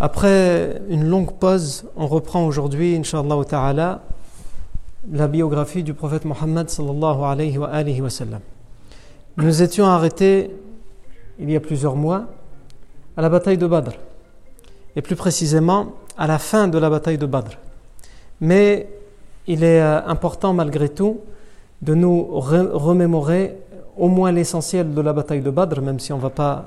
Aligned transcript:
Après 0.00 0.80
une 0.88 1.08
longue 1.08 1.32
pause, 1.32 1.84
on 1.96 2.06
reprend 2.06 2.46
aujourd'hui, 2.46 2.94
Inch'Allah 2.94 3.44
ta'ala, 3.44 4.02
la 5.10 5.26
biographie 5.26 5.82
du 5.82 5.92
prophète 5.92 6.24
Mohammed 6.24 6.70
sallallahu 6.70 7.22
alayhi 7.24 7.58
wa, 7.58 7.66
alayhi 7.66 8.00
wa 8.00 8.08
sallam. 8.08 8.40
Nous 9.38 9.60
étions 9.60 9.86
arrêtés 9.86 10.54
il 11.40 11.50
y 11.50 11.56
a 11.56 11.60
plusieurs 11.60 11.96
mois 11.96 12.26
à 13.16 13.22
la 13.22 13.28
bataille 13.28 13.58
de 13.58 13.66
Badr, 13.66 13.90
et 14.94 15.02
plus 15.02 15.16
précisément 15.16 15.94
à 16.16 16.28
la 16.28 16.38
fin 16.38 16.68
de 16.68 16.78
la 16.78 16.90
bataille 16.90 17.18
de 17.18 17.26
Badr. 17.26 17.58
Mais 18.40 18.88
il 19.48 19.64
est 19.64 19.80
important 19.80 20.54
malgré 20.54 20.88
tout 20.90 21.18
de 21.82 21.94
nous 21.94 22.24
remémorer 22.24 23.56
au 23.98 24.08
moins 24.08 24.32
l'essentiel 24.32 24.94
de 24.94 25.00
la 25.00 25.12
bataille 25.12 25.40
de 25.40 25.50
Badr, 25.50 25.82
même 25.82 25.98
si 25.98 26.12
on 26.12 26.16
ne 26.16 26.22
va 26.22 26.30
pas 26.30 26.64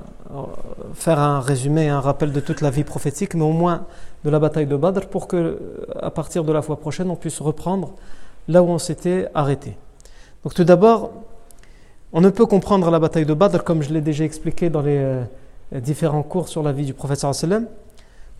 faire 0.94 1.18
un 1.18 1.40
résumé, 1.40 1.88
un 1.88 2.00
rappel 2.00 2.30
de 2.30 2.40
toute 2.40 2.60
la 2.60 2.70
vie 2.70 2.84
prophétique, 2.84 3.34
mais 3.34 3.44
au 3.44 3.52
moins 3.52 3.86
de 4.24 4.30
la 4.30 4.38
bataille 4.38 4.66
de 4.66 4.76
Badr, 4.76 5.06
pour 5.08 5.26
que, 5.26 5.58
à 6.00 6.10
partir 6.10 6.44
de 6.44 6.52
la 6.52 6.62
fois 6.62 6.78
prochaine, 6.78 7.10
on 7.10 7.16
puisse 7.16 7.40
reprendre 7.40 7.92
là 8.48 8.62
où 8.62 8.68
on 8.68 8.78
s'était 8.78 9.28
arrêté. 9.34 9.76
Donc, 10.44 10.54
tout 10.54 10.64
d'abord, 10.64 11.10
on 12.12 12.20
ne 12.20 12.28
peut 12.28 12.46
comprendre 12.46 12.90
la 12.90 12.98
bataille 12.98 13.26
de 13.26 13.34
Badr, 13.34 13.64
comme 13.64 13.82
je 13.82 13.92
l'ai 13.92 14.02
déjà 14.02 14.24
expliqué 14.24 14.68
dans 14.68 14.82
les 14.82 15.22
différents 15.72 16.22
cours 16.22 16.48
sur 16.48 16.62
la 16.62 16.72
vie 16.72 16.84
du 16.84 16.92
prophète 16.92 17.24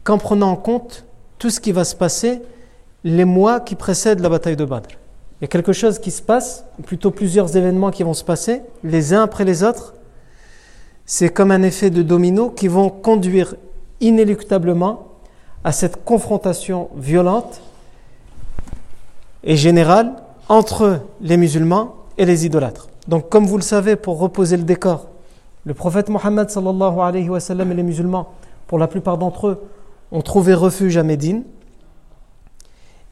qu'en 0.05 0.19
prenant 0.19 0.51
en 0.51 0.57
compte 0.57 1.07
tout 1.39 1.48
ce 1.48 1.61
qui 1.61 1.73
va 1.73 1.85
se 1.85 1.97
passer 1.97 2.43
les 3.05 3.25
mois 3.25 3.61
qui 3.61 3.74
précèdent 3.74 4.20
la 4.20 4.29
bataille 4.29 4.57
de 4.57 4.64
Badr. 4.64 4.89
Il 5.42 5.47
y 5.47 5.47
a 5.47 5.48
quelque 5.48 5.73
chose 5.73 5.98
qui 5.98 6.13
se 6.13 6.23
passe, 6.23 6.64
plutôt 6.86 7.11
plusieurs 7.11 7.57
événements 7.57 7.91
qui 7.91 8.05
vont 8.05 8.14
se 8.14 8.23
passer, 8.23 8.63
les 8.85 9.13
uns 9.13 9.25
après 9.25 9.45
les 9.45 9.64
autres. 9.64 9.95
C'est 11.05 11.30
comme 11.30 11.51
un 11.51 11.64
effet 11.64 11.91
de 11.91 12.03
domino 12.03 12.48
qui 12.48 12.69
vont 12.69 12.91
conduire 12.91 13.57
inéluctablement 14.01 15.08
à 15.64 15.73
cette 15.73 16.05
confrontation 16.05 16.91
violente 16.95 17.61
et 19.42 19.57
générale 19.57 20.13
entre 20.48 21.01
les 21.20 21.36
musulmans 21.36 21.97
et 22.19 22.24
les 22.24 22.47
idolâtres. 22.47 22.89
Donc, 23.09 23.29
comme 23.29 23.45
vous 23.45 23.57
le 23.57 23.64
savez, 23.64 23.97
pour 23.97 24.20
reposer 24.20 24.57
le 24.57 24.63
décor, 24.63 25.09
le 25.64 25.74
prophète 25.74 26.09
Mohammed 26.09 26.48
et 26.48 27.74
les 27.74 27.83
musulmans, 27.83 28.29
pour 28.69 28.79
la 28.79 28.86
plupart 28.86 29.19
d'entre 29.19 29.48
eux, 29.48 29.64
ont 30.13 30.23
trouvé 30.23 30.55
refuge 30.55 30.97
à 30.97 31.03
Médine. 31.03 31.42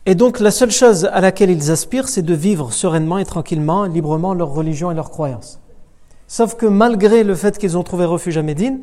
Et 0.06 0.14
donc 0.14 0.40
la 0.40 0.50
seule 0.50 0.70
chose 0.70 1.04
à 1.12 1.20
laquelle 1.20 1.50
ils 1.50 1.70
aspirent, 1.70 2.08
c'est 2.08 2.22
de 2.22 2.34
vivre 2.34 2.72
sereinement 2.72 3.18
et 3.18 3.24
tranquillement, 3.24 3.84
librement 3.84 4.32
leur 4.32 4.48
religion 4.48 4.90
et 4.90 4.94
leurs 4.94 5.10
croyances. 5.10 5.60
Sauf 6.26 6.54
que 6.54 6.66
malgré 6.66 7.22
le 7.22 7.34
fait 7.34 7.58
qu'ils 7.58 7.76
ont 7.76 7.82
trouvé 7.82 8.04
refuge 8.04 8.38
à 8.38 8.42
Médine, 8.42 8.80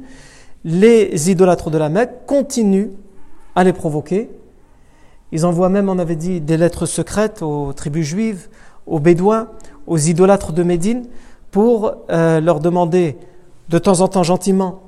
les 0.63 1.31
idolâtres 1.31 1.69
de 1.69 1.77
la 1.77 1.89
Mecque 1.89 2.25
continuent 2.27 2.89
à 3.55 3.63
les 3.63 3.73
provoquer. 3.73 4.29
Ils 5.31 5.45
envoient 5.45 5.69
même, 5.69 5.89
on 5.89 5.97
avait 5.97 6.15
dit, 6.15 6.39
des 6.39 6.57
lettres 6.57 6.85
secrètes 6.85 7.41
aux 7.41 7.73
tribus 7.73 8.05
juives, 8.05 8.49
aux 8.85 8.99
bédouins, 8.99 9.49
aux 9.87 9.97
idolâtres 9.97 10.53
de 10.53 10.63
Médine, 10.63 11.05
pour 11.51 11.93
euh, 12.09 12.39
leur 12.39 12.59
demander 12.59 13.17
de 13.69 13.79
temps 13.79 14.01
en 14.01 14.07
temps 14.07 14.23
gentiment 14.23 14.81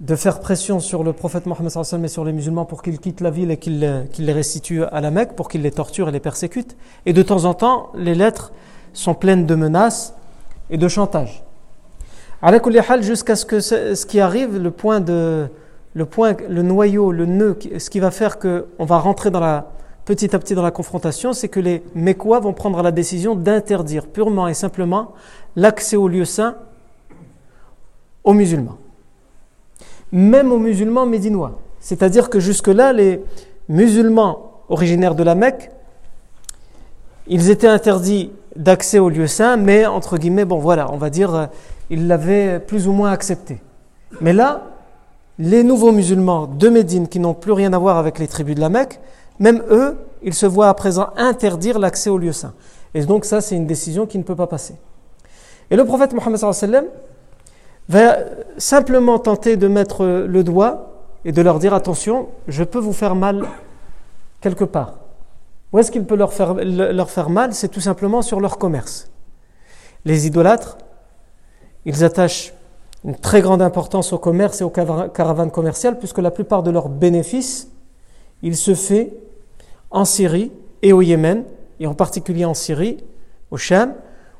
de 0.00 0.16
faire 0.16 0.40
pression 0.40 0.80
sur 0.80 1.04
le 1.04 1.12
prophète 1.12 1.44
Mohammed 1.44 1.70
et 2.04 2.08
sur 2.08 2.24
les 2.24 2.32
musulmans 2.32 2.64
pour 2.64 2.82
qu'ils 2.82 2.98
quittent 2.98 3.20
la 3.20 3.30
ville 3.30 3.50
et 3.50 3.58
qu'ils 3.58 3.80
les 3.80 4.32
restituent 4.32 4.84
à 4.84 5.00
la 5.02 5.10
Mecque, 5.10 5.36
pour 5.36 5.48
qu'ils 5.48 5.60
les 5.60 5.70
torturent 5.70 6.08
et 6.08 6.12
les 6.12 6.20
persécutent. 6.20 6.76
Et 7.04 7.12
de 7.12 7.22
temps 7.22 7.44
en 7.44 7.52
temps, 7.52 7.90
les 7.94 8.14
lettres 8.14 8.52
sont 8.94 9.14
pleines 9.14 9.44
de 9.44 9.54
menaces 9.54 10.14
et 10.70 10.78
de 10.78 10.88
chantage. 10.88 11.44
Jusqu'à 13.02 13.36
ce 13.36 13.44
que 13.44 13.60
ce 13.60 14.06
qui 14.06 14.20
arrive, 14.20 14.56
le 14.56 14.70
point, 14.70 15.00
de, 15.00 15.48
le 15.92 16.06
point, 16.06 16.34
le 16.48 16.62
noyau, 16.62 17.12
le 17.12 17.26
nœud, 17.26 17.58
ce 17.78 17.90
qui 17.90 18.00
va 18.00 18.10
faire 18.10 18.38
qu'on 18.38 18.84
va 18.84 18.98
rentrer 18.98 19.30
dans 19.30 19.40
la, 19.40 19.70
petit 20.06 20.34
à 20.34 20.38
petit 20.38 20.54
dans 20.54 20.62
la 20.62 20.70
confrontation, 20.70 21.34
c'est 21.34 21.48
que 21.48 21.60
les 21.60 21.82
Mécois 21.94 22.40
vont 22.40 22.54
prendre 22.54 22.82
la 22.82 22.90
décision 22.90 23.34
d'interdire 23.34 24.06
purement 24.06 24.48
et 24.48 24.54
simplement 24.54 25.12
l'accès 25.56 25.96
au 25.96 26.08
lieu 26.08 26.24
saint 26.24 26.56
aux 28.24 28.32
musulmans 28.32 28.78
même 30.12 30.52
aux 30.52 30.58
musulmans 30.58 31.06
médinois. 31.06 31.58
C'est-à-dire 31.80 32.30
que 32.30 32.40
jusque-là, 32.40 32.92
les 32.92 33.22
musulmans 33.68 34.62
originaires 34.68 35.14
de 35.14 35.22
la 35.22 35.34
Mecque, 35.34 35.70
ils 37.26 37.50
étaient 37.50 37.68
interdits 37.68 38.32
d'accès 38.56 38.98
au 38.98 39.08
lieu 39.08 39.26
saint, 39.26 39.56
mais 39.56 39.86
entre 39.86 40.18
guillemets, 40.18 40.44
bon 40.44 40.58
voilà, 40.58 40.92
on 40.92 40.96
va 40.96 41.10
dire, 41.10 41.48
ils 41.88 42.06
l'avaient 42.06 42.60
plus 42.60 42.88
ou 42.88 42.92
moins 42.92 43.12
accepté. 43.12 43.60
Mais 44.20 44.32
là, 44.32 44.62
les 45.38 45.62
nouveaux 45.62 45.92
musulmans 45.92 46.46
de 46.46 46.68
Médine, 46.68 47.08
qui 47.08 47.18
n'ont 47.20 47.34
plus 47.34 47.52
rien 47.52 47.72
à 47.72 47.78
voir 47.78 47.96
avec 47.96 48.18
les 48.18 48.28
tribus 48.28 48.56
de 48.56 48.60
la 48.60 48.68
Mecque, 48.68 49.00
même 49.38 49.62
eux, 49.70 49.96
ils 50.22 50.34
se 50.34 50.46
voient 50.46 50.68
à 50.68 50.74
présent 50.74 51.08
interdire 51.16 51.78
l'accès 51.78 52.10
au 52.10 52.18
lieu 52.18 52.32
saint. 52.32 52.52
Et 52.94 53.04
donc 53.04 53.24
ça, 53.24 53.40
c'est 53.40 53.56
une 53.56 53.66
décision 53.66 54.06
qui 54.06 54.18
ne 54.18 54.22
peut 54.22 54.36
pas 54.36 54.46
passer. 54.46 54.74
Et 55.70 55.76
le 55.76 55.84
prophète 55.84 56.12
Mohammed 56.12 56.36
sallallahu 56.36 56.58
alayhi 56.62 56.72
wa 56.72 56.80
sallam, 56.80 56.84
va 57.90 58.18
simplement 58.56 59.18
tenter 59.18 59.56
de 59.56 59.66
mettre 59.66 60.04
le 60.06 60.44
doigt 60.44 60.92
et 61.24 61.32
de 61.32 61.42
leur 61.42 61.58
dire 61.58 61.74
attention, 61.74 62.28
je 62.46 62.62
peux 62.62 62.78
vous 62.78 62.92
faire 62.92 63.16
mal 63.16 63.44
quelque 64.40 64.64
part. 64.64 64.94
Où 65.72 65.78
est-ce 65.80 65.90
qu'il 65.90 66.04
peut 66.04 66.14
leur 66.14 66.32
faire, 66.32 66.54
leur 66.54 67.10
faire 67.10 67.30
mal? 67.30 67.52
C'est 67.52 67.68
tout 67.68 67.80
simplement 67.80 68.22
sur 68.22 68.40
leur 68.40 68.58
commerce. 68.58 69.10
Les 70.04 70.28
idolâtres, 70.28 70.78
ils 71.84 72.04
attachent 72.04 72.54
une 73.04 73.16
très 73.16 73.40
grande 73.40 73.60
importance 73.60 74.12
au 74.12 74.18
commerce 74.18 74.60
et 74.60 74.64
aux 74.64 74.70
caravanes 74.70 75.50
commerciales, 75.50 75.98
puisque 75.98 76.18
la 76.18 76.30
plupart 76.30 76.62
de 76.62 76.70
leurs 76.70 76.88
bénéfices, 76.88 77.70
il 78.42 78.56
se 78.56 78.74
fait 78.76 79.12
en 79.90 80.04
Syrie 80.04 80.52
et 80.82 80.92
au 80.92 81.02
Yémen, 81.02 81.42
et 81.80 81.88
en 81.88 81.94
particulier 81.94 82.44
en 82.44 82.54
Syrie, 82.54 83.02
au 83.50 83.56
Sham. 83.56 83.94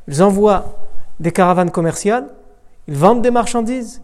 Ils 0.06 0.22
envoient 0.22 0.66
des 1.18 1.32
caravanes 1.32 1.70
commerciales 1.70 2.28
ils 2.90 2.96
vendent 2.96 3.22
des 3.22 3.30
marchandises 3.30 4.02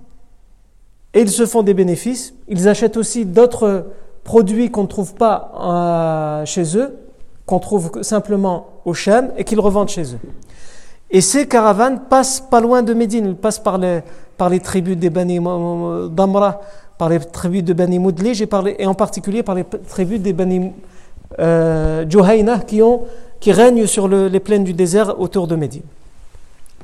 et 1.13 1.21
ils 1.21 1.29
se 1.29 1.45
font 1.45 1.65
des 1.65 1.75
bénéfices. 1.75 2.35
Ils 2.47 2.69
achètent 2.69 2.97
aussi 2.97 3.27
d'autres 3.27 3.87
produits 4.23 4.71
qu'on 4.71 4.85
ne 4.85 4.89
trouve 4.89 5.15
pas 5.15 5.53
euh, 5.61 6.47
chez 6.47 6.79
eux, 6.79 6.97
qu'on 7.47 7.59
trouve 7.59 7.91
simplement 8.03 8.69
au 8.85 8.95
Shem 8.95 9.33
et 9.37 9.43
qu'ils 9.43 9.59
revendent 9.59 9.89
chez 9.89 10.15
eux. 10.15 10.21
Et 11.11 11.21
ces 11.21 11.49
caravanes 11.49 12.03
passent 12.09 12.41
pas 12.41 12.61
loin 12.61 12.83
de 12.83 12.95
Médine, 12.95 13.27
ils 13.27 13.35
passent 13.37 13.59
par 13.59 13.79
les, 13.79 14.03
par 14.37 14.49
les 14.51 14.61
tribus 14.61 14.97
des 14.97 15.11
Bani 15.11 15.41
d'Amra, 15.41 16.61
par 16.97 17.09
les 17.09 17.19
tribus 17.19 17.65
de 17.65 17.73
Bani 17.73 17.99
Moudlij 17.99 18.41
et, 18.41 18.49
et 18.79 18.87
en 18.87 18.95
particulier 18.95 19.43
par 19.43 19.57
les 19.57 19.65
tribus 19.65 20.21
des 20.21 20.33
Bani 20.33 20.73
euh, 21.41 22.05
qui, 22.67 22.83
ont, 22.83 23.03
qui 23.41 23.51
règnent 23.51 23.87
sur 23.87 24.07
les 24.07 24.41
plaines 24.41 24.65
du 24.65 24.75
désert 24.75 25.21
autour 25.21 25.49
de 25.49 25.57
Médine. 25.57 25.83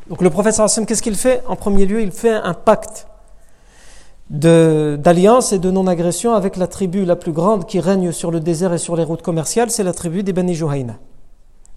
Donc 0.08 0.20
le 0.20 0.30
prophète 0.30 0.54
sallam, 0.54 0.86
qu'est-ce 0.86 1.02
qu'il 1.02 1.16
fait? 1.16 1.42
En 1.46 1.56
premier 1.56 1.86
lieu, 1.86 2.00
il 2.02 2.10
fait 2.10 2.32
un 2.32 2.54
pacte 2.54 3.06
d'alliance 4.30 5.52
et 5.52 5.58
de 5.58 5.70
non-agression 5.70 6.34
avec 6.34 6.56
la 6.56 6.66
tribu 6.66 7.04
la 7.04 7.16
plus 7.16 7.32
grande 7.32 7.66
qui 7.66 7.80
règne 7.80 8.12
sur 8.12 8.30
le 8.30 8.40
désert 8.40 8.72
et 8.72 8.78
sur 8.78 8.96
les 8.96 9.04
routes 9.04 9.22
commerciales, 9.22 9.70
c'est 9.70 9.84
la 9.84 9.92
tribu 9.92 10.22
des 10.22 10.32
Bani 10.32 10.54
Juhayna. 10.54 10.94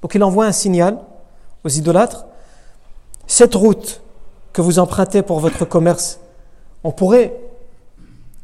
Donc 0.02 0.16
il 0.16 0.24
envoie 0.24 0.46
un 0.46 0.54
signal 0.54 1.00
aux 1.64 1.70
idolâtres. 1.70 2.26
Cette 3.28 3.56
route 3.56 4.02
que 4.54 4.62
vous 4.62 4.80
empruntez 4.80 5.22
pour 5.22 5.40
votre 5.40 5.66
commerce, 5.66 6.20
on 6.84 6.92
pourrait 6.92 7.36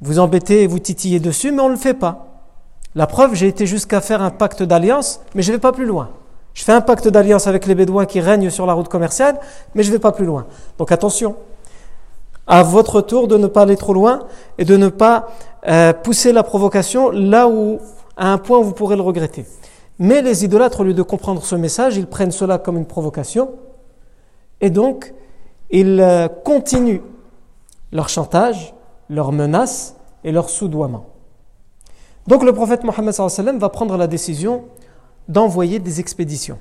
vous 0.02 0.20
embêter 0.20 0.64
et 0.64 0.68
vous 0.68 0.80
titiller 0.80 1.20
dessus, 1.20 1.52
mais 1.52 1.62
on 1.62 1.68
ne 1.68 1.74
le 1.74 1.80
fait 1.80 1.94
pas. 1.94 2.28
La 2.96 3.08
preuve, 3.08 3.34
j'ai 3.34 3.48
été 3.48 3.66
jusqu'à 3.66 4.02
faire 4.02 4.22
un 4.22 4.32
pacte 4.32 4.62
d'alliance, 4.64 5.22
mais 5.36 5.42
je 5.42 5.52
ne 5.52 5.56
vais 5.56 5.62
pas 5.62 5.72
plus 5.72 5.86
loin. 5.86 6.10
Je 6.54 6.64
fais 6.64 6.74
un 6.74 6.82
pacte 6.82 7.08
d'alliance 7.08 7.48
avec 7.48 7.66
les 7.66 7.76
Bédouins 7.76 8.06
qui 8.06 8.20
règnent 8.20 8.50
sur 8.50 8.66
la 8.66 8.74
route 8.74 8.90
commerciale, 8.90 9.40
mais 9.74 9.84
je 9.84 9.90
ne 9.90 9.94
vais 9.94 10.00
pas 10.00 10.12
plus 10.12 10.26
loin. 10.26 10.46
Donc 10.78 10.92
attention, 10.92 11.36
à 12.48 12.64
votre 12.64 13.02
tour 13.02 13.28
de 13.28 13.38
ne 13.38 13.48
pas 13.48 13.62
aller 13.62 13.78
trop 13.78 13.94
loin 13.94 14.28
et 14.58 14.66
de 14.66 14.76
ne 14.76 14.90
pas 14.90 15.30
euh, 15.68 15.94
pousser 15.94 16.34
la 16.34 16.44
provocation 16.44 17.10
là 17.10 17.48
où, 17.48 17.80
à 18.18 18.34
un 18.34 18.38
point 18.38 18.60
où 18.60 18.64
vous 18.64 18.74
pourrez 18.74 18.96
le 18.96 19.02
regretter. 19.02 19.46
Mais 20.00 20.22
les 20.22 20.44
idolâtres, 20.44 20.82
au 20.82 20.84
lieu 20.84 20.94
de 20.94 21.04
comprendre 21.04 21.44
ce 21.44 21.56
message, 21.56 21.96
ils 21.96 22.08
prennent 22.08 22.32
cela 22.32 22.58
comme 22.58 22.76
une 22.78 22.86
provocation 22.86 23.52
et 24.60 24.70
donc 24.70 25.14
ils 25.70 26.02
euh, 26.02 26.28
continuent 26.28 27.02
leur 27.92 28.10
chantage, 28.10 28.74
leurs 29.10 29.32
menaces 29.32 29.96
et 30.24 30.32
leur 30.32 30.50
soudoiement. 30.50 31.06
Donc 32.28 32.44
le 32.44 32.54
prophète 32.54 32.84
Mohammed 32.84 33.16
va 33.60 33.70
prendre 33.70 33.98
la 33.98 34.08
décision 34.08 34.64
d'envoyer 35.28 35.80
des 35.80 36.00
expéditions 36.00 36.60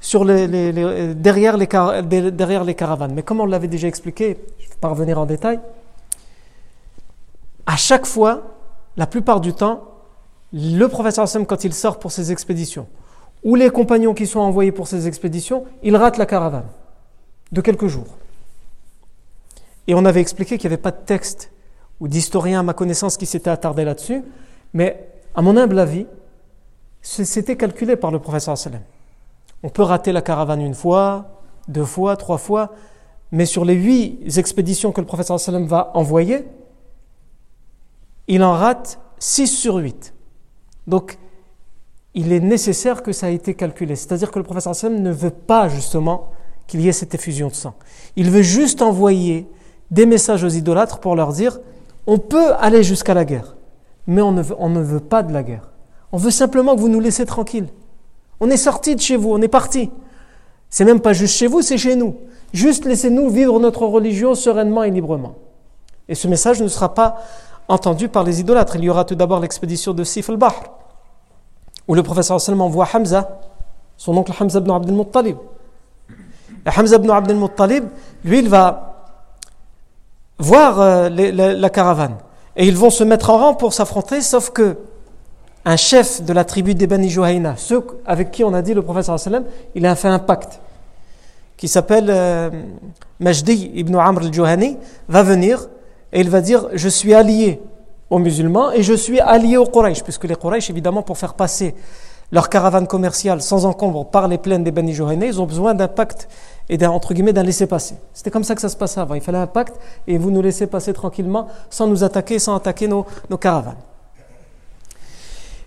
sur 0.00 0.24
les, 0.24 0.48
derrière, 1.14 1.56
les, 1.56 1.68
derrière 2.32 2.64
les 2.64 2.74
caravanes. 2.74 3.14
Mais 3.14 3.22
comme 3.22 3.40
on 3.40 3.46
l'avait 3.46 3.68
déjà 3.68 3.88
expliqué, 3.88 4.36
je 4.58 4.64
ne 4.64 4.70
vais 4.70 4.76
pas 4.80 4.88
revenir 4.88 5.18
en 5.18 5.26
détail, 5.26 5.60
à 7.66 7.76
chaque 7.76 8.06
fois, 8.06 8.42
la 8.96 9.06
plupart 9.06 9.40
du 9.40 9.52
temps, 9.52 9.84
le 10.52 10.86
professeur 10.86 11.24
Hassan, 11.24 11.46
quand 11.46 11.64
il 11.64 11.72
sort 11.72 11.98
pour 11.98 12.10
ses 12.10 12.32
expéditions, 12.32 12.88
ou 13.44 13.54
les 13.54 13.70
compagnons 13.70 14.12
qui 14.12 14.26
sont 14.26 14.40
envoyés 14.40 14.72
pour 14.72 14.88
ces 14.88 15.06
expéditions, 15.06 15.64
ils 15.82 15.96
ratent 15.96 16.18
la 16.18 16.26
caravane 16.26 16.66
de 17.52 17.60
quelques 17.60 17.86
jours. 17.86 18.18
Et 19.86 19.94
on 19.94 20.04
avait 20.04 20.20
expliqué 20.20 20.58
qu'il 20.58 20.68
n'y 20.68 20.74
avait 20.74 20.82
pas 20.82 20.90
de 20.90 21.04
texte 21.04 21.50
ou 22.00 22.08
d'historien 22.08 22.60
à 22.60 22.62
ma 22.62 22.74
connaissance 22.74 23.16
qui 23.16 23.26
s'était 23.26 23.50
attardé 23.50 23.84
là-dessus, 23.84 24.22
mais 24.74 25.08
à 25.34 25.42
mon 25.42 25.56
humble 25.56 25.78
avis, 25.78 26.06
c'était 27.02 27.56
calculé 27.56 27.96
par 27.96 28.10
le 28.10 28.20
professeur 28.20 28.52
Hassan. 28.52 28.80
On 29.62 29.68
peut 29.68 29.82
rater 29.82 30.12
la 30.12 30.22
caravane 30.22 30.62
une 30.62 30.74
fois, 30.74 31.42
deux 31.68 31.84
fois, 31.84 32.16
trois 32.16 32.38
fois, 32.38 32.72
mais 33.32 33.46
sur 33.46 33.64
les 33.64 33.74
huit 33.74 34.38
expéditions 34.38 34.92
que 34.92 35.00
le 35.00 35.06
professeur 35.06 35.38
sallam 35.40 35.66
va 35.66 35.90
envoyer, 35.94 36.44
il 38.28 38.42
en 38.42 38.52
rate 38.52 39.00
six 39.18 39.46
sur 39.46 39.76
huit. 39.76 40.14
Donc, 40.86 41.18
il 42.14 42.32
est 42.32 42.40
nécessaire 42.40 43.02
que 43.02 43.12
ça 43.12 43.30
ait 43.30 43.34
été 43.34 43.54
calculé. 43.54 43.96
C'est-à-dire 43.96 44.30
que 44.30 44.38
le 44.38 44.44
professeur 44.44 44.74
sallam 44.74 45.00
ne 45.00 45.10
veut 45.10 45.30
pas 45.30 45.68
justement 45.68 46.30
qu'il 46.66 46.82
y 46.82 46.88
ait 46.88 46.92
cette 46.92 47.14
effusion 47.14 47.48
de 47.48 47.54
sang. 47.54 47.74
Il 48.16 48.30
veut 48.30 48.42
juste 48.42 48.82
envoyer 48.82 49.48
des 49.90 50.06
messages 50.06 50.44
aux 50.44 50.48
idolâtres 50.48 50.98
pour 50.98 51.16
leur 51.16 51.32
dire 51.32 51.58
on 52.06 52.18
peut 52.18 52.54
aller 52.54 52.82
jusqu'à 52.82 53.14
la 53.14 53.24
guerre, 53.24 53.56
mais 54.06 54.22
on 54.22 54.32
ne 54.32 54.80
veut 54.80 55.00
pas 55.00 55.22
de 55.22 55.32
la 55.32 55.42
guerre. 55.42 55.71
On 56.12 56.18
veut 56.18 56.30
simplement 56.30 56.74
que 56.76 56.80
vous 56.80 56.88
nous 56.88 57.00
laissez 57.00 57.26
tranquilles. 57.26 57.68
On 58.40 58.50
est 58.50 58.56
sorti 58.58 58.94
de 58.94 59.00
chez 59.00 59.16
vous, 59.16 59.32
on 59.32 59.40
est 59.40 59.48
parti. 59.48 59.90
C'est 60.68 60.84
même 60.84 61.00
pas 61.00 61.12
juste 61.12 61.36
chez 61.36 61.46
vous, 61.46 61.62
c'est 61.62 61.78
chez 61.78 61.96
nous. 61.96 62.16
Juste 62.52 62.84
laissez-nous 62.84 63.30
vivre 63.30 63.58
notre 63.58 63.86
religion 63.86 64.34
sereinement 64.34 64.82
et 64.82 64.90
librement. 64.90 65.34
Et 66.08 66.14
ce 66.14 66.28
message 66.28 66.60
ne 66.60 66.68
sera 66.68 66.92
pas 66.92 67.22
entendu 67.68 68.08
par 68.08 68.24
les 68.24 68.40
idolâtres. 68.40 68.76
Il 68.76 68.84
y 68.84 68.90
aura 68.90 69.04
tout 69.04 69.14
d'abord 69.14 69.40
l'expédition 69.40 69.94
de 69.94 70.04
Sif 70.04 70.28
al-Bahr, 70.28 70.54
où 71.88 71.94
le 71.94 72.02
professeur 72.02 72.40
sallam 72.40 72.60
envoie 72.60 72.86
Hamza, 72.92 73.40
son 73.96 74.16
oncle 74.16 74.32
Hamza 74.38 74.58
ibn 74.58 74.70
Abd 74.70 74.90
al-Muttalib. 74.90 75.36
Et 76.66 76.70
Hamza 76.78 76.96
ibn 76.96 77.10
Abd 77.10 77.30
al-Muttalib, 77.30 77.84
lui, 78.24 78.40
il 78.40 78.48
va 78.48 78.94
voir 80.38 80.80
euh, 80.80 81.08
la 81.08 81.70
caravane. 81.70 82.16
Et 82.56 82.66
ils 82.66 82.76
vont 82.76 82.90
se 82.90 83.04
mettre 83.04 83.30
en 83.30 83.38
rang 83.38 83.54
pour 83.54 83.72
s'affronter, 83.72 84.20
sauf 84.20 84.50
que 84.50 84.76
un 85.64 85.76
chef 85.76 86.22
de 86.22 86.32
la 86.32 86.44
tribu 86.44 86.74
des 86.74 86.86
Bani 86.86 87.08
Juhayna, 87.08 87.54
ceux 87.56 87.86
avec 88.04 88.30
qui 88.30 88.44
on 88.44 88.52
a 88.54 88.62
dit 88.62 88.74
le 88.74 88.82
prophète 88.82 89.04
sallam, 89.04 89.44
il 89.74 89.86
a 89.86 89.94
fait 89.94 90.08
un 90.08 90.18
pacte 90.18 90.60
qui 91.56 91.68
s'appelle 91.68 92.06
euh, 92.08 92.50
Majdi 93.20 93.70
ibn 93.74 93.94
Amr 93.94 94.22
al-Juhani, 94.22 94.78
va 95.08 95.22
venir 95.22 95.68
et 96.12 96.20
il 96.20 96.28
va 96.28 96.40
dire 96.40 96.68
Je 96.72 96.88
suis 96.88 97.14
allié 97.14 97.60
aux 98.10 98.18
musulmans 98.18 98.72
et 98.72 98.82
je 98.82 98.94
suis 98.94 99.20
allié 99.20 99.56
aux 99.56 99.66
Quraysh, 99.66 100.02
puisque 100.02 100.24
les 100.24 100.34
Quraysh, 100.34 100.70
évidemment, 100.70 101.02
pour 101.02 101.16
faire 101.16 101.34
passer 101.34 101.74
leur 102.32 102.48
caravane 102.48 102.86
commerciale 102.88 103.42
sans 103.42 103.64
encombre 103.64 104.06
par 104.06 104.26
les 104.26 104.38
plaines 104.38 104.64
des 104.64 104.72
Bani 104.72 104.92
Juhayna, 104.92 105.26
ils 105.26 105.40
ont 105.40 105.46
besoin 105.46 105.74
d'un 105.74 105.88
pacte 105.88 106.28
et 106.68 106.78
d'un 106.78 106.90
entre 106.90 107.14
guillemets 107.14 107.32
d'un 107.32 107.44
laisser-passer. 107.44 107.94
C'était 108.12 108.30
comme 108.30 108.44
ça 108.44 108.56
que 108.56 108.60
ça 108.60 108.68
se 108.68 108.76
passait 108.76 109.00
avant. 109.00 109.14
Il 109.14 109.20
fallait 109.20 109.38
un 109.38 109.46
pacte 109.46 109.76
et 110.08 110.18
vous 110.18 110.32
nous 110.32 110.42
laissez 110.42 110.66
passer 110.66 110.92
tranquillement 110.92 111.46
sans 111.70 111.86
nous 111.86 112.02
attaquer, 112.02 112.40
sans 112.40 112.56
attaquer 112.56 112.88
nos 112.88 113.04
caravanes. 113.38 113.76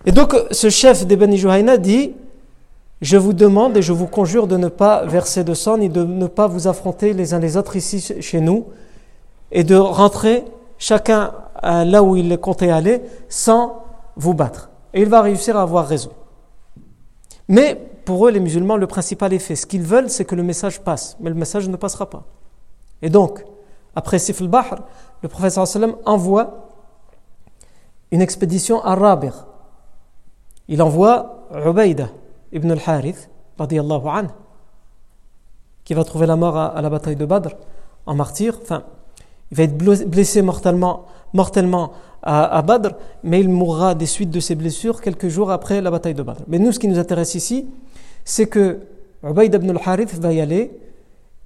Et 0.06 0.12
donc, 0.12 0.34
ce 0.52 0.70
chef 0.70 1.06
des 1.06 1.16
Bani 1.16 1.36
Juhayna 1.36 1.76
dit 1.76 2.14
Je 3.02 3.16
vous 3.16 3.32
demande 3.32 3.76
et 3.76 3.82
je 3.82 3.92
vous 3.92 4.06
conjure 4.06 4.46
de 4.46 4.56
ne 4.56 4.68
pas 4.68 5.04
verser 5.04 5.44
de 5.44 5.52
sang 5.52 5.78
ni 5.78 5.88
de 5.88 6.04
ne 6.04 6.26
pas 6.28 6.46
vous 6.46 6.68
affronter 6.68 7.12
les 7.12 7.34
uns 7.34 7.40
les 7.40 7.56
autres 7.56 7.76
ici 7.76 8.14
chez 8.20 8.40
nous 8.40 8.66
et 9.50 9.64
de 9.64 9.74
rentrer 9.74 10.44
chacun 10.78 11.32
là 11.62 12.02
où 12.02 12.16
il 12.16 12.38
comptait 12.38 12.70
aller 12.70 13.02
sans 13.28 13.82
vous 14.16 14.34
battre. 14.34 14.70
Et 14.94 15.02
il 15.02 15.08
va 15.08 15.20
réussir 15.20 15.56
à 15.56 15.62
avoir 15.62 15.86
raison. 15.86 16.10
Mais 17.48 17.80
pour 18.04 18.26
eux, 18.26 18.30
les 18.30 18.40
musulmans, 18.40 18.76
le 18.76 18.86
principal 18.86 19.32
effet, 19.32 19.56
ce 19.56 19.66
qu'ils 19.66 19.82
veulent, 19.82 20.08
c'est 20.08 20.24
que 20.24 20.34
le 20.34 20.42
message 20.42 20.80
passe. 20.80 21.16
Mais 21.20 21.28
le 21.28 21.36
message 21.36 21.68
ne 21.68 21.76
passera 21.76 22.08
pas. 22.08 22.24
Et 23.02 23.10
donc, 23.10 23.44
après 23.94 24.18
Sif 24.18 24.40
al-Bahr, 24.40 24.84
le 25.22 25.48
sallam 25.48 25.96
envoie 26.04 26.68
une 28.12 28.22
expédition 28.22 28.82
à 28.84 28.94
Rabir, 28.94 29.45
il 30.68 30.82
envoie 30.82 31.46
Ubaïda 31.54 32.08
ibn 32.52 32.70
al-Harith, 32.70 33.30
qui 35.84 35.94
va 35.94 36.04
trouver 36.04 36.26
la 36.26 36.36
mort 36.36 36.56
à, 36.56 36.80
la 36.80 36.90
bataille 36.90 37.16
de 37.16 37.24
Badr 37.24 37.50
en 38.06 38.14
martyr. 38.14 38.58
Enfin, 38.62 38.82
il 39.50 39.56
va 39.56 39.62
être 39.62 39.76
blessé 39.76 40.42
mortellement, 40.42 41.06
à, 42.22 42.62
Badr, 42.62 42.90
mais 43.22 43.40
il 43.40 43.48
mourra 43.48 43.94
des 43.94 44.06
suites 44.06 44.30
de 44.30 44.40
ses 44.40 44.56
blessures 44.56 45.00
quelques 45.00 45.28
jours 45.28 45.50
après 45.50 45.80
la 45.80 45.90
bataille 45.90 46.14
de 46.14 46.22
Badr. 46.22 46.42
Mais 46.48 46.58
nous, 46.58 46.72
ce 46.72 46.78
qui 46.78 46.88
nous 46.88 46.98
intéresse 46.98 47.34
ici, 47.34 47.68
c'est 48.24 48.46
que 48.46 48.80
Ubaïda 49.22 49.58
ibn 49.58 49.70
al-Harith 49.70 50.14
va 50.18 50.32
y 50.32 50.40
aller, 50.40 50.76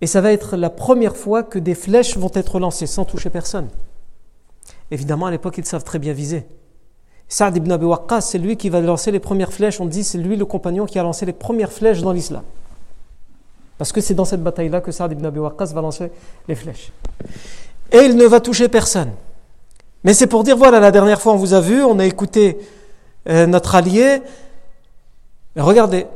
et 0.00 0.06
ça 0.06 0.22
va 0.22 0.32
être 0.32 0.56
la 0.56 0.70
première 0.70 1.16
fois 1.16 1.42
que 1.42 1.58
des 1.58 1.74
flèches 1.74 2.16
vont 2.16 2.30
être 2.32 2.58
lancées 2.58 2.86
sans 2.86 3.04
toucher 3.04 3.28
personne. 3.28 3.68
Évidemment, 4.90 5.26
à 5.26 5.30
l'époque, 5.30 5.58
ils 5.58 5.66
savent 5.66 5.84
très 5.84 5.98
bien 5.98 6.14
viser. 6.14 6.46
Saad 7.32 7.56
ibn 7.56 7.70
Abi 7.70 7.84
Waqqas, 7.84 8.22
c'est 8.22 8.38
lui 8.38 8.56
qui 8.56 8.68
va 8.70 8.80
lancer 8.80 9.12
les 9.12 9.20
premières 9.20 9.52
flèches. 9.52 9.80
On 9.80 9.86
dit 9.86 10.02
c'est 10.02 10.18
lui 10.18 10.36
le 10.36 10.44
compagnon 10.44 10.84
qui 10.84 10.98
a 10.98 11.04
lancé 11.04 11.24
les 11.24 11.32
premières 11.32 11.70
flèches 11.72 12.02
dans 12.02 12.10
l'islam. 12.10 12.42
Parce 13.78 13.92
que 13.92 14.00
c'est 14.00 14.14
dans 14.14 14.24
cette 14.24 14.42
bataille-là 14.42 14.80
que 14.80 14.90
Saad 14.90 15.12
ibn 15.12 15.24
Abi 15.24 15.38
Waqqas 15.38 15.66
va 15.72 15.80
lancer 15.80 16.10
les 16.48 16.56
flèches. 16.56 16.92
Et 17.92 17.98
il 17.98 18.16
ne 18.16 18.26
va 18.26 18.40
toucher 18.40 18.68
personne. 18.68 19.12
Mais 20.02 20.12
c'est 20.12 20.26
pour 20.26 20.42
dire 20.42 20.56
voilà, 20.56 20.80
la 20.80 20.90
dernière 20.90 21.20
fois 21.20 21.32
on 21.32 21.36
vous 21.36 21.54
a 21.54 21.60
vu, 21.60 21.84
on 21.84 22.00
a 22.00 22.04
écouté 22.04 22.58
euh, 23.28 23.46
notre 23.46 23.76
allié. 23.76 24.22
regardez, 25.56 26.06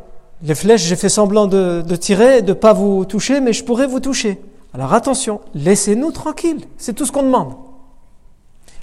les 0.43 0.57
flèches, 0.57 0.83
j'ai 0.83 0.97
fait 0.97 1.09
semblant 1.09 1.47
de, 1.47 1.85
de 1.87 1.97
tirer, 1.97 2.43
de 2.43 2.49
ne 2.49 2.55
pas 2.55 2.73
vous 2.73 3.05
toucher, 3.05 3.41
mais 3.41 3.53
je 3.53 3.63
pourrais 3.63 3.87
vous 3.87 4.01
toucher. 4.01 4.41
Alors 4.75 4.93
attention, 4.93 5.41
laissez-nous 5.55 6.11
tranquilles. 6.11 6.65
C'est 6.77 6.93
tout 6.93 7.07
ce 7.07 7.13
qu'on 7.13 7.23
demande. 7.23 7.55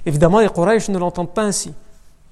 Évidemment, 0.06 0.40
les 0.40 0.48
Quraysh 0.48 0.88
ne 0.88 0.98
l'entendent 0.98 1.34
pas 1.34 1.42
ainsi 1.42 1.74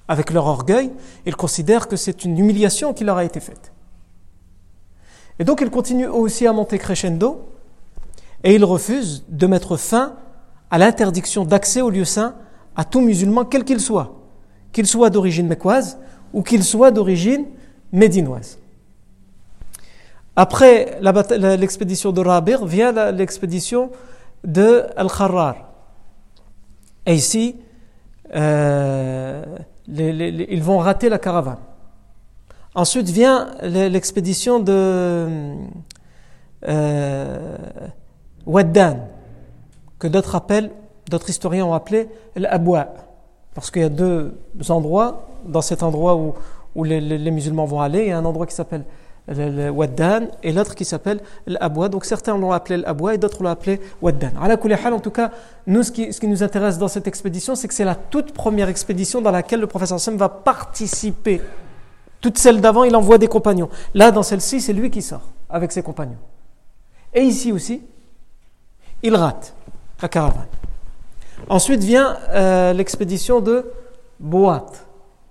avec 0.07 0.31
leur 0.31 0.45
orgueil, 0.45 0.91
ils 1.25 1.35
considèrent 1.35 1.87
que 1.87 1.95
c'est 1.95 2.25
une 2.25 2.37
humiliation 2.37 2.93
qui 2.93 3.03
leur 3.03 3.17
a 3.17 3.23
été 3.23 3.39
faite. 3.39 3.71
Et 5.39 5.43
donc 5.43 5.61
ils 5.61 5.69
continuent 5.69 6.09
aussi 6.09 6.45
à 6.47 6.53
monter 6.53 6.77
crescendo, 6.77 7.47
et 8.43 8.55
ils 8.55 8.65
refusent 8.65 9.23
de 9.29 9.47
mettre 9.47 9.77
fin 9.77 10.15
à 10.69 10.77
l'interdiction 10.77 11.45
d'accès 11.45 11.81
au 11.81 11.89
lieu 11.89 12.05
saint 12.05 12.35
à 12.75 12.85
tout 12.85 13.01
musulman, 13.01 13.45
quel 13.45 13.63
qu'il 13.63 13.79
soit, 13.79 14.15
qu'il 14.71 14.87
soit 14.87 15.09
d'origine 15.09 15.47
mécoise 15.47 15.97
ou 16.33 16.41
qu'il 16.41 16.63
soit 16.63 16.91
d'origine 16.91 17.45
médinoise. 17.91 18.57
Après 20.35 20.97
l'expédition 21.01 22.11
de 22.11 22.21
Rabir 22.21 22.65
vient 22.65 23.11
l'expédition 23.11 23.91
de 24.43 24.85
Al-Kharrar. 24.95 25.55
Et 27.05 27.15
ici, 27.15 27.57
euh, 28.33 29.43
ils 29.91 30.63
vont 30.63 30.79
rater 30.79 31.09
la 31.09 31.19
caravane. 31.19 31.57
Ensuite 32.73 33.09
vient 33.09 33.49
l'expédition 33.61 34.59
de 34.59 35.55
euh, 36.67 37.57
Waddan, 38.45 39.07
que 39.99 40.07
d'autres 40.07 40.35
appellent 40.35 40.71
d'autres 41.11 41.29
historiens 41.29 41.65
ont 41.65 41.73
appelé 41.73 42.07
l'Abwa, 42.35 42.87
parce 43.53 43.69
qu'il 43.69 43.81
y 43.81 43.85
a 43.85 43.89
deux 43.89 44.33
endroits, 44.69 45.27
dans 45.45 45.61
cet 45.61 45.83
endroit 45.83 46.15
où, 46.15 46.33
où 46.75 46.83
les, 46.83 47.31
musulmans 47.31 47.65
vont 47.65 47.81
aller, 47.81 48.03
il 48.03 48.07
y 48.07 48.11
a 48.11 48.17
un 48.17 48.25
endroit 48.25 48.47
qui 48.47 48.55
s'appelle 48.55 48.83
le, 48.83 49.00
Waddan 49.31 50.27
et 50.43 50.51
l'autre 50.51 50.75
qui 50.75 50.85
s'appelle 50.85 51.21
l'Abwa. 51.47 51.89
Donc 51.89 52.05
certains 52.05 52.37
l'ont 52.37 52.51
appelé 52.51 52.77
l'Abwa 52.77 53.13
et 53.13 53.17
d'autres 53.17 53.43
l'ont 53.43 53.49
appelé 53.49 53.79
Waddan. 54.01 54.31
En 54.37 54.99
tout 54.99 55.11
cas, 55.11 55.31
nous, 55.67 55.83
ce 55.83 55.91
qui, 55.91 56.27
nous 56.27 56.43
intéresse 56.43 56.77
dans 56.77 56.87
cette 56.87 57.07
expédition, 57.07 57.55
c'est 57.55 57.67
que 57.67 57.73
c'est 57.73 57.85
la 57.85 57.95
toute 57.95 58.33
première 58.33 58.69
expédition 58.69 59.21
dans 59.21 59.31
laquelle 59.31 59.59
le 59.59 59.67
professeur 59.67 59.99
Sam 59.99 60.17
va 60.17 60.29
participer. 60.29 61.41
Toutes 62.19 62.37
celles 62.37 62.61
d'avant, 62.61 62.83
il 62.83 62.95
envoie 62.95 63.17
des 63.17 63.27
compagnons. 63.27 63.69
Là, 63.93 64.11
dans 64.11 64.23
celle-ci, 64.23 64.61
c'est 64.61 64.73
lui 64.73 64.91
qui 64.91 65.01
sort 65.01 65.29
avec 65.49 65.71
ses 65.71 65.81
compagnons. 65.81 66.19
Et 67.13 67.21
ici 67.21 67.51
aussi, 67.51 67.81
il 69.03 69.15
rate 69.15 69.53
la 70.01 70.07
caravane. 70.07 70.47
Ensuite 71.49 71.83
vient 71.83 72.17
euh, 72.29 72.73
l'expédition 72.73 73.39
de 73.39 73.65
Boat. 74.19 74.67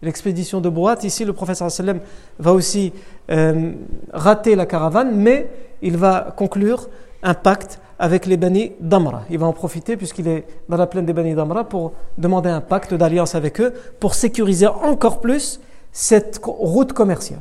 L'expédition 0.03 0.61
de 0.61 0.69
Boat, 0.69 0.97
ici 1.03 1.25
le 1.25 1.33
professeur 1.33 1.71
sallam 1.71 2.01
va 2.39 2.53
aussi 2.53 2.93
euh, 3.31 3.73
rater 4.13 4.57
la 4.57 4.67
caravane, 4.67 5.15
mais 5.15 5.51
il 5.83 5.97
va 5.97 6.33
conclure 6.37 6.89
un 7.23 7.35
pacte 7.35 7.81
avec 7.99 8.27
les 8.27 8.37
Bani 8.37 8.73
d'Amra. 8.81 9.23
Il 9.31 9.39
va 9.39 9.47
en 9.47 9.53
profiter 9.53 9.97
puisqu'il 9.97 10.27
est 10.27 10.47
dans 10.69 10.77
la 10.77 10.87
plaine 10.87 11.05
des 11.05 11.13
Bani 11.13 11.35
d'Amra 11.35 11.65
pour 11.65 11.93
demander 12.17 12.49
un 12.49 12.61
pacte 12.63 12.95
d'alliance 12.95 13.35
avec 13.35 13.61
eux 13.61 13.75
pour 14.01 14.15
sécuriser 14.15 14.67
encore 14.67 15.21
plus 15.21 15.61
cette 15.93 16.41
route 16.43 16.93
commerciale. 16.93 17.41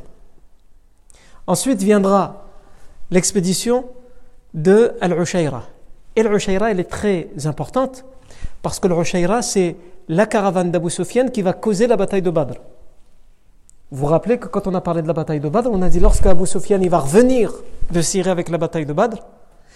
Ensuite 1.47 1.81
viendra 1.81 2.45
l'expédition 3.09 3.85
de 4.53 4.91
Al-Ushayra. 5.01 5.63
Et 6.15 6.21
Al-Ushayra, 6.21 6.71
elle 6.71 6.79
est 6.79 6.89
très 6.89 7.29
importante 7.45 8.05
parce 8.61 8.79
que 8.79 8.87
Al-Ushayra, 8.87 9.41
c'est 9.41 9.77
la 10.09 10.25
caravane 10.25 10.71
d'Abu 10.71 10.89
Sufyan 10.89 11.29
qui 11.29 11.41
va 11.41 11.53
causer 11.53 11.87
la 11.87 11.95
bataille 11.95 12.21
de 12.21 12.29
Badr. 12.29 12.55
Vous 13.91 14.05
vous 14.05 14.05
rappelez 14.05 14.37
que 14.37 14.47
quand 14.47 14.67
on 14.67 14.75
a 14.75 14.81
parlé 14.81 15.01
de 15.01 15.07
la 15.07 15.13
bataille 15.13 15.39
de 15.39 15.49
Badr, 15.49 15.69
on 15.71 15.81
a 15.81 15.89
dit 15.89 15.99
lorsque 15.99 16.25
Abu 16.25 16.45
Sufyan 16.45 16.79
il 16.81 16.89
va 16.89 16.99
revenir 16.99 17.51
de 17.91 18.01
Syrie 18.01 18.29
avec 18.29 18.49
la 18.49 18.57
bataille 18.57 18.85
de 18.85 18.93
Badr, 18.93 19.17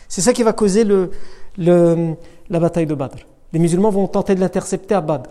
c'est 0.08 0.22
ça 0.22 0.34
qui 0.34 0.43
va 0.43 0.53
causer 0.53 0.84
le, 0.84 1.10
le, 1.58 2.13
la 2.50 2.60
bataille 2.60 2.86
de 2.86 2.93
Badr. 2.93 3.17
Les 3.51 3.60
musulmans 3.60 3.89
vont 3.89 4.08
tenter 4.08 4.36
de 4.36 4.39
l'intercepter 4.39 4.93
à 4.93 5.01
Badr. 5.01 5.29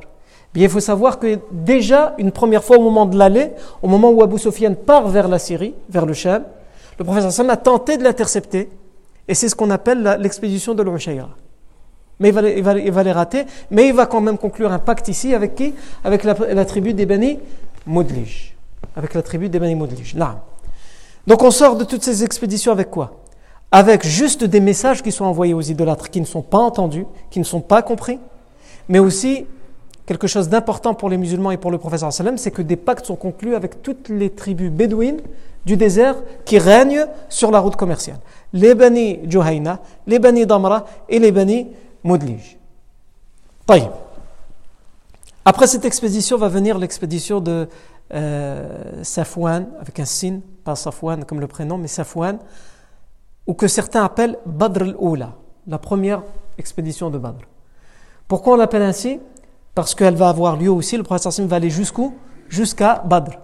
Bien, 0.52 0.64
il 0.64 0.70
faut 0.70 0.80
savoir 0.80 1.18
que 1.18 1.38
déjà, 1.50 2.14
une 2.18 2.32
première 2.32 2.62
fois 2.62 2.76
au 2.76 2.82
moment 2.82 3.06
de 3.06 3.16
l'aller, 3.16 3.52
au 3.80 3.88
moment 3.88 4.10
où 4.10 4.22
Abu 4.22 4.38
Sufyan 4.38 4.74
part 4.74 5.08
vers 5.08 5.28
la 5.28 5.38
Syrie, 5.38 5.74
vers 5.88 6.04
le 6.04 6.12
Sham, 6.12 6.42
le 6.98 7.04
professeur 7.04 7.28
Hassan 7.28 7.48
a 7.50 7.56
tenté 7.56 7.96
de 7.96 8.02
l'intercepter, 8.02 8.68
et 9.28 9.34
c'est 9.34 9.48
ce 9.48 9.54
qu'on 9.54 9.70
appelle 9.70 10.18
l'expédition 10.20 10.74
de 10.74 10.82
l'Ushayra. 10.82 11.30
Mais 12.20 12.28
il 12.28 12.34
va, 12.34 12.42
il, 12.42 12.62
va, 12.62 12.78
il 12.78 12.92
va, 12.92 13.02
les 13.02 13.12
rater, 13.12 13.44
mais 13.70 13.88
il 13.88 13.94
va 13.94 14.06
quand 14.06 14.20
même 14.20 14.36
conclure 14.36 14.70
un 14.70 14.78
pacte 14.78 15.08
ici 15.08 15.34
avec 15.34 15.54
qui? 15.54 15.74
Avec 16.04 16.22
la, 16.24 16.64
tribu 16.64 16.92
des 16.92 17.06
Bani 17.06 17.38
Moudlij. 17.86 18.51
Avec 18.96 19.14
la 19.14 19.22
tribu 19.22 19.48
des 19.48 19.58
Bani 19.58 19.74
Moudlij. 19.74 20.16
Donc 21.26 21.42
on 21.42 21.50
sort 21.50 21.76
de 21.76 21.84
toutes 21.84 22.02
ces 22.02 22.24
expéditions 22.24 22.72
avec 22.72 22.90
quoi? 22.90 23.20
Avec 23.70 24.04
juste 24.04 24.44
des 24.44 24.60
messages 24.60 25.02
qui 25.02 25.12
sont 25.12 25.24
envoyés 25.24 25.54
aux 25.54 25.62
idolâtres, 25.62 26.10
qui 26.10 26.20
ne 26.20 26.26
sont 26.26 26.42
pas 26.42 26.58
entendus, 26.58 27.06
qui 27.30 27.38
ne 27.38 27.44
sont 27.44 27.60
pas 27.60 27.80
compris, 27.82 28.18
mais 28.88 28.98
aussi 28.98 29.46
quelque 30.04 30.26
chose 30.26 30.48
d'important 30.48 30.94
pour 30.94 31.08
les 31.08 31.16
musulmans 31.16 31.52
et 31.52 31.56
pour 31.56 31.70
le 31.70 31.78
professeur 31.78 32.12
sallam, 32.12 32.36
c'est 32.36 32.50
que 32.50 32.60
des 32.60 32.76
pactes 32.76 33.06
sont 33.06 33.16
conclus 33.16 33.54
avec 33.54 33.82
toutes 33.82 34.08
les 34.08 34.30
tribus 34.30 34.70
bédouines 34.70 35.20
du 35.64 35.76
désert 35.76 36.16
qui 36.44 36.58
règnent 36.58 37.06
sur 37.28 37.50
la 37.50 37.60
route 37.60 37.76
commerciale. 37.76 38.18
Les 38.52 38.74
Bani 38.74 39.20
Juhayna, 39.30 39.78
les 40.06 40.18
Bani 40.18 40.44
Damra 40.44 40.84
et 41.08 41.18
les 41.18 41.32
Bani 41.32 41.68
Mudlij. 42.04 42.58
Après 45.44 45.66
cette 45.66 45.84
expédition 45.84 46.36
va 46.36 46.48
venir 46.48 46.78
l'expédition 46.78 47.40
de 47.40 47.68
euh, 48.14 49.02
Safwan, 49.02 49.68
avec 49.80 49.98
un 50.00 50.04
sin, 50.04 50.40
pas 50.64 50.76
Safwan 50.76 51.24
comme 51.24 51.40
le 51.40 51.46
prénom, 51.46 51.78
mais 51.78 51.88
Safwan, 51.88 52.38
ou 53.46 53.54
que 53.54 53.68
certains 53.68 54.04
appellent 54.04 54.38
Badr 54.46 54.82
al-Oula, 54.82 55.34
la 55.66 55.78
première 55.78 56.22
expédition 56.58 57.10
de 57.10 57.18
Badr. 57.18 57.44
Pourquoi 58.28 58.54
on 58.54 58.56
l'appelle 58.56 58.82
ainsi? 58.82 59.20
Parce 59.74 59.94
qu'elle 59.94 60.14
va 60.14 60.28
avoir 60.28 60.56
lieu 60.56 60.70
aussi, 60.70 60.96
le 60.96 61.02
prophète 61.02 61.40
va 61.40 61.56
aller 61.56 61.70
jusqu'où? 61.70 62.14
Jusqu'à 62.48 63.02
Badr 63.04 63.38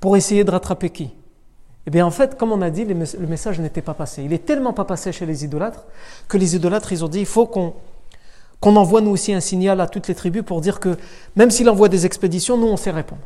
pour 0.00 0.16
essayer 0.16 0.44
de 0.44 0.50
rattraper 0.50 0.90
qui? 0.90 1.14
Eh 1.86 1.90
bien, 1.90 2.06
en 2.06 2.10
fait, 2.10 2.36
comme 2.36 2.52
on 2.52 2.62
a 2.62 2.70
dit, 2.70 2.84
le 2.84 3.26
message 3.26 3.58
n'était 3.58 3.82
pas 3.82 3.94
passé. 3.94 4.22
Il 4.22 4.32
est 4.32 4.44
tellement 4.44 4.72
pas 4.72 4.84
passé 4.84 5.10
chez 5.10 5.26
les 5.26 5.44
idolâtres 5.44 5.84
que 6.28 6.36
les 6.36 6.54
idolâtres, 6.54 6.92
ils 6.92 7.04
ont 7.04 7.08
dit 7.08 7.20
il 7.20 7.26
faut 7.26 7.46
qu'on 7.46 7.74
qu'on 8.60 8.76
envoie 8.76 9.00
nous 9.00 9.10
aussi 9.10 9.34
un 9.34 9.40
signal 9.40 9.80
à 9.80 9.88
toutes 9.88 10.06
les 10.06 10.14
tribus 10.14 10.44
pour 10.44 10.60
dire 10.60 10.78
que 10.78 10.96
même 11.34 11.50
s'il 11.50 11.68
envoie 11.68 11.88
des 11.88 12.06
expéditions, 12.06 12.56
nous 12.56 12.68
on 12.68 12.76
sait 12.76 12.92
répondre. 12.92 13.22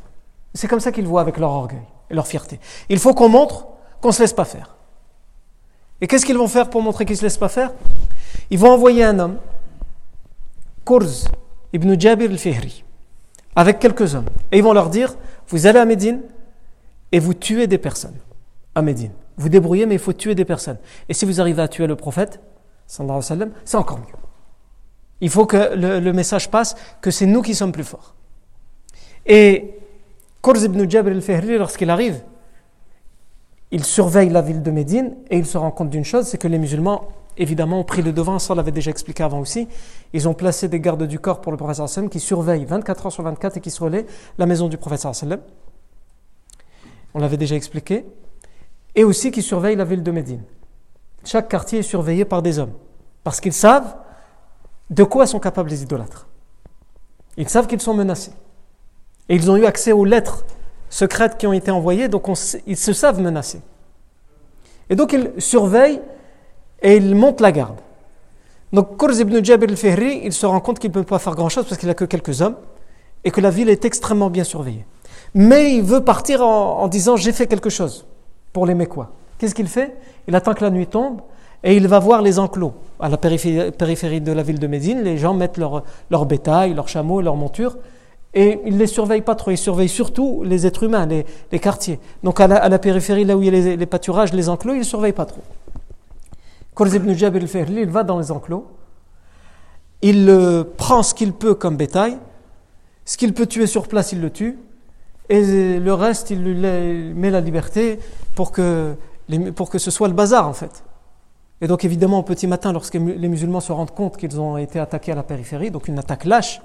C'est 0.57 0.69
comme 0.69 0.81
ça 0.81 0.91
qu'ils 0.91 1.07
voient 1.07 1.21
avec 1.21 1.37
leur 1.39 1.51
orgueil 1.51 1.83
et 2.11 2.15
leur 2.15 2.27
fierté. 2.27 2.59
Il 2.89 2.99
faut 2.99 3.15
qu'on 3.15 3.29
montre 3.29 3.67
qu'on 4.01 4.09
ne 4.09 4.15
se 4.15 4.23
laisse 4.23 4.33
pas 4.33 4.45
faire. 4.45 4.75
Et 6.01 6.07
qu'est-ce 6.07 6.27
qu'ils 6.27 6.37
vont 6.37 6.49
faire 6.49 6.69
pour 6.71 6.83
montrer 6.83 7.05
qu'ils 7.05 7.15
ne 7.15 7.19
se 7.19 7.25
laissent 7.25 7.39
pas 7.39 7.49
faire? 7.49 7.73
Ils 8.51 8.59
vont 8.59 8.71
envoyer 8.71 9.05
un 9.05 9.19
homme, 9.19 9.39
Kurz 10.85 11.29
ibn 11.73 11.99
Jabir 11.99 12.31
al-Fihri, 12.31 12.85
avec 13.55 13.79
quelques 13.79 14.15
hommes. 14.15 14.29
Et 14.53 14.59
ils 14.59 14.65
vont 14.65 14.73
leur 14.73 14.91
dire, 14.91 15.15
vous 15.49 15.67
allez 15.67 15.79
à 15.79 15.85
Médine, 15.85 16.23
et 17.13 17.19
vous 17.19 17.35
tuez 17.35 17.67
des 17.67 17.79
personnes 17.79 18.17
à 18.75 18.83
Médine. 18.83 19.13
Vous 19.37 19.49
débrouillez, 19.49 19.87
mais 19.87 19.95
il 19.95 20.01
faut 20.01 20.13
tuer 20.13 20.35
des 20.35 20.45
personnes. 20.45 20.79
Et 21.09 21.15
si 21.15 21.25
vous 21.25 21.41
arrivez 21.41 21.63
à 21.63 21.69
tuer 21.69 21.87
le 21.87 21.97
prophète, 21.97 22.41
c'est 22.87 23.03
encore 23.03 23.99
mieux. 23.99 24.15
Il 25.21 25.31
faut 25.31 25.47
que 25.47 25.75
le, 25.75 26.13
message 26.13 26.51
passe 26.51 26.77
que 27.01 27.11
c'est 27.11 27.27
nous 27.27 27.43
qui 27.43 27.55
sommes 27.55 27.73
plus 27.73 27.85
forts. 27.85 28.15
Et 29.25 29.76
Kurz 30.47 30.63
ibn 30.63 30.89
Jabr 30.89 31.11
al-Fihri, 31.11 31.59
lorsqu'il 31.59 31.91
arrive, 31.91 32.23
il 33.73 33.85
surveille 33.85 34.29
la 34.29 34.43
ville 34.43 34.63
de 34.63 34.71
Médine 34.71 35.17
et 35.29 35.39
il 35.39 35.45
se 35.45 35.59
rend 35.59 35.73
compte 35.73 35.91
d'une 35.91 36.05
chose, 36.05 36.29
c'est 36.29 36.39
que 36.39 36.47
les 36.47 36.59
musulmans, 36.59 37.09
évidemment, 37.37 37.81
ont 37.81 37.85
pris 37.85 38.01
le 38.01 38.13
devant, 38.13 38.39
ça 38.39 38.53
on 38.53 38.57
l'avait 38.57 38.71
déjà 38.71 38.93
expliqué 38.93 39.25
avant 39.25 39.41
aussi. 39.41 39.67
Ils 40.13 40.29
ont 40.29 40.35
placé 40.35 40.69
des 40.69 40.79
gardes 40.79 41.03
du 41.03 41.19
corps 41.19 41.41
pour 41.41 41.51
le 41.51 41.59
prophète 41.59 41.89
sallam 41.89 42.09
qui 42.09 42.21
surveillent 42.21 42.65
24 42.65 43.07
heures 43.07 43.13
sur 43.13 43.25
24 43.25 43.57
et 43.57 43.61
qui 43.61 43.73
se 43.73 43.83
relaient 43.83 44.07
la 44.39 44.47
maison 44.47 44.69
du 44.69 44.77
prophète 44.77 45.01
sallam 45.01 45.41
on 47.13 47.19
l'avait 47.19 47.39
déjà 47.39 47.57
expliqué, 47.57 48.07
et 48.95 49.03
aussi 49.03 49.33
qui 49.33 49.43
surveillent 49.43 49.75
la 49.75 49.85
ville 49.85 50.05
de 50.05 50.13
Médine. 50.13 50.45
Chaque 51.25 51.49
quartier 51.49 51.81
est 51.81 51.83
surveillé 51.83 52.25
par 52.25 52.41
des 52.41 52.61
hommes, 52.61 52.75
parce 53.25 53.41
qu'ils 53.41 53.53
savent 53.53 53.97
de 54.91 55.03
quoi 55.03 55.27
sont 55.27 55.41
capables 55.41 55.71
les 55.71 55.83
idolâtres. 55.83 56.29
Ils 57.37 57.49
savent 57.49 57.67
qu'ils 57.67 57.81
sont 57.81 57.95
menacés. 57.95 58.31
Et 59.29 59.35
ils 59.35 59.51
ont 59.51 59.57
eu 59.57 59.65
accès 59.65 59.93
aux 59.93 60.05
lettres 60.05 60.45
secrètes 60.89 61.37
qui 61.37 61.47
ont 61.47 61.53
été 61.53 61.71
envoyées, 61.71 62.09
donc 62.09 62.27
ils 62.67 62.77
se 62.77 62.93
savent 62.93 63.21
menacés. 63.21 63.61
Et 64.89 64.97
donc 64.97 65.13
ils 65.13 65.33
surveillent 65.39 66.01
et 66.81 66.97
ils 66.97 67.15
montent 67.15 67.41
la 67.41 67.53
garde. 67.53 67.79
Donc 68.73 68.97
Kurz 68.99 69.19
ibn 69.19 69.43
Jabir 69.45 69.69
al-Fihri, 69.71 70.21
il 70.25 70.33
se 70.33 70.47
rend 70.47 70.61
compte 70.61 70.79
qu'il 70.79 70.91
ne 70.91 70.95
peut 70.95 71.03
pas 71.03 71.19
faire 71.19 71.35
grand-chose 71.35 71.65
parce 71.65 71.79
qu'il 71.79 71.89
n'a 71.89 71.95
que 71.95 72.05
quelques 72.05 72.41
hommes 72.41 72.57
et 73.25 73.31
que 73.31 73.41
la 73.41 73.51
ville 73.51 73.69
est 73.69 73.85
extrêmement 73.85 74.31
bien 74.31 74.45
surveillée 74.45 74.85
mais 75.37 75.75
il 75.75 75.83
veut 75.83 76.01
partir 76.01 76.41
en, 76.43 76.89
disant 76.89 77.17
j'ai 77.17 77.31
fait 77.31 77.47
quelque 77.47 77.69
chose 77.69 78.07
pour 78.55 78.65
les 78.65 78.75
Mécois. 78.75 79.11
Qu'est-ce 79.39 79.55
qu'il 79.55 79.69
fait? 79.69 79.95
Il 80.27 80.35
attend 80.35 80.55
que 80.55 80.65
la 80.65 80.71
nuit 80.71 80.87
tombe 80.87 81.21
et 81.63 81.77
il 81.77 81.87
va 81.89 81.99
voir 81.99 82.23
les 82.23 82.39
enclos 82.39 82.73
à 82.99 83.11
la 83.11 83.19
périphérie, 83.19 84.21
de 84.23 84.33
la 84.33 84.43
ville 84.43 84.59
de 84.59 84.67
Médine. 84.67 85.03
Les 85.03 85.19
gens 85.19 85.35
mettent 85.35 85.59
leur, 85.59 85.85
leur 86.11 86.25
bétail, 86.25 86.73
leurs 86.73 86.89
chameaux, 86.89 87.21
leurs 87.21 87.37
montures 87.37 87.77
et 88.37 88.61
il 88.67 88.75
ne 88.75 88.79
les 88.79 88.87
surveille 88.87 89.23
pas 89.23 89.35
trop. 89.35 89.51
Il 89.51 89.57
surveille 89.57 89.89
surtout 89.89 90.43
les 90.45 90.67
êtres 90.67 90.83
humains, 90.83 91.07
les, 91.07 91.59
quartiers. 91.59 91.99
Donc 92.23 92.39
à 92.39 92.47
la, 92.47 92.79
périphérie, 92.79 93.25
là 93.25 93.35
où 93.35 93.43
il 93.43 93.47
y 93.47 93.71
a 93.73 93.77
les, 93.77 93.87
pâturages, 93.87 94.35
les 94.35 94.51
enclos, 94.51 94.75
il 94.75 94.81
ne 94.81 94.85
surveille 94.85 95.15
pas 95.15 95.25
trop. 95.25 95.41
Kurz 96.77 96.95
ibn 96.95 97.15
Jabir 97.15 97.43
al 97.43 97.79
il 97.79 97.89
va 97.89 98.05
dans 98.05 98.19
les 98.19 98.31
enclos, 98.31 98.67
il 100.03 100.67
prend 100.77 101.03
ce 101.03 101.15
qu'il 101.15 101.33
peut 101.33 101.55
comme 101.55 101.79
bétail, 101.79 102.19
ce 103.07 103.17
qu'il 103.17 103.33
peut 103.33 103.47
tuer 103.47 103.67
sur 103.67 103.89
place, 103.89 104.13
il 104.13 104.21
le 104.21 104.29
tue, 104.29 104.59
et 105.31 105.79
le 105.79 105.95
reste, 105.95 106.29
il 106.29 106.45
lui 106.45 107.15
met 107.15 107.31
la 107.31 107.41
liberté 107.41 107.99
pour 108.35 108.53
que, 108.53 108.95
pour 109.55 109.71
que 109.71 109.79
ce 109.79 109.91
soit 109.91 110.09
le 110.09 110.15
bazar 110.15 110.47
en 110.47 110.53
fait. 110.53 110.85
Et 111.63 111.69
donc 111.69 111.87
évidemment 111.87 112.19
au 112.19 112.23
petit 112.23 112.47
matin, 112.47 112.75
lorsque 112.75 112.95
les 112.97 113.29
musulmans 113.29 113.61
se 113.61 113.73
rendent 113.73 113.95
compte 113.95 114.19
qu'ils 114.19 114.39
ont 114.39 114.59
été 114.59 114.79
attaqués 114.79 115.13
à 115.13 115.15
la 115.15 115.23
périphérie, 115.23 115.71
donc 115.71 115.89
une 115.89 115.99
attaque 115.99 116.27
lâche, 116.27 116.61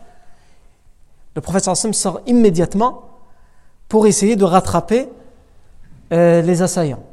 le 1.35 1.41
prophète 1.41 1.63
sort 1.93 2.21
immédiatement 2.25 3.03
pour 3.87 4.07
essayer 4.07 4.35
de 4.35 4.43
rattraper 4.43 5.09
euh, 6.11 6.41
les 6.41 6.61
assaillants. 6.61 7.03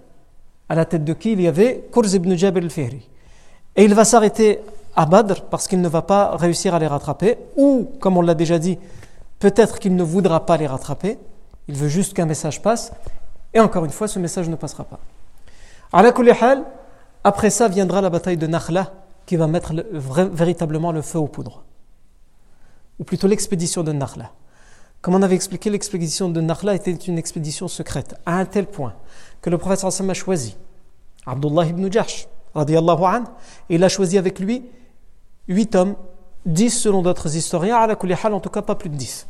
À 0.68 0.74
la 0.74 0.84
tête 0.84 1.04
de 1.04 1.12
qui 1.12 1.32
il 1.32 1.40
y 1.40 1.48
avait 1.48 1.88
Kurz 1.92 2.14
ibn 2.14 2.34
Jabir 2.34 2.62
al-Fihri. 2.62 3.08
Et 3.76 3.84
il 3.84 3.94
va 3.94 4.04
s'arrêter 4.04 4.60
à 4.96 5.06
Badr 5.06 5.42
parce 5.50 5.68
qu'il 5.68 5.80
ne 5.80 5.88
va 5.88 6.02
pas 6.02 6.36
réussir 6.36 6.74
à 6.74 6.78
les 6.78 6.86
rattraper, 6.86 7.38
ou, 7.56 7.90
comme 8.00 8.16
on 8.16 8.22
l'a 8.22 8.34
déjà 8.34 8.58
dit, 8.58 8.78
peut-être 9.38 9.78
qu'il 9.78 9.94
ne 9.94 10.02
voudra 10.02 10.44
pas 10.44 10.56
les 10.56 10.66
rattraper, 10.66 11.18
il 11.68 11.76
veut 11.76 11.88
juste 11.88 12.14
qu'un 12.14 12.26
message 12.26 12.60
passe. 12.60 12.92
Et 13.54 13.60
encore 13.60 13.84
une 13.84 13.90
fois, 13.90 14.08
ce 14.08 14.18
message 14.18 14.48
ne 14.48 14.56
passera 14.56 14.84
pas. 14.84 14.98
Après 17.24 17.50
ça 17.50 17.68
viendra 17.68 18.00
la 18.00 18.10
bataille 18.10 18.36
de 18.36 18.46
Nakhla 18.46 18.92
qui 19.26 19.36
va 19.36 19.46
mettre 19.46 19.72
véritablement 19.92 20.92
le 20.92 21.02
feu 21.02 21.18
aux 21.18 21.26
poudres. 21.26 21.62
Ou 22.98 23.04
plutôt 23.04 23.26
l'expédition 23.28 23.82
de 23.82 23.92
Nakhla. 23.92 24.30
Comme 25.00 25.14
on 25.14 25.22
avait 25.22 25.36
expliqué, 25.36 25.70
l'expédition 25.70 26.28
de 26.28 26.40
Nakhla 26.40 26.74
était 26.74 26.92
une 26.92 27.18
expédition 27.18 27.68
secrète, 27.68 28.16
à 28.26 28.38
un 28.38 28.44
tel 28.44 28.66
point 28.66 28.94
que 29.40 29.50
le 29.50 29.58
prophète 29.58 29.78
sallam 29.78 30.10
a 30.10 30.14
choisi 30.14 30.56
Abdullah 31.24 31.66
ibn 31.66 31.90
Jahsh, 31.92 32.26
radiallahu 32.54 33.04
an, 33.04 33.24
et 33.70 33.76
il 33.76 33.84
a 33.84 33.88
choisi 33.88 34.18
avec 34.18 34.40
lui 34.40 34.64
huit 35.46 35.74
hommes, 35.74 35.94
dix 36.44 36.70
selon 36.70 37.02
d'autres 37.02 37.36
historiens, 37.36 37.76
à 37.76 37.86
la 37.86 37.96
hal, 38.22 38.34
en 38.34 38.40
tout 38.40 38.50
cas 38.50 38.62
pas 38.62 38.74
plus 38.74 38.88
de 38.88 38.96
dix. 38.96 39.26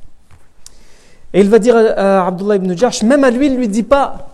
Et 1.34 1.40
il 1.40 1.50
va 1.50 1.58
dire 1.58 1.76
à 1.76 2.26
Abdullah 2.26 2.56
ibn 2.56 2.74
Jahsh, 2.74 3.02
même 3.02 3.24
à 3.24 3.30
lui, 3.30 3.46
il 3.46 3.52
ne 3.52 3.58
lui 3.58 3.68
dit 3.68 3.82
pas 3.82 4.30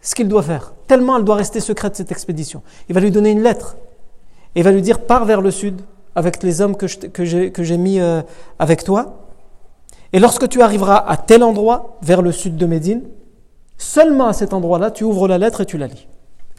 ce 0.00 0.14
qu'il 0.14 0.28
doit 0.28 0.42
faire, 0.42 0.72
tellement 0.86 1.16
elle 1.16 1.24
doit 1.24 1.36
rester 1.36 1.60
secrète 1.60 1.96
cette 1.96 2.12
expédition. 2.12 2.62
Il 2.88 2.94
va 2.94 3.00
lui 3.00 3.10
donner 3.10 3.30
une 3.30 3.42
lettre, 3.42 3.76
et 4.54 4.60
il 4.60 4.62
va 4.62 4.70
lui 4.70 4.82
dire, 4.82 5.00
pars 5.00 5.24
vers 5.24 5.40
le 5.40 5.50
sud, 5.50 5.80
avec 6.14 6.42
les 6.42 6.60
hommes 6.60 6.76
que 6.76 7.24
j'ai 7.24 7.78
mis 7.78 8.00
euh, 8.00 8.22
avec 8.58 8.84
toi, 8.84 9.22
et 10.12 10.18
lorsque 10.18 10.48
tu 10.48 10.60
arriveras 10.60 10.96
à 10.96 11.16
tel 11.16 11.42
endroit, 11.42 11.96
vers 12.02 12.20
le 12.20 12.32
sud 12.32 12.56
de 12.56 12.66
Médine, 12.66 13.02
seulement 13.78 14.26
à 14.26 14.32
cet 14.32 14.52
endroit-là, 14.52 14.90
tu 14.90 15.04
ouvres 15.04 15.26
la 15.26 15.38
lettre 15.38 15.62
et 15.62 15.66
tu 15.66 15.78
la 15.78 15.86
lis. 15.86 16.06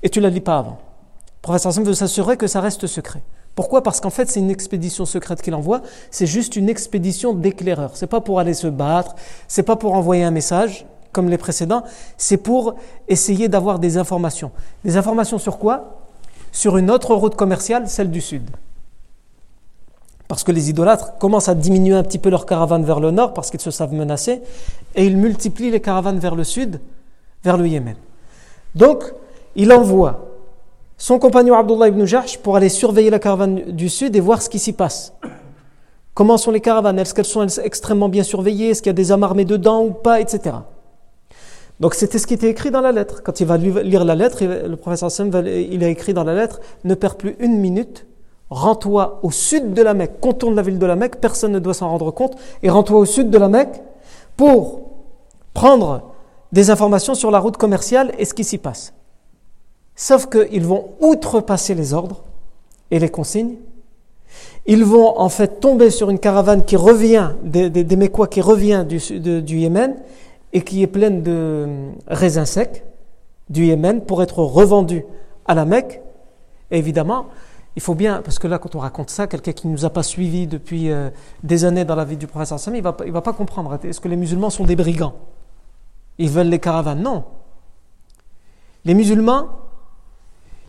Et 0.02 0.10
tu 0.10 0.20
la 0.20 0.30
lis 0.30 0.42
pas 0.42 0.58
avant. 0.58 0.80
Le 1.28 1.42
professeur 1.42 1.70
Hassan 1.70 1.84
veut 1.84 1.94
s'assurer 1.94 2.36
que 2.36 2.48
ça 2.48 2.62
reste 2.62 2.88
secret. 2.88 3.22
Pourquoi? 3.54 3.84
Parce 3.84 4.02
qu'en 4.02 4.10
fait, 4.10 4.30
c'est 4.30 4.40
une 4.40 4.50
expédition 4.50 5.06
secrète 5.06 5.42
qu'il 5.44 5.54
envoie, 5.54 5.82
c'est 6.10 6.26
juste 6.26 6.56
une 6.56 6.68
expédition 6.68 7.34
d'éclaireurs. 7.34 7.92
C'est 7.94 8.08
pas 8.08 8.22
pour 8.22 8.40
aller 8.40 8.56
se 8.56 8.66
battre, 8.66 9.14
c'est 9.48 9.62
pas 9.62 9.76
pour 9.76 9.94
envoyer 9.94 10.24
un 10.24 10.32
message 10.32 10.88
comme 11.12 11.30
les 11.30 11.38
précédents, 11.38 11.84
c'est 12.18 12.38
pour 12.38 12.74
essayer 13.08 13.48
d'avoir 13.50 13.78
des 13.78 13.98
informations. 14.00 14.50
Des 14.84 14.98
informations 14.98 15.38
sur 15.38 15.60
quoi? 15.60 16.00
Sur 16.52 16.78
une 16.78 16.90
autre 16.90 17.14
route 17.14 17.36
commerciale, 17.36 17.88
celle 17.88 18.10
du 18.10 18.22
sud. 18.22 18.50
Parce 20.34 20.44
que 20.44 20.52
les 20.52 20.72
idolâtres 20.72 21.20
commencent 21.20 21.48
à 21.48 21.54
diminuer 21.54 21.94
un 21.94 22.02
petit 22.02 22.18
peu 22.18 22.32
leurs 22.32 22.48
caravanes 22.48 22.84
vers 22.84 23.00
le 23.00 23.12
nord 23.12 23.36
parce 23.36 23.52
qu'ils 23.52 23.62
se 23.62 23.70
savent 23.70 23.94
menacés 23.94 24.42
et 24.96 25.06
ils 25.06 25.16
multiplient 25.16 25.70
les 25.70 25.80
caravanes 25.80 26.18
vers 26.18 26.34
le 26.34 26.44
sud, 26.44 26.80
vers 27.44 27.56
le 27.56 27.68
Yémen. 27.68 27.94
Donc, 28.74 29.04
il 29.56 29.72
envoie 29.72 30.26
son 30.98 31.20
compagnon 31.20 31.56
Abdullah 31.56 31.90
ibn 31.90 32.04
Jahsh 32.06 32.40
pour 32.40 32.56
aller 32.56 32.70
surveiller 32.70 33.12
la 33.12 33.20
caravane 33.20 33.74
du 33.74 33.90
sud 33.90 34.16
et 34.16 34.20
voir 34.20 34.42
ce 34.42 34.50
qui 34.50 34.58
s'y 34.58 34.74
passe. 34.74 35.14
Comment 36.16 36.38
sont 36.38 36.50
les 36.50 36.62
caravanes? 36.62 36.98
Est-ce 36.98 37.14
qu'elles 37.14 37.26
sont 37.26 37.46
extrêmement 37.64 38.10
bien 38.10 38.24
surveillées? 38.24 38.72
Est-ce 38.72 38.82
qu'il 38.82 38.90
y 38.90 38.90
a 38.90 38.94
des 38.94 39.12
hommes 39.12 39.24
armés 39.24 39.46
dedans 39.46 39.84
ou 39.84 39.92
pas 39.92 40.20
Etc. 40.20 40.50
Donc 41.80 41.94
c'était 41.94 42.18
ce 42.18 42.26
qui 42.26 42.34
était 42.34 42.50
écrit 42.50 42.72
dans 42.72 42.82
la 42.82 42.92
lettre. 42.92 43.22
Quand 43.22 43.40
il 43.40 43.46
va 43.46 43.58
lire 43.58 44.04
la 44.04 44.16
lettre, 44.16 44.44
le 44.44 44.78
professeur 44.78 45.12
Sam 45.12 45.30
il 45.46 45.84
a 45.84 45.90
écrit 45.90 46.16
dans 46.16 46.24
la 46.24 46.34
lettre 46.34 46.60
Ne 46.86 46.96
perds 46.96 47.18
plus 47.18 47.36
une 47.38 47.60
minute 47.60 48.08
rends-toi 48.54 49.20
au 49.24 49.32
sud 49.32 49.74
de 49.74 49.82
la 49.82 49.94
Mecque, 49.94 50.20
contourne 50.20 50.56
la 50.56 50.62
ville 50.62 50.80
de 50.80 50.86
la 50.86 50.96
Mecque, 50.96 51.18
personne 51.18 51.52
ne 51.52 51.60
doit 51.60 51.74
s'en 51.74 51.90
rendre 51.90 52.12
compte, 52.12 52.36
et 52.62 52.70
rends-toi 52.70 53.00
au 53.00 53.06
sud 53.06 53.30
de 53.30 53.38
la 53.38 53.50
Mecque 53.50 53.82
pour 54.38 54.82
prendre 55.54 56.14
des 56.52 56.70
informations 56.70 57.16
sur 57.16 57.32
la 57.32 57.40
route 57.40 57.58
commerciale 57.58 58.14
et 58.18 58.26
ce 58.26 58.34
qui 58.34 58.44
s'y 58.44 58.58
passe. 58.58 58.94
Sauf 59.96 60.28
qu'ils 60.28 60.66
vont 60.66 60.90
outrepasser 61.02 61.76
les 61.76 61.94
ordres 61.94 62.24
et 62.92 63.00
les 63.00 63.10
consignes. 63.10 63.56
Ils 64.66 64.86
vont 64.86 65.20
en 65.20 65.30
fait 65.30 65.60
tomber 65.60 65.90
sur 65.90 66.10
une 66.10 66.20
caravane 66.20 66.64
qui 66.64 66.76
revient, 66.76 67.32
des, 67.44 67.70
des, 67.70 68.12
qui 68.30 68.42
revient 68.42 68.86
du, 68.88 69.58
Yémen 69.58 69.96
et 70.54 70.62
qui 70.62 70.82
est 70.82 70.88
pleine 70.88 71.22
de 71.22 71.68
raisins 72.08 72.46
secs 72.46 72.84
du 73.50 73.66
Yémen 73.66 74.02
pour 74.02 74.24
être 74.24 74.40
revendus 74.40 75.06
à 75.46 75.54
la 75.54 75.66
Mecque. 75.66 76.02
Évidemment, 76.72 77.26
il 77.76 77.82
faut 77.82 77.96
bien, 77.96 78.22
parce 78.22 78.38
que 78.38 78.48
là, 78.48 78.60
quand 78.60 78.76
on 78.76 78.80
raconte 78.80 79.10
ça, 79.10 79.26
quelqu'un 79.26 79.52
qui 79.52 79.68
ne 79.68 79.72
nous 79.72 79.86
a 79.86 79.90
pas 79.90 80.04
suivis 80.04 80.46
depuis 80.46 80.92
euh, 80.92 81.10
des 81.42 81.66
années 81.66 81.86
dans 81.86 81.96
la 81.96 82.06
vie 82.06 82.18
du 82.18 82.28
professeur 82.28 82.60
Sam, 82.60 82.76
il 82.76 82.84
ne 82.84 83.12
va, 83.12 83.22
pas 83.22 83.34
comprendre. 83.34 83.80
Est-ce 83.84 84.00
que 84.00 84.08
les 84.08 84.16
musulmans 84.16 84.52
sont 84.52 84.66
des 84.66 84.76
brigands? 84.76 85.16
Ils 86.20 86.30
veulent 86.30 86.50
les 86.50 86.60
caravanes? 86.60 87.02
Non. 87.02 87.24
Les 88.86 88.94
musulmans, 88.94 89.48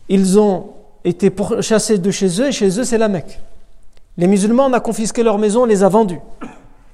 ils 0.08 0.38
ont 0.38 0.70
été 1.04 1.30
chassés 1.60 1.98
de 1.98 2.10
chez 2.10 2.40
eux, 2.40 2.48
et 2.48 2.52
chez 2.52 2.80
eux, 2.80 2.84
c'est 2.84 2.98
la 2.98 3.08
Mecque. 3.08 3.38
Les 4.16 4.26
musulmans, 4.26 4.66
on 4.66 4.72
a 4.72 4.80
confisqué 4.80 5.22
leurs 5.22 5.38
maisons, 5.38 5.62
on 5.62 5.66
les 5.66 5.82
a 5.82 5.90
vendus. 5.90 6.20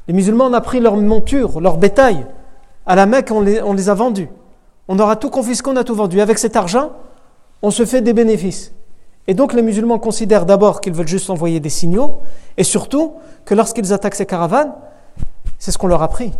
Les 0.08 0.14
musulmans, 0.14 0.46
on 0.46 0.52
a 0.54 0.60
pris 0.60 0.80
leurs 0.80 0.96
montures, 0.96 1.60
leur 1.60 1.76
bétail. 1.76 2.26
À 2.84 2.96
la 2.96 3.06
Mecque, 3.06 3.30
on 3.30 3.42
les 3.42 3.88
a 3.88 3.94
vendus. 3.94 4.28
On 4.88 4.98
aura 4.98 5.14
tout 5.14 5.30
confisqué, 5.30 5.70
on 5.70 5.76
a 5.76 5.84
tout 5.84 5.94
vendu. 5.94 6.20
Avec 6.20 6.38
cet 6.38 6.56
argent, 6.56 6.90
on 7.62 7.70
se 7.70 7.84
fait 7.84 8.00
des 8.00 8.12
bénéfices. 8.12 8.72
Et 9.26 9.34
donc 9.34 9.52
les 9.52 9.62
musulmans 9.62 9.98
considèrent 9.98 10.46
d'abord 10.46 10.80
qu'ils 10.80 10.92
veulent 10.92 11.08
juste 11.08 11.30
envoyer 11.30 11.60
des 11.60 11.68
signaux, 11.68 12.18
et 12.56 12.64
surtout 12.64 13.14
que 13.44 13.54
lorsqu'ils 13.54 13.92
attaquent 13.92 14.14
ces 14.14 14.26
caravanes, 14.26 14.72
c'est 15.58 15.70
ce 15.70 15.78
qu'on 15.78 15.86
leur 15.86 16.02
a 16.02 16.08
pris. 16.08 16.32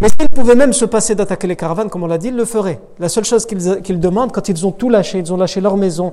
Mais 0.00 0.08
s'ils 0.08 0.30
pouvaient 0.30 0.54
même 0.54 0.72
se 0.72 0.86
passer 0.86 1.14
d'attaquer 1.14 1.46
les 1.46 1.56
caravanes, 1.56 1.90
comme 1.90 2.02
on 2.02 2.06
l'a 2.06 2.16
dit, 2.16 2.28
ils 2.28 2.36
le 2.36 2.46
feraient. 2.46 2.80
La 2.98 3.10
seule 3.10 3.24
chose 3.24 3.44
qu'ils 3.44 4.00
demandent, 4.00 4.32
quand 4.32 4.48
ils 4.48 4.66
ont 4.66 4.72
tout 4.72 4.88
lâché, 4.88 5.18
ils 5.18 5.30
ont 5.32 5.36
lâché 5.36 5.60
leur 5.60 5.76
maison, 5.76 6.12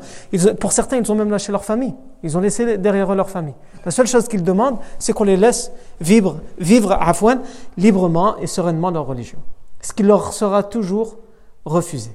pour 0.60 0.74
certains, 0.74 0.98
ils 0.98 1.10
ont 1.10 1.16
même 1.16 1.32
lâché 1.32 1.54
leur 1.54 1.64
famille. 1.64 1.94
Ils 2.22 2.38
ont 2.38 2.42
laissé 2.42 2.78
derrière 2.78 3.12
eux 3.14 3.16
leur 3.16 3.30
famille. 3.30 3.54
La 3.86 3.92
seule 3.92 4.08
chose 4.08 4.28
qu'ils 4.28 4.44
demandent, 4.44 4.78
c'est 5.00 5.14
qu'on 5.14 5.24
les 5.24 5.38
laisse 5.38 5.72
vivre, 6.02 6.40
vivre 6.58 6.92
à 6.92 7.10
Afouane 7.10 7.40
librement 7.78 8.38
et 8.40 8.48
sereinement 8.48 8.92
leur 8.92 9.06
religion. 9.06 9.40
Ce 9.82 9.94
qui 9.94 10.04
leur 10.04 10.34
sera 10.34 10.64
toujours 10.64 11.16
refusé. 11.64 12.12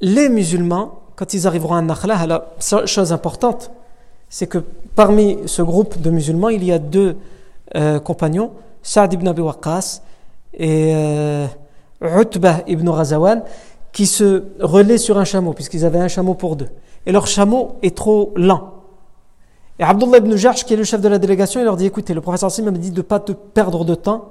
Les 0.00 0.28
musulmans, 0.28 1.00
quand 1.16 1.34
ils 1.34 1.46
arriveront 1.46 1.74
à 1.74 1.82
Nakhla, 1.82 2.26
la 2.26 2.44
chose 2.86 3.12
importante, 3.12 3.70
c'est 4.28 4.46
que 4.46 4.58
parmi 4.94 5.38
ce 5.46 5.62
groupe 5.62 6.00
de 6.00 6.10
musulmans, 6.10 6.50
il 6.50 6.64
y 6.64 6.72
a 6.72 6.78
deux 6.78 7.16
euh, 7.74 7.98
compagnons, 7.98 8.52
Saad 8.82 9.12
ibn 9.12 9.26
Abi 9.26 9.40
Waqqas 9.40 10.02
et 10.54 10.92
euh, 10.94 11.46
Utbah 12.02 12.60
ibn 12.66 12.88
Razawan, 12.88 13.42
qui 13.92 14.06
se 14.06 14.44
relaient 14.60 14.98
sur 14.98 15.18
un 15.18 15.24
chameau, 15.24 15.52
puisqu'ils 15.52 15.84
avaient 15.84 15.98
un 15.98 16.08
chameau 16.08 16.34
pour 16.34 16.56
deux. 16.56 16.68
Et 17.06 17.12
leur 17.12 17.26
chameau 17.26 17.76
est 17.82 17.96
trop 17.96 18.32
lent. 18.36 18.74
Et 19.78 19.84
Abdullah 19.84 20.18
ibn 20.18 20.34
Jarsh, 20.36 20.64
qui 20.64 20.74
est 20.74 20.76
le 20.76 20.84
chef 20.84 21.00
de 21.00 21.08
la 21.08 21.18
délégation, 21.18 21.60
il 21.60 21.64
leur 21.64 21.76
dit 21.76 21.86
Écoutez, 21.86 22.14
le 22.14 22.20
professeur 22.20 22.50
Sim 22.50 22.64
m'a 22.64 22.70
dit 22.72 22.90
de 22.90 22.96
ne 22.96 23.02
pas 23.02 23.20
te 23.20 23.32
perdre 23.32 23.84
de 23.84 23.94
temps, 23.94 24.30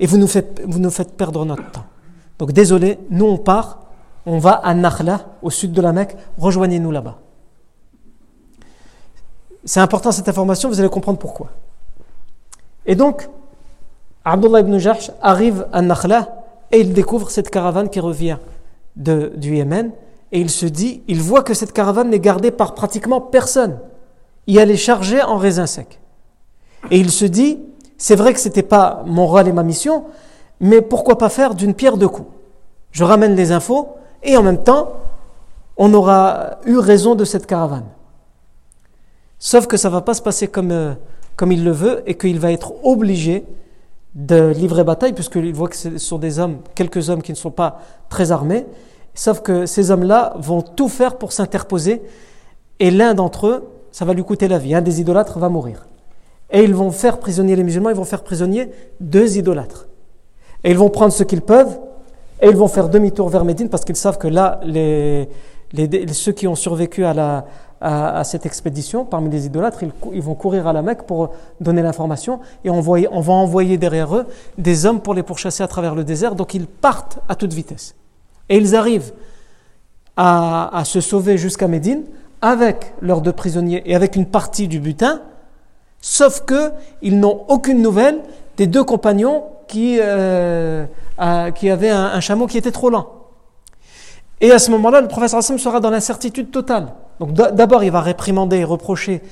et 0.00 0.06
vous 0.06 0.16
nous, 0.16 0.26
faites, 0.26 0.62
vous 0.66 0.78
nous 0.78 0.90
faites 0.90 1.16
perdre 1.16 1.44
notre 1.44 1.70
temps. 1.70 1.84
Donc 2.38 2.52
désolé, 2.52 2.98
nous 3.10 3.26
on 3.26 3.36
part, 3.36 3.80
on 4.28 4.36
va 4.38 4.52
à 4.52 4.74
Nakhla, 4.74 5.20
au 5.40 5.48
sud 5.48 5.72
de 5.72 5.80
la 5.80 5.94
Mecque, 5.94 6.14
rejoignez-nous 6.36 6.90
là-bas. 6.90 7.16
C'est 9.64 9.80
important 9.80 10.12
cette 10.12 10.28
information, 10.28 10.68
vous 10.68 10.78
allez 10.80 10.90
comprendre 10.90 11.18
pourquoi. 11.18 11.48
Et 12.84 12.94
donc, 12.94 13.26
Abdullah 14.26 14.60
ibn 14.60 14.76
Jahsh 14.76 15.10
arrive 15.22 15.66
à 15.72 15.80
Nakhla 15.80 16.44
et 16.70 16.80
il 16.80 16.92
découvre 16.92 17.30
cette 17.30 17.48
caravane 17.48 17.88
qui 17.88 18.00
revient 18.00 18.36
du 18.96 19.56
Yémen 19.56 19.92
et 20.30 20.40
il 20.40 20.50
se 20.50 20.66
dit, 20.66 21.02
il 21.08 21.22
voit 21.22 21.42
que 21.42 21.54
cette 21.54 21.72
caravane 21.72 22.10
n'est 22.10 22.20
gardée 22.20 22.50
par 22.50 22.74
pratiquement 22.74 23.22
personne. 23.22 23.78
Il 24.46 24.58
elle 24.58 24.70
est 24.70 24.76
chargée 24.76 25.22
en 25.22 25.38
raisins 25.38 25.66
secs. 25.66 26.00
Et 26.90 26.98
il 26.98 27.10
se 27.10 27.24
dit, 27.24 27.60
c'est 27.96 28.14
vrai 28.14 28.34
que 28.34 28.40
ce 28.40 28.48
n'était 28.48 28.62
pas 28.62 29.02
mon 29.06 29.26
rôle 29.26 29.48
et 29.48 29.52
ma 29.52 29.62
mission, 29.62 30.04
mais 30.60 30.82
pourquoi 30.82 31.16
pas 31.16 31.30
faire 31.30 31.54
d'une 31.54 31.72
pierre 31.72 31.96
deux 31.96 32.08
coups? 32.08 32.28
Je 32.92 33.04
ramène 33.04 33.34
les 33.34 33.52
infos 33.52 33.94
et 34.22 34.36
en 34.36 34.42
même 34.42 34.62
temps, 34.62 34.94
on 35.76 35.94
aura 35.94 36.58
eu 36.66 36.78
raison 36.78 37.14
de 37.14 37.24
cette 37.24 37.46
caravane. 37.46 37.86
Sauf 39.38 39.66
que 39.66 39.76
ça 39.76 39.88
ne 39.88 39.94
va 39.94 40.00
pas 40.00 40.14
se 40.14 40.22
passer 40.22 40.48
comme, 40.48 40.72
euh, 40.72 40.94
comme 41.36 41.52
il 41.52 41.64
le 41.64 41.70
veut 41.70 42.02
et 42.06 42.16
qu'il 42.16 42.40
va 42.40 42.50
être 42.50 42.74
obligé 42.84 43.44
de 44.14 44.48
livrer 44.48 44.82
bataille 44.82 45.12
puisqu'il 45.12 45.54
voit 45.54 45.68
que 45.68 45.76
ce 45.76 45.96
sont 45.98 46.18
des 46.18 46.40
hommes, 46.40 46.58
quelques 46.74 47.08
hommes 47.08 47.22
qui 47.22 47.30
ne 47.30 47.36
sont 47.36 47.52
pas 47.52 47.80
très 48.08 48.32
armés. 48.32 48.66
Sauf 49.14 49.40
que 49.40 49.66
ces 49.66 49.90
hommes-là 49.90 50.34
vont 50.38 50.62
tout 50.62 50.88
faire 50.88 51.16
pour 51.16 51.32
s'interposer 51.32 52.02
et 52.80 52.90
l'un 52.90 53.14
d'entre 53.14 53.46
eux, 53.46 53.68
ça 53.92 54.04
va 54.04 54.12
lui 54.12 54.24
coûter 54.24 54.48
la 54.48 54.58
vie. 54.58 54.74
Un 54.74 54.82
des 54.82 55.00
idolâtres 55.00 55.38
va 55.38 55.48
mourir. 55.48 55.86
Et 56.50 56.64
ils 56.64 56.74
vont 56.74 56.90
faire 56.90 57.18
prisonnier 57.18 57.56
les 57.56 57.64
musulmans, 57.64 57.90
ils 57.90 57.96
vont 57.96 58.04
faire 58.04 58.22
prisonnier 58.22 58.70
deux 59.00 59.38
idolâtres. 59.38 59.86
Et 60.64 60.70
ils 60.70 60.78
vont 60.78 60.90
prendre 60.90 61.12
ce 61.12 61.22
qu'ils 61.22 61.42
peuvent 61.42 61.78
et 62.40 62.48
ils 62.48 62.56
vont 62.56 62.68
faire 62.68 62.88
demi-tour 62.88 63.28
vers 63.28 63.44
Médine 63.44 63.68
parce 63.68 63.84
qu'ils 63.84 63.96
savent 63.96 64.18
que 64.18 64.28
là, 64.28 64.60
les, 64.64 65.28
ceux 66.12 66.32
qui 66.32 66.46
ont 66.46 66.54
survécu 66.54 67.04
à, 67.04 67.44
cette 68.24 68.46
expédition, 68.46 69.04
parmi 69.04 69.30
les 69.30 69.46
idolâtres, 69.46 69.82
ils, 70.12 70.22
vont 70.22 70.34
courir 70.34 70.66
à 70.66 70.72
la 70.72 70.82
Mecque 70.82 71.02
pour 71.02 71.30
donner 71.60 71.82
l'information 71.82 72.40
et 72.64 72.70
on, 72.70 72.78
on 72.78 73.20
va 73.20 73.32
envoyer 73.32 73.76
derrière 73.76 74.14
eux 74.14 74.26
des 74.56 74.86
hommes 74.86 75.00
pour 75.00 75.14
les 75.14 75.22
pourchasser 75.22 75.62
à 75.62 75.68
travers 75.68 75.94
le 75.94 76.04
désert. 76.04 76.34
Donc 76.34 76.54
ils 76.54 76.66
partent 76.66 77.18
à 77.28 77.34
toute 77.34 77.52
vitesse. 77.52 77.94
Et 78.48 78.56
ils 78.56 78.74
arrivent 78.74 79.12
à, 80.16 80.76
à 80.76 80.84
se 80.84 81.00
sauver 81.00 81.38
jusqu'à 81.38 81.68
Médine 81.68 82.04
avec 82.40 82.94
leurs 83.00 83.20
deux 83.20 83.32
prisonniers 83.32 83.82
et 83.84 83.96
avec 83.96 84.14
une 84.16 84.26
partie 84.26 84.68
du 84.68 84.78
butin, 84.78 85.22
sauf 86.00 86.44
que 86.44 86.70
ils 87.02 87.18
n'ont 87.18 87.44
aucune 87.48 87.82
nouvelle 87.82 88.20
des 88.56 88.66
deux 88.66 88.84
compagnons 88.84 89.44
qui, 89.68 89.98
euh, 90.00 90.86
qui 91.54 91.70
avait 91.70 91.90
un, 91.90 92.20
chameau 92.20 92.46
qui 92.46 92.58
était 92.58 92.72
trop 92.72 92.90
lent. 92.90 93.06
Et 94.40 94.50
à 94.50 94.58
ce 94.58 94.70
moment-là, 94.72 95.00
le 95.00 95.08
professeur 95.08 95.38
Hassan 95.38 95.58
sera 95.58 95.80
dans 95.80 95.90
l'incertitude 95.90 96.50
totale. 96.50 96.94
Donc 97.20 97.32
d'abord, 97.32 97.84
il 97.84 97.90
va 97.90 98.00
réprimander 98.00 98.58
et 98.58 98.64
reprocher 98.64 99.22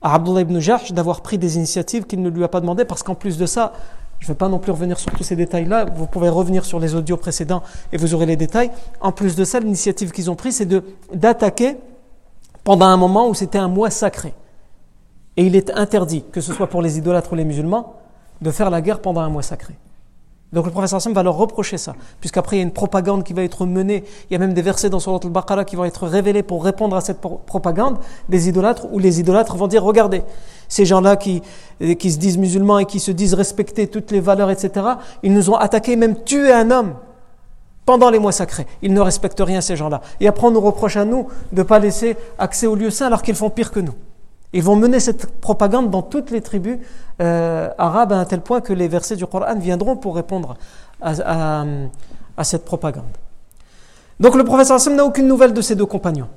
à 0.00 0.14
Abdullah 0.14 0.40
ibn 0.40 0.58
Jahsh 0.58 0.92
d'avoir 0.92 1.20
pris 1.20 1.38
des 1.38 1.56
initiatives 1.56 2.04
qu'il 2.04 2.22
ne 2.22 2.30
lui 2.30 2.42
a 2.42 2.48
pas 2.48 2.60
demandé, 2.60 2.84
parce 2.84 3.02
qu'en 3.02 3.14
plus 3.14 3.38
de 3.38 3.46
ça, 3.46 3.72
je 4.18 4.26
ne 4.26 4.32
vais 4.32 4.38
pas 4.38 4.48
non 4.48 4.58
plus 4.58 4.72
revenir 4.72 4.98
sur 4.98 5.12
tous 5.12 5.24
ces 5.24 5.36
détails-là, 5.36 5.86
vous 5.94 6.06
pouvez 6.06 6.28
revenir 6.28 6.64
sur 6.64 6.78
les 6.78 6.94
audios 6.94 7.16
précédents 7.16 7.62
et 7.92 7.96
vous 7.96 8.14
aurez 8.14 8.26
les 8.26 8.36
détails. 8.36 8.70
En 9.00 9.12
plus 9.12 9.36
de 9.36 9.44
ça, 9.44 9.60
l'initiative 9.60 10.12
qu'ils 10.12 10.30
ont 10.30 10.36
prise, 10.36 10.56
c'est 10.56 10.68
d'attaquer 11.12 11.76
pendant 12.64 12.86
un 12.86 12.96
moment 12.96 13.28
où 13.28 13.34
c'était 13.34 13.58
un 13.58 13.68
mois 13.68 13.90
sacré. 13.90 14.32
Et 15.36 15.44
il 15.44 15.56
est 15.56 15.70
interdit, 15.70 16.24
que 16.30 16.40
ce 16.40 16.52
soit 16.52 16.68
pour 16.68 16.82
les 16.82 16.98
idolâtres 16.98 17.32
ou 17.32 17.36
les 17.36 17.44
musulmans, 17.44 17.96
de 18.42 18.50
faire 18.50 18.68
la 18.68 18.80
guerre 18.80 19.00
pendant 19.00 19.22
un 19.22 19.30
mois 19.30 19.42
sacré. 19.42 19.74
Donc 20.52 20.66
le 20.66 20.70
professeur 20.70 20.98
Hassan 20.98 21.14
va 21.14 21.22
leur 21.22 21.36
reprocher 21.36 21.78
ça, 21.78 21.94
puisqu'après 22.20 22.56
il 22.56 22.58
y 22.58 22.62
a 22.62 22.64
une 22.64 22.72
propagande 22.72 23.24
qui 23.24 23.32
va 23.32 23.42
être 23.42 23.64
menée, 23.64 24.04
il 24.28 24.34
y 24.34 24.36
a 24.36 24.38
même 24.38 24.52
des 24.52 24.60
versets 24.60 24.90
dans 24.90 25.00
Surat 25.00 25.18
al-Baqarah 25.24 25.64
qui 25.64 25.76
vont 25.76 25.86
être 25.86 26.06
révélés 26.06 26.42
pour 26.42 26.62
répondre 26.62 26.94
à 26.94 27.00
cette 27.00 27.20
propagande 27.20 27.96
des 28.28 28.50
idolâtres, 28.50 28.86
où 28.92 28.98
les 28.98 29.18
idolâtres 29.18 29.56
vont 29.56 29.66
dire, 29.66 29.82
regardez, 29.82 30.22
ces 30.68 30.84
gens-là 30.84 31.16
qui, 31.16 31.42
qui 31.98 32.12
se 32.12 32.18
disent 32.18 32.36
musulmans 32.36 32.80
et 32.80 32.84
qui 32.84 33.00
se 33.00 33.10
disent 33.10 33.32
respecter 33.32 33.86
toutes 33.86 34.10
les 34.10 34.20
valeurs, 34.20 34.50
etc., 34.50 34.86
ils 35.22 35.32
nous 35.32 35.48
ont 35.48 35.56
attaqué, 35.56 35.96
même 35.96 36.22
tué 36.22 36.52
un 36.52 36.70
homme 36.70 36.96
pendant 37.86 38.10
les 38.10 38.18
mois 38.18 38.32
sacrés. 38.32 38.66
Ils 38.82 38.92
ne 38.92 39.00
respectent 39.00 39.40
rien, 39.40 39.62
ces 39.62 39.76
gens-là. 39.76 40.02
Et 40.20 40.28
après 40.28 40.46
on 40.46 40.50
nous 40.50 40.60
reproche 40.60 40.98
à 40.98 41.06
nous 41.06 41.28
de 41.52 41.62
ne 41.62 41.62
pas 41.62 41.78
laisser 41.78 42.16
accès 42.38 42.66
aux 42.66 42.74
lieux 42.74 42.90
saints 42.90 43.06
alors 43.06 43.22
qu'ils 43.22 43.34
font 43.34 43.48
pire 43.48 43.70
que 43.70 43.80
nous. 43.80 43.94
Ils 44.52 44.62
vont 44.62 44.76
mener 44.76 45.00
cette 45.00 45.40
propagande 45.40 45.90
dans 45.90 46.02
toutes 46.02 46.30
les 46.30 46.42
tribus 46.42 46.78
euh, 47.20 47.70
arabes 47.78 48.12
à 48.12 48.16
un 48.16 48.24
tel 48.24 48.40
point 48.40 48.60
que 48.60 48.72
les 48.72 48.88
versets 48.88 49.16
du 49.16 49.26
Coran 49.26 49.54
viendront 49.56 49.96
pour 49.96 50.14
répondre 50.14 50.56
à, 51.00 51.64
cette 52.42 52.64
propagande. 52.64 53.16
Donc 54.20 54.34
le 54.36 54.44
professeur 54.44 54.76
Hassan 54.76 54.94
n'a 54.94 55.04
aucune 55.04 55.26
nouvelle 55.26 55.52
de 55.52 55.60
ses 55.60 55.74
deux 55.74 55.86
compagnons. 55.86 56.28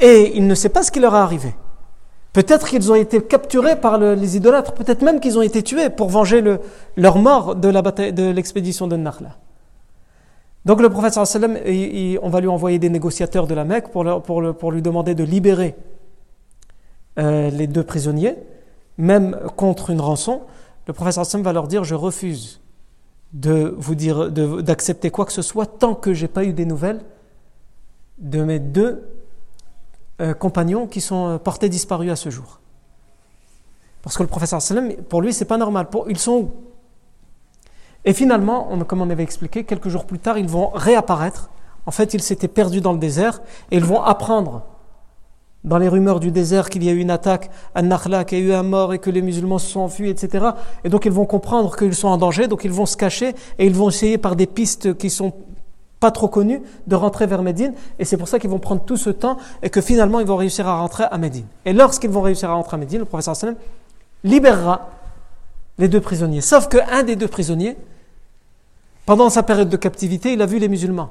Et 0.00 0.36
il 0.36 0.46
ne 0.46 0.54
sait 0.54 0.68
pas 0.68 0.82
ce 0.82 0.90
qui 0.90 0.98
leur 0.98 1.14
est 1.14 1.18
arrivé. 1.18 1.54
Peut-être 2.32 2.66
qu'ils 2.66 2.90
ont 2.90 2.96
été 2.96 3.22
capturés 3.22 3.76
par 3.76 3.98
les 3.98 4.36
idolâtres, 4.36 4.72
peut-être 4.72 5.02
même 5.02 5.20
qu'ils 5.20 5.38
ont 5.38 5.42
été 5.42 5.62
tués 5.62 5.88
pour 5.88 6.08
venger 6.08 6.42
leur 6.96 7.18
mort 7.18 7.54
de, 7.54 8.30
l'expédition 8.30 8.88
de 8.88 8.96
Nakhla. 8.96 9.36
Donc 10.64 10.80
le 10.80 10.90
sallam, 11.24 11.56
on 12.22 12.28
va 12.28 12.40
lui 12.40 12.48
envoyer 12.48 12.80
des 12.80 12.88
négociateurs 12.90 13.46
de 13.46 13.54
la 13.54 13.64
Mecque 13.64 13.90
pour 13.90 14.72
lui 14.72 14.82
demander 14.82 15.14
de 15.14 15.22
libérer 15.22 15.76
euh, 17.18 17.50
les 17.50 17.66
deux 17.66 17.84
prisonniers, 17.84 18.36
même 18.98 19.38
contre 19.56 19.90
une 19.90 20.00
rançon, 20.00 20.42
le 20.86 20.92
professeur 20.92 21.24
va 21.42 21.52
leur 21.52 21.68
dire 21.68 21.84
Je 21.84 21.94
refuse 21.94 22.60
de 23.32 23.74
vous 23.78 23.94
dire 23.94 24.30
d'accepter 24.30 25.10
quoi 25.10 25.24
que 25.24 25.32
ce 25.32 25.42
soit 25.42 25.66
tant 25.66 25.94
que 25.94 26.12
j'ai 26.14 26.28
pas 26.28 26.44
eu 26.44 26.52
des 26.52 26.64
nouvelles 26.64 27.00
de 28.18 28.42
mes 28.42 28.60
deux 28.60 29.02
euh, 30.20 30.34
compagnons 30.34 30.86
qui 30.86 31.00
sont 31.00 31.28
euh, 31.28 31.38
portés 31.38 31.68
disparus 31.68 32.10
à 32.10 32.16
ce 32.16 32.30
jour. 32.30 32.60
Parce 34.02 34.16
que 34.16 34.22
le 34.22 34.28
professeur 34.28 34.60
pour 35.08 35.22
lui, 35.22 35.32
c'est 35.32 35.46
pas 35.46 35.56
normal. 35.56 35.88
Ils 36.08 36.18
sont 36.18 36.50
Et 38.04 38.12
finalement, 38.12 38.78
comme 38.84 39.00
on 39.00 39.08
avait 39.08 39.22
expliqué, 39.22 39.64
quelques 39.64 39.88
jours 39.88 40.04
plus 40.04 40.18
tard, 40.18 40.36
ils 40.36 40.46
vont 40.46 40.68
réapparaître. 40.68 41.50
En 41.86 41.90
fait, 41.90 42.12
ils 42.12 42.22
s'étaient 42.22 42.48
perdus 42.48 42.82
dans 42.82 42.92
le 42.92 42.98
désert 42.98 43.40
et 43.70 43.78
ils 43.78 43.84
vont 43.84 44.02
apprendre 44.02 44.62
dans 45.64 45.78
les 45.78 45.88
rumeurs 45.88 46.20
du 46.20 46.30
désert 46.30 46.68
qu'il 46.68 46.84
y 46.84 46.88
a 46.88 46.92
eu 46.92 46.98
une 46.98 47.10
attaque 47.10 47.50
à 47.74 47.82
Nakhla, 47.82 48.24
qu'il 48.24 48.38
y 48.38 48.42
a 48.42 48.44
eu 48.44 48.52
un 48.52 48.62
mort 48.62 48.92
et 48.92 48.98
que 48.98 49.10
les 49.10 49.22
musulmans 49.22 49.58
se 49.58 49.70
sont 49.70 49.80
enfuis, 49.80 50.10
etc. 50.10 50.46
Et 50.84 50.90
donc 50.90 51.06
ils 51.06 51.12
vont 51.12 51.24
comprendre 51.24 51.74
qu'ils 51.76 51.94
sont 51.94 52.08
en 52.08 52.18
danger, 52.18 52.46
donc 52.46 52.64
ils 52.64 52.72
vont 52.72 52.86
se 52.86 52.96
cacher 52.96 53.34
et 53.58 53.66
ils 53.66 53.74
vont 53.74 53.88
essayer 53.88 54.18
par 54.18 54.36
des 54.36 54.46
pistes 54.46 54.96
qui 54.96 55.08
sont 55.08 55.32
pas 56.00 56.10
trop 56.10 56.28
connues 56.28 56.60
de 56.86 56.96
rentrer 56.96 57.26
vers 57.26 57.42
Médine. 57.42 57.72
Et 57.98 58.04
c'est 58.04 58.18
pour 58.18 58.28
ça 58.28 58.38
qu'ils 58.38 58.50
vont 58.50 58.58
prendre 58.58 58.82
tout 58.84 58.98
ce 58.98 59.08
temps 59.08 59.38
et 59.62 59.70
que 59.70 59.80
finalement 59.80 60.20
ils 60.20 60.26
vont 60.26 60.36
réussir 60.36 60.68
à 60.68 60.78
rentrer 60.78 61.04
à 61.10 61.16
Médine. 61.16 61.46
Et 61.64 61.72
lorsqu'ils 61.72 62.10
vont 62.10 62.20
réussir 62.20 62.50
à 62.50 62.54
rentrer 62.54 62.74
à 62.74 62.78
Médine, 62.78 62.98
le 62.98 63.04
professeur 63.06 63.34
sallam 63.34 63.56
libérera 64.22 64.90
les 65.78 65.88
deux 65.88 66.00
prisonniers. 66.00 66.42
Sauf 66.42 66.68
qu'un 66.68 67.02
des 67.04 67.16
deux 67.16 67.28
prisonniers, 67.28 67.76
pendant 69.06 69.30
sa 69.30 69.42
période 69.42 69.70
de 69.70 69.76
captivité, 69.78 70.34
il 70.34 70.42
a 70.42 70.46
vu 70.46 70.58
les 70.58 70.68
musulmans. 70.68 71.10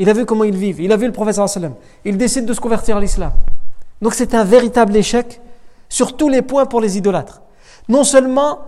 Il 0.00 0.08
a 0.08 0.14
vu 0.14 0.24
comment 0.24 0.44
ils 0.44 0.56
vivent. 0.56 0.80
Il 0.80 0.92
a 0.92 0.96
vu 0.96 1.04
le 1.04 1.12
professeur 1.12 1.46
sallam. 1.46 1.74
Il 2.06 2.16
décide 2.16 2.46
de 2.46 2.54
se 2.54 2.60
convertir 2.60 2.96
à 2.96 3.00
l'islam. 3.00 3.32
Donc 4.00 4.14
c'est 4.14 4.34
un 4.34 4.44
véritable 4.44 4.96
échec 4.96 5.42
sur 5.90 6.16
tous 6.16 6.30
les 6.30 6.40
points 6.40 6.64
pour 6.64 6.80
les 6.80 6.96
idolâtres. 6.96 7.42
Non 7.86 8.02
seulement 8.02 8.60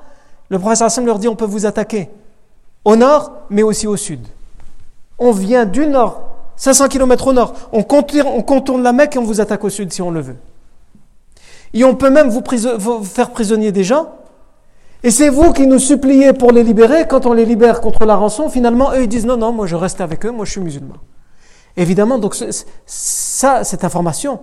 le 0.51 0.59
professeur 0.59 0.91
sallam 0.91 1.07
leur 1.07 1.19
dit 1.19 1.29
on 1.29 1.35
peut 1.35 1.47
vous 1.47 1.65
attaquer 1.65 2.11
au 2.85 2.97
nord, 2.97 3.33
mais 3.49 3.63
aussi 3.63 3.87
au 3.87 3.97
sud. 3.97 4.21
On 5.19 5.33
vient 5.33 5.65
du 5.65 5.87
nord, 5.87 6.21
500 6.57 6.89
km 6.89 7.29
au 7.29 7.33
nord. 7.33 7.55
On 7.73 7.83
contourne, 7.83 8.29
on 8.29 8.43
contourne 8.43 8.83
la 8.83 8.93
Mecque 8.93 9.17
et 9.17 9.19
on 9.19 9.25
vous 9.25 9.41
attaque 9.41 9.65
au 9.65 9.71
sud 9.71 9.91
si 9.91 10.03
on 10.03 10.11
le 10.11 10.21
veut. 10.21 10.37
Et 11.73 11.83
on 11.83 11.95
peut 11.95 12.11
même 12.11 12.29
vous 12.29 12.43
faire 13.05 13.31
prisonnier 13.31 13.73
des 13.73 13.85
gens. 13.85 14.17
Et 15.03 15.11
c'est 15.11 15.31
vous 15.31 15.55
qui 15.55 15.67
nous 15.67 15.79
suppliez 15.79 16.35
pour 16.35 16.53
les 16.53 16.63
libérer. 16.63 17.07
Quand 17.09 17.25
on 17.25 17.33
les 17.33 17.47
libère 17.47 17.81
contre 17.81 18.05
la 18.05 18.17
rançon, 18.17 18.51
finalement, 18.51 18.93
eux, 18.93 19.05
ils 19.05 19.09
disent 19.09 19.25
non, 19.25 19.39
non, 19.39 19.51
moi 19.51 19.67
je 19.67 19.77
reste 19.77 20.03
avec 20.03 20.27
eux, 20.27 20.31
moi 20.31 20.45
je 20.45 20.51
suis 20.51 20.61
musulman. 20.61 20.97
Évidemment, 21.77 22.19
donc 22.19 22.37
ça, 22.87 23.65
cette 23.65 23.85
information, 23.85 24.41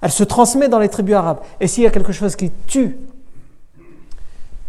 elle 0.00 0.12
se 0.12 0.24
transmet 0.24 0.68
dans 0.68 0.78
les 0.78 0.88
tribus 0.88 1.14
arabes. 1.14 1.40
Et 1.60 1.68
s'il 1.68 1.84
y 1.84 1.86
a 1.86 1.90
quelque 1.90 2.12
chose 2.12 2.36
qui 2.36 2.50
tue 2.66 2.98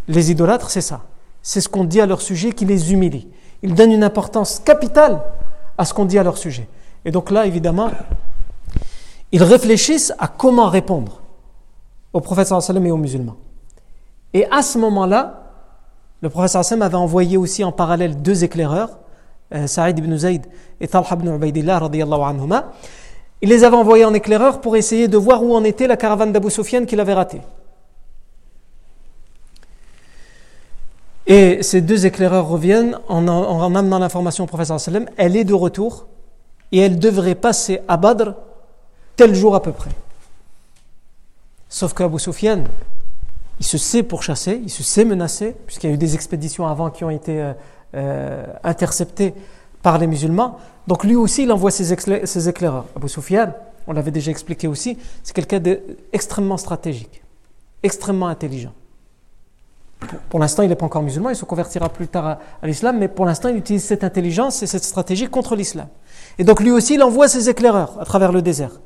les 0.08 0.30
idolâtres, 0.30 0.70
c'est 0.70 0.80
ça. 0.80 1.02
C'est 1.42 1.60
ce 1.60 1.68
qu'on 1.68 1.84
dit 1.84 2.00
à 2.00 2.06
leur 2.06 2.20
sujet 2.20 2.52
qui 2.52 2.64
les 2.64 2.92
humilie. 2.92 3.28
Ils 3.62 3.74
donnent 3.74 3.92
une 3.92 4.04
importance 4.04 4.60
capitale 4.64 5.22
à 5.78 5.84
ce 5.84 5.94
qu'on 5.94 6.04
dit 6.04 6.18
à 6.18 6.22
leur 6.22 6.36
sujet. 6.36 6.68
Et 7.04 7.10
donc 7.10 7.30
là, 7.30 7.46
évidemment, 7.46 7.90
ils 9.32 9.42
réfléchissent 9.42 10.12
à 10.18 10.28
comment 10.28 10.68
répondre 10.68 11.20
au 12.12 12.20
prophète 12.20 12.48
sallam 12.48 12.86
et 12.86 12.90
aux 12.90 12.96
musulmans. 12.96 13.36
Et 14.34 14.46
à 14.50 14.62
ce 14.62 14.78
moment-là, 14.78 15.52
le 16.20 16.28
prophète 16.28 16.62
sallam 16.62 16.82
avait 16.82 16.96
envoyé 16.96 17.36
aussi 17.36 17.64
en 17.64 17.72
parallèle 17.72 18.20
deux 18.20 18.44
éclaireurs 18.44 18.98
Saïd 19.66 19.98
ibn 19.98 20.16
Zayd 20.16 20.46
et 20.80 20.88
Talha 20.88 21.08
ibn 21.12 21.34
Ubaidillah 21.34 21.80
il 23.42 23.48
les 23.48 23.64
avait 23.64 23.76
envoyés 23.76 24.04
en 24.04 24.12
éclaireur 24.12 24.60
pour 24.60 24.76
essayer 24.76 25.08
de 25.08 25.16
voir 25.16 25.42
où 25.42 25.54
en 25.54 25.64
était 25.64 25.86
la 25.86 25.96
caravane 25.96 26.32
d'Abu 26.32 26.50
Sufyan 26.50 26.84
qu'il 26.84 27.00
avait 27.00 27.14
ratée. 27.14 27.40
Et 31.26 31.62
ces 31.62 31.80
deux 31.80 32.06
éclaireurs 32.06 32.48
reviennent 32.48 32.98
en, 33.08 33.26
en 33.28 33.74
amenant 33.74 33.98
l'information 33.98 34.44
au 34.44 34.46
professeur 34.46 34.80
sallam, 34.80 35.06
elle 35.16 35.36
est 35.36 35.44
de 35.44 35.54
retour 35.54 36.06
et 36.72 36.80
elle 36.80 36.98
devrait 36.98 37.34
passer 37.34 37.80
à 37.88 37.96
Badr 37.96 38.34
tel 39.16 39.34
jour 39.34 39.54
à 39.54 39.62
peu 39.62 39.72
près. 39.72 39.90
Sauf 41.68 41.94
qu'Abu 41.94 42.18
Sufyan, 42.18 42.64
il 43.60 43.66
se 43.66 43.78
sait 43.78 44.02
pourchasser, 44.02 44.60
il 44.62 44.70
se 44.70 44.82
sait 44.82 45.04
menacé, 45.04 45.54
puisqu'il 45.66 45.88
y 45.88 45.90
a 45.90 45.94
eu 45.94 45.98
des 45.98 46.14
expéditions 46.14 46.66
avant 46.66 46.90
qui 46.90 47.04
ont 47.04 47.10
été 47.10 47.52
euh, 47.94 48.44
intercepté 48.62 49.34
par 49.82 49.98
les 49.98 50.06
musulmans. 50.06 50.58
Donc 50.86 51.04
lui 51.04 51.16
aussi, 51.16 51.44
il 51.44 51.52
envoie 51.52 51.70
ses, 51.70 51.92
éclaireurs. 51.92 52.86
Abu 52.96 53.08
Sufyan, 53.08 53.52
on 53.86 53.92
l'avait 53.92 54.10
déjà 54.10 54.30
expliqué 54.30 54.68
aussi, 54.68 54.98
c'est 55.22 55.34
quelqu'un 55.34 55.60
d'extrêmement 55.60 56.56
stratégique, 56.56 57.22
extrêmement 57.82 58.28
intelligent. 58.28 58.72
Pour, 60.30 60.40
l'instant, 60.40 60.62
il 60.62 60.68
n'est 60.70 60.76
pas 60.76 60.86
encore 60.86 61.02
musulman, 61.02 61.30
il 61.30 61.36
se 61.36 61.44
convertira 61.44 61.88
plus 61.90 62.08
tard 62.08 62.38
à, 62.62 62.66
l'islam, 62.66 62.98
mais 62.98 63.08
pour 63.08 63.26
l'instant, 63.26 63.48
il 63.48 63.56
utilise 63.56 63.84
cette 63.84 64.02
intelligence 64.02 64.62
et 64.62 64.66
cette 64.66 64.84
stratégie 64.84 65.28
contre 65.28 65.56
l'islam. 65.56 65.88
Et 66.38 66.44
donc 66.44 66.60
lui 66.60 66.70
aussi, 66.70 66.94
il 66.94 67.02
envoie 67.02 67.28
ses 67.28 67.50
éclaireurs 67.50 68.00
à 68.00 68.04
travers 68.04 68.32
le 68.32 68.40
désert 68.40 68.80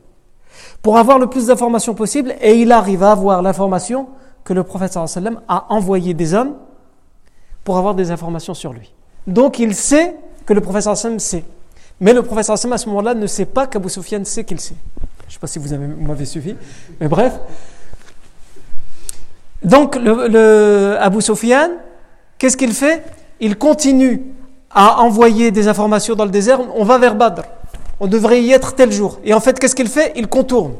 pour 0.82 0.98
avoir 0.98 1.18
le 1.18 1.28
plus 1.28 1.46
d'informations 1.46 1.94
possible, 1.94 2.34
et 2.40 2.60
il 2.60 2.72
arrive 2.72 3.02
à 3.02 3.12
avoir 3.12 3.42
l'information 3.42 4.08
que 4.44 4.52
le 4.52 4.64
prophète 4.64 4.92
sallam 4.92 5.40
a 5.48 5.72
envoyé 5.72 6.12
des 6.14 6.34
hommes 6.34 6.56
pour 7.64 7.78
avoir 7.78 7.94
des 7.94 8.10
informations 8.10 8.54
sur 8.54 8.72
lui. 8.72 8.92
Donc 9.26 9.58
il 9.58 9.74
sait 9.74 10.14
que 10.44 10.52
le 10.52 10.60
professeur 10.60 10.92
Hassan 10.92 11.18
sait. 11.18 11.44
Mais 12.00 12.12
le 12.12 12.22
professeur 12.22 12.54
Hassan 12.54 12.72
à 12.72 12.78
ce 12.78 12.88
moment-là 12.90 13.14
ne 13.14 13.26
sait 13.26 13.46
pas 13.46 13.66
qu'Abu 13.66 13.88
Sufyan 13.88 14.22
sait 14.24 14.44
qu'il 14.44 14.60
sait. 14.60 14.74
Je 15.22 15.26
ne 15.28 15.32
sais 15.32 15.38
pas 15.38 15.46
si 15.46 15.58
vous 15.58 15.74
m'avez 16.06 16.26
suivi, 16.26 16.54
mais 17.00 17.08
bref. 17.08 17.32
Donc 19.62 19.96
le, 19.96 20.96
Abu 21.00 21.22
Sufyan, 21.22 21.70
qu'est-ce 22.36 22.56
qu'il 22.56 22.74
fait? 22.74 23.02
Il 23.40 23.56
continue 23.56 24.22
à 24.70 25.00
envoyer 25.00 25.50
des 25.50 25.66
informations 25.66 26.14
dans 26.14 26.26
le 26.26 26.30
désert. 26.30 26.60
On 26.76 26.84
va 26.84 26.98
vers 26.98 27.14
Badr. 27.14 27.42
On 27.98 28.06
devrait 28.06 28.42
y 28.42 28.52
être 28.52 28.74
tel 28.74 28.92
jour. 28.92 29.18
Et 29.24 29.32
en 29.32 29.40
fait, 29.40 29.58
qu'est-ce 29.58 29.74
qu'il 29.74 29.88
fait? 29.88 30.12
Il 30.16 30.26
contourne. 30.26 30.74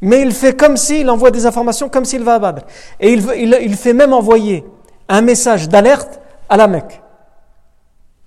Mais 0.00 0.22
il 0.22 0.32
fait 0.32 0.56
comme 0.56 0.76
s'il 0.76 1.10
envoie 1.10 1.30
des 1.30 1.44
informations, 1.44 1.88
comme 1.88 2.04
s'il 2.04 2.22
va 2.22 2.34
à 2.34 2.38
Badr. 2.38 2.62
Et 3.00 3.12
il 3.12 3.76
fait 3.76 3.92
même 3.92 4.12
envoyer 4.12 4.64
un 5.08 5.20
message 5.20 5.68
d'alerte 5.68 6.20
à 6.48 6.56
la 6.56 6.68
Mecque, 6.68 7.00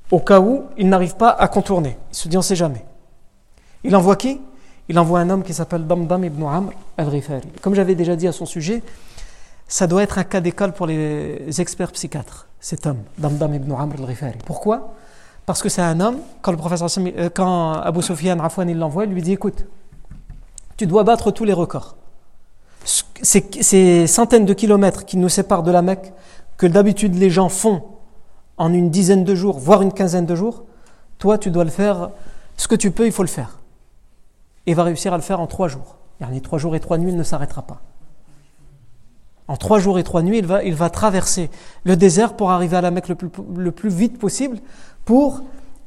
au 0.09 0.19
cas 0.19 0.39
où 0.39 0.63
il 0.77 0.89
n'arrive 0.89 1.15
pas 1.15 1.29
à 1.29 1.47
contourner. 1.47 1.97
Il 2.11 2.15
se 2.15 2.27
dit 2.27 2.37
on 2.37 2.41
ne 2.41 2.45
sait 2.45 2.55
jamais. 2.55 2.85
Il 3.83 3.95
envoie 3.95 4.15
qui? 4.15 4.41
Il 4.89 4.99
envoie 4.99 5.19
un 5.19 5.29
homme 5.29 5.43
qui 5.43 5.53
s'appelle 5.53 5.87
Damdam 5.87 6.23
ibn 6.25 6.43
Amr 6.43 6.73
al-Rifari. 6.97 7.47
Comme 7.61 7.75
j'avais 7.75 7.95
déjà 7.95 8.15
dit 8.15 8.27
à 8.27 8.31
son 8.31 8.45
sujet, 8.45 8.83
ça 9.67 9.87
doit 9.87 10.03
être 10.03 10.17
un 10.17 10.23
cas 10.23 10.41
d'école 10.41 10.73
pour 10.73 10.85
les 10.85 11.61
experts 11.61 11.91
psychiatres, 11.93 12.47
cet 12.59 12.85
homme, 12.85 13.03
Damdam 13.17 13.53
ibn 13.53 13.71
Amr 13.71 13.95
al-Rifari. 13.99 14.39
Pourquoi? 14.45 14.93
Parce 15.45 15.61
que 15.61 15.69
c'est 15.69 15.81
un 15.81 15.99
homme, 15.99 16.17
quand, 16.41 16.51
le 16.51 16.57
professeur, 16.57 16.89
euh, 17.17 17.29
quand 17.33 17.73
Abu 17.73 18.01
Sufyan 18.01 18.39
Afwan 18.39 18.71
l'envoie, 18.73 19.05
il 19.05 19.11
lui 19.11 19.21
dit 19.21 19.33
écoute, 19.33 19.65
tu 20.77 20.87
dois 20.87 21.03
battre 21.03 21.31
tous 21.31 21.45
les 21.45 21.53
records. 21.53 21.95
Ces 22.83 24.07
centaines 24.07 24.45
de 24.45 24.53
kilomètres 24.53 25.05
qui 25.05 25.17
nous 25.17 25.29
séparent 25.29 25.63
de 25.63 25.71
la 25.71 25.81
Mecque, 25.81 26.11
que 26.61 26.67
d'habitude 26.67 27.15
les 27.15 27.31
gens 27.31 27.49
font 27.49 27.81
en 28.55 28.71
une 28.71 28.91
dizaine 28.91 29.23
de 29.23 29.33
jours, 29.33 29.57
voire 29.57 29.81
une 29.81 29.91
quinzaine 29.91 30.27
de 30.27 30.35
jours, 30.35 30.65
toi 31.17 31.39
tu 31.39 31.49
dois 31.49 31.63
le 31.63 31.71
faire, 31.71 32.11
ce 32.55 32.67
que 32.67 32.75
tu 32.75 32.91
peux, 32.91 33.07
il 33.07 33.11
faut 33.11 33.23
le 33.23 33.27
faire. 33.27 33.57
Et 34.67 34.75
va 34.75 34.83
réussir 34.83 35.11
à 35.11 35.17
le 35.17 35.23
faire 35.23 35.39
en 35.39 35.47
trois 35.47 35.67
jours. 35.67 35.97
Les 36.31 36.39
trois 36.39 36.59
jours 36.59 36.75
et 36.75 36.79
trois 36.79 36.99
nuits, 36.99 37.09
il 37.09 37.17
ne 37.17 37.23
s'arrêtera 37.23 37.63
pas. 37.63 37.81
En 39.47 39.57
trois 39.57 39.79
jours 39.79 39.97
et 39.97 40.03
trois 40.03 40.21
nuits, 40.21 40.37
il 40.37 40.75
va, 40.75 40.89
traverser 40.91 41.49
le 41.83 41.97
désert 41.97 42.35
pour 42.35 42.51
arriver 42.51 42.77
à 42.77 42.81
la 42.81 42.91
Mecque 42.91 43.07
le 43.07 43.15
plus, 43.15 43.29
le 43.55 43.71
plus 43.71 43.89
vite 43.89 44.19
possible 44.19 44.59
pour 45.03 45.41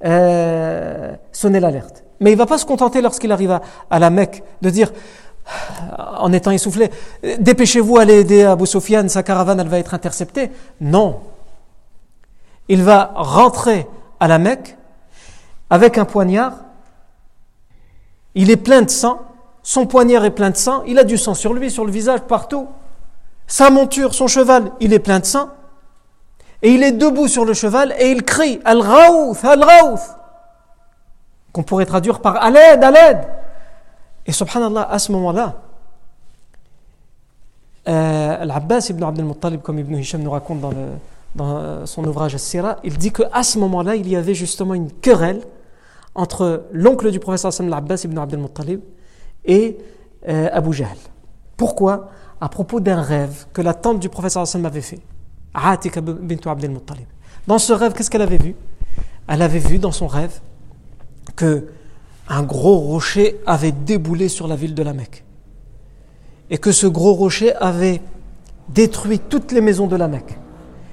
euh, 0.04 1.14
sonner 1.30 1.60
l'alerte. 1.60 2.02
Mais 2.18 2.30
il 2.30 2.34
ne 2.34 2.38
va 2.38 2.46
pas 2.46 2.58
se 2.58 2.66
contenter 2.66 3.00
lorsqu'il 3.00 3.30
arrive 3.30 3.60
à, 3.90 3.98
la 4.00 4.10
Mecque 4.10 4.42
de 4.60 4.70
dire, 4.70 4.92
en 6.18 6.32
étant 6.32 6.50
essoufflé, 6.50 6.90
dépêchez-vous, 7.38 7.98
allez 7.98 8.20
aider 8.20 8.42
Abu 8.44 8.66
Sufyan, 8.66 9.08
sa 9.08 9.22
caravane, 9.22 9.60
elle 9.60 9.68
va 9.68 9.78
être 9.78 9.94
interceptée. 9.94 10.50
Non. 10.80 11.20
Il 12.68 12.82
va 12.82 13.12
rentrer 13.14 13.86
à 14.20 14.28
la 14.28 14.38
Mecque 14.38 14.76
avec 15.70 15.98
un 15.98 16.04
poignard. 16.04 16.52
Il 18.34 18.50
est 18.50 18.56
plein 18.56 18.82
de 18.82 18.90
sang. 18.90 19.20
Son 19.62 19.86
poignard 19.86 20.24
est 20.24 20.30
plein 20.30 20.50
de 20.50 20.56
sang. 20.56 20.82
Il 20.86 20.98
a 20.98 21.04
du 21.04 21.18
sang 21.18 21.34
sur 21.34 21.54
lui, 21.54 21.70
sur 21.70 21.84
le 21.84 21.92
visage, 21.92 22.20
partout. 22.20 22.68
Sa 23.46 23.70
monture, 23.70 24.14
son 24.14 24.26
cheval, 24.26 24.72
il 24.80 24.92
est 24.92 24.98
plein 24.98 25.20
de 25.20 25.26
sang. 25.26 25.50
Et 26.62 26.70
il 26.70 26.82
est 26.82 26.92
debout 26.92 27.28
sur 27.28 27.44
le 27.44 27.52
cheval 27.52 27.94
et 27.98 28.10
il 28.10 28.22
crie 28.22 28.60
Al-Rawth, 28.64 29.44
Al-Rawth 29.44 30.16
qu'on 31.54 31.62
pourrait 31.62 31.86
traduire 31.86 32.20
par 32.20 32.42
à 32.42 32.50
l'aide, 32.50 32.82
à 32.82 32.90
l'aide. 32.90 33.28
Et 34.26 34.32
subhanallah, 34.32 34.88
à 34.90 34.98
ce 34.98 35.12
moment-là, 35.12 35.60
euh, 37.86 38.46
ibn 38.90 39.02
Abdel 39.02 39.24
Muttalib, 39.24 39.60
comme 39.60 39.78
Ibn 39.78 39.96
Hisham 39.96 40.22
nous 40.22 40.30
raconte 40.30 40.60
dans, 41.34 41.86
son 41.86 42.04
ouvrage 42.04 42.34
As-Sira, 42.34 42.78
il 42.84 42.96
dit 42.96 43.12
qu'à 43.12 43.42
ce 43.42 43.58
moment-là, 43.58 43.96
il 43.96 44.08
y 44.08 44.16
avait 44.16 44.34
justement 44.34 44.74
une 44.74 44.90
querelle 44.90 45.42
entre 46.14 46.64
l'oncle 46.72 47.10
du 47.10 47.18
professeur 47.18 47.52
Al-Abbas 47.58 48.02
ibn 48.04 48.18
Abdel 48.18 48.38
Muttalib 48.38 48.80
et 49.44 49.76
euh, 50.28 50.48
Abu 50.52 50.72
Jahl. 50.72 50.96
Pourquoi? 51.56 52.10
À 52.40 52.48
propos 52.48 52.80
d'un 52.80 53.02
rêve 53.02 53.46
que 53.52 53.62
la 53.62 53.74
tante 53.74 54.00
du 54.00 54.08
professeur 54.08 54.44
avait 54.64 54.80
fait. 54.80 55.00
Atika 55.52 56.00
bint 56.00 56.36
Abdel 56.46 56.70
Muttalib. 56.70 57.06
Dans 57.46 57.58
ce 57.58 57.72
rêve, 57.72 57.92
qu'est-ce 57.92 58.10
qu'elle 58.10 58.22
avait 58.22 58.38
vu? 58.38 58.54
Elle 59.28 59.42
avait 59.42 59.58
vu 59.58 59.78
dans 59.78 59.92
son 59.92 60.06
rêve 60.06 60.40
que 61.36 61.68
un 62.28 62.42
gros 62.42 62.78
rocher 62.78 63.40
avait 63.46 63.72
déboulé 63.72 64.28
sur 64.28 64.48
la 64.48 64.56
ville 64.56 64.74
de 64.74 64.82
la 64.82 64.92
Mecque. 64.92 65.24
Et 66.50 66.58
que 66.58 66.72
ce 66.72 66.86
gros 66.86 67.12
rocher 67.12 67.54
avait 67.56 68.00
détruit 68.68 69.18
toutes 69.18 69.52
les 69.52 69.60
maisons 69.60 69.86
de 69.86 69.96
la 69.96 70.08
Mecque. 70.08 70.38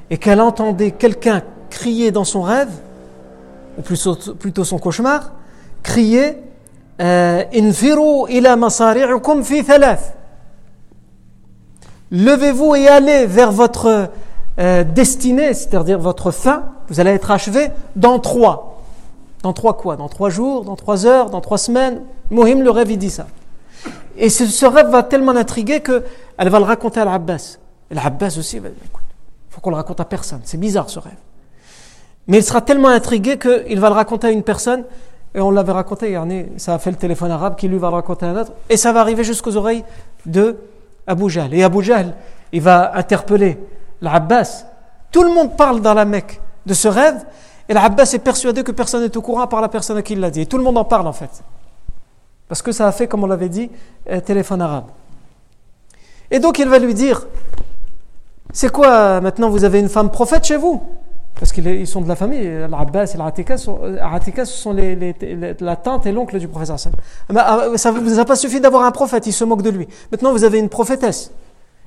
Et 0.09 0.17
qu'elle 0.17 0.41
entendait 0.41 0.91
quelqu'un 0.91 1.41
crier 1.69 2.11
dans 2.11 2.25
son 2.25 2.41
rêve, 2.41 2.69
ou 3.77 3.81
plutôt, 3.81 4.63
son 4.63 4.77
cauchemar, 4.77 5.31
crier 5.83 6.37
euh. 7.01 7.43
Levez-vous 12.11 12.75
et 12.75 12.87
allez 12.89 13.25
vers 13.25 13.51
votre 13.53 14.09
euh, 14.59 14.83
destinée, 14.83 15.53
c'est-à-dire 15.53 15.97
votre 15.97 16.31
fin, 16.31 16.65
vous 16.89 16.99
allez 16.99 17.11
être 17.11 17.31
achevé 17.31 17.69
dans 17.95 18.19
trois. 18.19 18.70
Dans 19.43 19.53
trois 19.53 19.75
quoi? 19.75 19.95
Dans 19.95 20.09
trois 20.09 20.29
jours, 20.29 20.63
dans 20.63 20.75
trois 20.75 21.05
heures, 21.05 21.29
dans 21.29 21.41
trois 21.41 21.57
semaines? 21.57 22.01
Mohim, 22.29 22.61
le 22.61 22.69
rêve, 22.69 22.91
il 22.91 22.97
dit 22.97 23.09
ça. 23.09 23.27
Et 24.17 24.29
ce, 24.29 24.65
rêve 24.65 24.89
va 24.89 25.03
tellement 25.03 25.33
l'intriguer 25.33 25.81
qu'elle 25.81 26.49
va 26.49 26.59
le 26.59 26.65
raconter 26.65 26.99
à 26.99 27.05
l'Abbas. 27.05 27.57
Et 27.89 27.95
l'Abbas 27.95 28.35
aussi, 28.37 28.57
il 28.57 28.71
faut 29.49 29.61
qu'on 29.61 29.69
le 29.69 29.75
raconte 29.75 29.99
à 29.99 30.05
personne. 30.05 30.41
C'est 30.43 30.59
bizarre 30.59 30.89
ce 30.89 30.99
rêve. 30.99 31.17
Mais 32.27 32.37
il 32.37 32.43
sera 32.43 32.61
tellement 32.61 32.89
intrigué 32.89 33.37
qu'il 33.37 33.79
va 33.79 33.89
le 33.89 33.95
raconter 33.95 34.27
à 34.27 34.31
une 34.31 34.43
personne, 34.43 34.83
et 35.33 35.39
on 35.39 35.49
l'avait 35.49 35.71
raconté, 35.71 36.17
ça 36.57 36.75
a 36.75 36.79
fait 36.79 36.91
le 36.91 36.97
téléphone 36.97 37.31
arabe 37.31 37.55
qui 37.55 37.67
lui 37.67 37.77
va 37.77 37.89
le 37.89 37.95
raconter 37.95 38.25
à 38.25 38.29
un 38.29 38.41
autre, 38.41 38.51
et 38.69 38.77
ça 38.77 38.91
va 38.91 38.99
arriver 38.99 39.23
jusqu'aux 39.23 39.55
oreilles 39.55 39.83
de 40.25 40.57
Abu 41.07 41.29
Jahl. 41.29 41.53
Et 41.53 41.63
Abu 41.63 41.81
Jahl, 41.81 42.13
il 42.51 42.61
va 42.61 42.95
interpeller 42.95 43.57
l'Abbas. 44.01 44.65
Tout 45.11 45.23
le 45.23 45.33
monde 45.33 45.55
parle 45.57 45.81
dans 45.81 45.93
la 45.93 46.05
Mecque 46.05 46.41
de 46.65 46.73
ce 46.73 46.87
rêve, 46.87 47.25
et 47.71 47.73
l'Abbas 47.73 48.11
est 48.13 48.19
persuadé 48.19 48.63
que 48.63 48.73
personne 48.73 49.01
n'est 49.01 49.15
au 49.15 49.21
courant 49.21 49.47
par 49.47 49.61
la 49.61 49.69
personne 49.69 49.95
à 49.95 50.01
qui 50.01 50.11
il 50.11 50.19
l'a 50.19 50.29
dit. 50.29 50.41
Et 50.41 50.45
tout 50.45 50.57
le 50.57 50.63
monde 50.63 50.77
en 50.77 50.83
parle 50.83 51.07
en 51.07 51.13
fait. 51.13 51.41
Parce 52.49 52.61
que 52.61 52.73
ça 52.73 52.85
a 52.85 52.91
fait, 52.91 53.07
comme 53.07 53.23
on 53.23 53.27
l'avait 53.27 53.47
dit, 53.47 53.71
téléphone 54.25 54.61
arabe. 54.61 54.87
Et 56.29 56.39
donc 56.39 56.59
il 56.59 56.67
va 56.67 56.79
lui 56.79 56.93
dire 56.93 57.25
C'est 58.51 58.69
quoi 58.69 59.21
maintenant 59.21 59.49
vous 59.49 59.63
avez 59.63 59.79
une 59.79 59.87
femme 59.87 60.11
prophète 60.11 60.43
chez 60.43 60.57
vous? 60.57 60.83
Parce 61.35 61.53
qu'ils 61.53 61.87
sont 61.87 62.01
de 62.01 62.09
la 62.09 62.17
famille. 62.17 62.43
L'Abbas 62.69 63.13
et 63.15 63.17
l'Atika 63.17 63.55
ce 63.55 64.43
sont 64.45 64.75
la 64.75 65.75
tante 65.77 66.05
et 66.07 66.11
l'oncle 66.11 66.39
du 66.39 66.49
professeur. 66.49 66.77
Ah, 67.33 67.67
ça 67.77 67.93
ne 67.93 67.99
vous 68.01 68.19
a 68.19 68.25
pas 68.25 68.35
suffi 68.35 68.59
d'avoir 68.59 68.83
un 68.83 68.91
prophète, 68.91 69.27
il 69.27 69.31
se 69.31 69.45
moque 69.45 69.61
de 69.61 69.69
lui. 69.69 69.87
Maintenant 70.11 70.33
vous 70.33 70.43
avez 70.43 70.59
une 70.59 70.67
prophétesse 70.67 71.31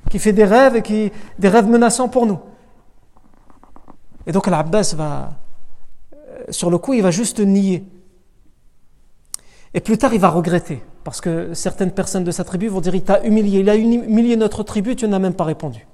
qui 0.09 0.17
fait 0.17 0.33
des 0.33 0.45
rêves 0.45 0.77
et 0.77 0.81
qui 0.81 1.11
des 1.37 1.47
rêves 1.47 1.67
menaçants 1.67 2.09
pour 2.09 2.25
nous. 2.25 2.39
Et 4.25 4.31
donc 4.31 4.47
l'Abbas 4.47 4.95
va 4.97 5.29
sur 6.49 6.69
le 6.69 6.77
coup, 6.77 6.93
il 6.93 7.01
va 7.01 7.11
juste 7.11 7.39
nier. 7.39 7.83
Et 9.73 9.79
plus 9.79 9.97
tard, 9.97 10.13
il 10.13 10.19
va 10.19 10.29
regretter. 10.29 10.81
Parce 11.03 11.21
que 11.21 11.53
certaines 11.53 11.91
personnes 11.91 12.23
de 12.23 12.31
sa 12.31 12.43
tribu 12.43 12.67
vont 12.67 12.81
dire 12.81 12.95
Il 12.95 13.03
t'a 13.03 13.21
humilié, 13.23 13.59
il 13.59 13.69
a 13.69 13.75
humilié 13.75 14.35
notre 14.35 14.63
tribu, 14.63 14.95
tu 14.95 15.07
n'as 15.07 15.19
même 15.19 15.33
pas 15.33 15.43
répondu. 15.43 15.85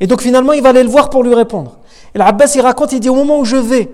Et 0.00 0.06
donc 0.06 0.20
finalement, 0.20 0.52
il 0.52 0.62
va 0.62 0.70
aller 0.70 0.82
le 0.82 0.90
voir 0.90 1.08
pour 1.08 1.22
lui 1.22 1.34
répondre. 1.34 1.78
Et 2.14 2.18
l'Abbas, 2.18 2.52
il 2.54 2.60
raconte 2.60 2.92
Il 2.92 3.00
dit 3.00 3.08
Au 3.08 3.14
moment 3.14 3.38
où 3.38 3.44
je 3.44 3.56
vais, 3.56 3.90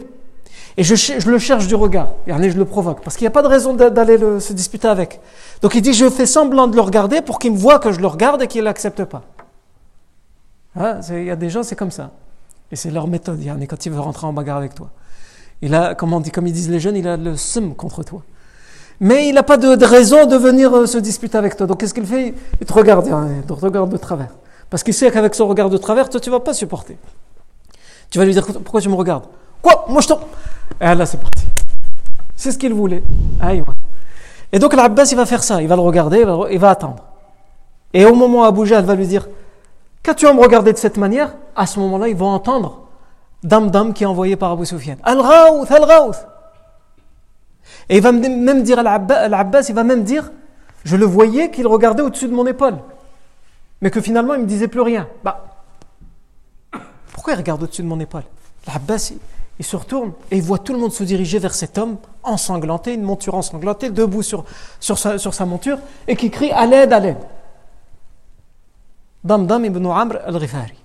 et 0.76 0.84
je, 0.84 1.28
le 1.28 1.38
cherche 1.38 1.66
du 1.66 1.74
regard, 1.74 2.10
et 2.26 2.50
je 2.50 2.56
le 2.56 2.64
provoque, 2.64 3.02
parce 3.02 3.16
qu'il 3.16 3.24
n'y 3.24 3.28
a 3.28 3.32
pas 3.32 3.42
de 3.42 3.48
raison 3.48 3.74
d'aller 3.74 4.18
se 4.40 4.52
disputer 4.52 4.86
avec. 4.86 5.20
Donc 5.60 5.74
il 5.74 5.82
dit 5.82 5.92
Je 5.92 6.08
fais 6.08 6.26
semblant 6.26 6.66
de 6.68 6.76
le 6.76 6.82
regarder 6.82 7.20
pour 7.20 7.38
qu'il 7.38 7.52
me 7.52 7.58
voit 7.58 7.78
que 7.78 7.92
je 7.92 8.00
le 8.00 8.06
regarde 8.06 8.42
et 8.42 8.46
qu'il 8.46 8.64
n'accepte 8.64 9.04
pas. 9.04 9.22
Hein, 10.76 11.00
il 11.10 11.24
y 11.24 11.30
a 11.30 11.36
des 11.36 11.50
gens, 11.50 11.62
c'est 11.62 11.76
comme 11.76 11.90
ça. 11.90 12.12
Et 12.70 12.76
c'est 12.76 12.90
leur 12.90 13.08
méthode, 13.08 13.40
quand 13.68 13.86
il 13.86 13.92
veut 13.92 14.00
rentrer 14.00 14.26
en 14.26 14.32
bagarre 14.32 14.58
avec 14.58 14.74
toi. 14.74 14.90
Il 15.62 15.74
a, 15.74 15.94
comme, 15.94 16.12
on 16.12 16.20
dit, 16.20 16.30
comme 16.30 16.46
ils 16.46 16.52
disent 16.52 16.70
les 16.70 16.80
jeunes, 16.80 16.96
il 16.96 17.08
a 17.08 17.16
le 17.16 17.36
seum 17.36 17.74
contre 17.74 18.02
toi. 18.02 18.22
Mais 19.00 19.28
il 19.28 19.34
n'a 19.34 19.42
pas 19.42 19.56
de, 19.56 19.84
raison 19.84 20.26
de 20.26 20.36
venir 20.36 20.74
euh, 20.76 20.86
se 20.86 20.98
disputer 20.98 21.38
avec 21.38 21.56
toi. 21.56 21.66
Donc 21.66 21.80
qu'est-ce 21.80 21.94
qu'il 21.94 22.06
fait? 22.06 22.34
Il 22.60 22.66
te 22.66 22.72
regarde, 22.72 23.08
hein, 23.08 23.28
il 23.36 23.42
te 23.42 23.52
regarde 23.52 23.90
de 23.90 23.96
travers. 23.96 24.30
Parce 24.70 24.82
qu'il 24.82 24.94
sait 24.94 25.10
qu'avec 25.10 25.34
son 25.34 25.46
regard 25.46 25.70
de 25.70 25.76
travers, 25.76 26.08
toi, 26.08 26.20
tu 26.20 26.30
ne 26.30 26.34
vas 26.34 26.40
pas 26.40 26.52
supporter. 26.52 26.98
Tu 28.10 28.18
vas 28.18 28.24
lui 28.24 28.32
dire 28.32 28.44
Pourquoi 28.46 28.80
tu 28.80 28.88
me 28.88 28.94
regardes? 28.94 29.24
Quoi? 29.62 29.86
Moi, 29.88 30.00
je 30.00 30.08
t'en. 30.08 30.20
Et 30.80 30.94
là, 30.94 31.06
c'est 31.06 31.18
parti. 31.18 31.44
C'est 32.36 32.52
ce 32.52 32.58
qu'il 32.58 32.74
voulait. 32.74 33.02
Et 34.52 34.58
donc, 34.58 34.74
l'Abbas, 34.74 35.08
il 35.10 35.16
va 35.16 35.26
faire 35.26 35.42
ça. 35.42 35.62
Il 35.62 35.68
va 35.68 35.76
le 35.76 35.82
regarder, 35.82 36.24
il 36.50 36.58
va, 36.58 36.70
attendre. 36.70 37.04
Et 37.92 38.04
au 38.04 38.14
moment 38.14 38.40
où 38.40 38.44
Abu 38.44 38.70
elle 38.72 38.84
va 38.84 38.94
lui 38.94 39.06
dire 39.06 39.28
Qu'as-tu 40.02 40.26
à 40.26 40.32
me 40.32 40.40
regarder 40.40 40.72
de 40.72 40.78
cette 40.78 40.96
manière? 40.96 41.34
À 41.56 41.66
ce 41.66 41.78
moment-là, 41.80 42.08
ils 42.08 42.16
vont 42.16 42.28
entendre 42.28 42.87
Dam 43.42 43.92
qui 43.92 44.02
est 44.04 44.06
envoyé 44.06 44.36
par 44.36 44.52
Abu 44.52 44.66
Sufyan. 44.66 44.96
Al-Rawth, 45.02 45.70
Al-Rawth. 45.70 46.26
Et 47.88 47.96
il 47.96 48.02
va 48.02 48.12
même 48.12 48.62
dire 48.62 48.78
à 48.78 48.82
Al-Abbas, 48.82 49.66
il 49.68 49.74
va 49.74 49.84
même 49.84 50.02
dire, 50.04 50.30
je 50.84 50.96
le 50.96 51.06
voyais 51.06 51.50
qu'il 51.50 51.66
regardait 51.66 52.02
au-dessus 52.02 52.28
de 52.28 52.34
mon 52.34 52.46
épaule. 52.46 52.78
Mais 53.80 53.90
que 53.90 54.00
finalement, 54.00 54.34
il 54.34 54.38
ne 54.38 54.42
me 54.42 54.48
disait 54.48 54.68
plus 54.68 54.80
rien. 54.80 55.08
Bah, 55.22 55.44
pourquoi 57.12 57.34
il 57.34 57.36
regarde 57.36 57.62
au-dessus 57.62 57.82
de 57.82 57.86
mon 57.86 58.00
épaule? 58.00 58.24
L'Abbas, 58.66 59.10
il, 59.12 59.18
il, 59.58 59.64
se 59.64 59.76
retourne 59.76 60.12
et 60.30 60.36
il 60.36 60.42
voit 60.42 60.58
tout 60.58 60.72
le 60.72 60.78
monde 60.78 60.92
se 60.92 61.04
diriger 61.04 61.38
vers 61.38 61.54
cet 61.54 61.78
homme 61.78 61.96
ensanglanté, 62.22 62.94
une 62.94 63.02
monture 63.02 63.34
ensanglantée, 63.34 63.90
debout 63.90 64.22
sur, 64.22 64.44
sa, 64.80 65.46
monture, 65.46 65.78
et 66.06 66.16
qui 66.16 66.30
crie 66.30 66.50
à 66.50 66.66
l'aide, 66.66 66.92
à 66.92 67.00
l'aide. 67.00 67.18
Damdam 69.24 69.64
ibn 69.64 69.86
Amr 69.86 70.18
al-Ghifari. 70.26 70.77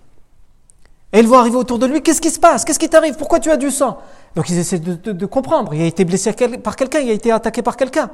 Et 1.13 1.19
ils 1.19 1.27
vont 1.27 1.37
arriver 1.37 1.57
autour 1.57 1.77
de 1.77 1.85
lui. 1.85 2.01
Qu'est-ce 2.01 2.21
qui 2.21 2.31
se 2.31 2.39
passe? 2.39 2.65
Qu'est-ce 2.65 2.79
qui 2.79 2.89
t'arrive? 2.89 3.15
Pourquoi 3.15 3.39
tu 3.39 3.51
as 3.51 3.57
du 3.57 3.69
sang? 3.69 3.99
Donc 4.35 4.49
ils 4.49 4.57
essaient 4.57 4.79
de, 4.79 5.25
comprendre. 5.27 5.73
Il 5.75 5.81
a 5.81 5.85
été 5.85 6.05
blessé 6.05 6.33
par 6.63 6.75
quelqu'un, 6.75 6.99
il 6.99 7.09
a 7.09 7.13
été 7.13 7.31
attaqué 7.31 7.61
par 7.61 7.77
quelqu'un. 7.77 8.09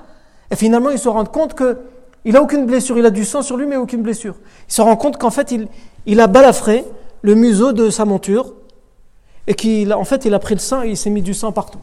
Et 0.52 0.56
finalement, 0.58 0.90
ils 0.90 1.00
se 1.00 1.08
rendent 1.08 1.32
compte 1.32 1.54
que 1.54 1.78
il 2.26 2.36
a 2.36 2.42
aucune 2.42 2.66
blessure. 2.66 2.98
Il 2.98 3.06
a 3.06 3.10
du 3.10 3.24
sang 3.24 3.42
sur 3.42 3.56
lui, 3.56 3.66
mais 3.66 3.78
aucune 3.78 4.02
blessure. 4.02 4.36
Il 4.68 4.74
se 4.74 4.82
rend 4.82 4.98
compte 4.98 5.18
qu'en 5.18 5.30
fait, 5.30 5.56
il, 6.06 6.20
a 6.20 6.28
balafré 6.28 6.84
le 7.22 7.36
museau 7.36 7.72
de 7.72 7.90
sa 7.90 8.04
monture 8.04 8.54
et 9.48 9.56
qu'en 9.56 10.04
fait, 10.04 10.26
il 10.26 10.34
a 10.34 10.40
pris 10.40 10.56
le 10.56 10.60
sang 10.60 10.84
et 10.84 10.90
il 10.90 10.98
s'est 10.98 11.10
mis 11.10 11.22
du 11.22 11.34
sang 11.34 11.54
partout 11.54 11.80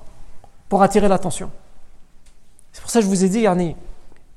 pour 0.68 0.82
attirer 0.82 1.08
l'attention. 1.08 1.50
C'est 2.72 2.82
pour 2.82 2.90
ça 2.90 2.98
que 2.98 3.06
je 3.06 3.08
vous 3.08 3.24
ai 3.24 3.30
dit, 3.30 3.40
Yarni, 3.40 3.74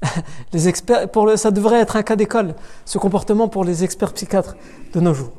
les 0.54 0.70
experts, 0.70 1.10
pour 1.10 1.26
le, 1.26 1.36
ça 1.36 1.52
devrait 1.52 1.82
être 1.82 1.98
un 1.98 2.04
cas 2.04 2.16
d'école, 2.16 2.56
ce 2.86 2.98
comportement 2.98 3.50
pour 3.50 3.66
les 3.66 3.84
experts 3.84 4.14
psychiatres 4.14 4.56
de 4.94 5.02
nos 5.02 5.14
jours. 5.14 5.34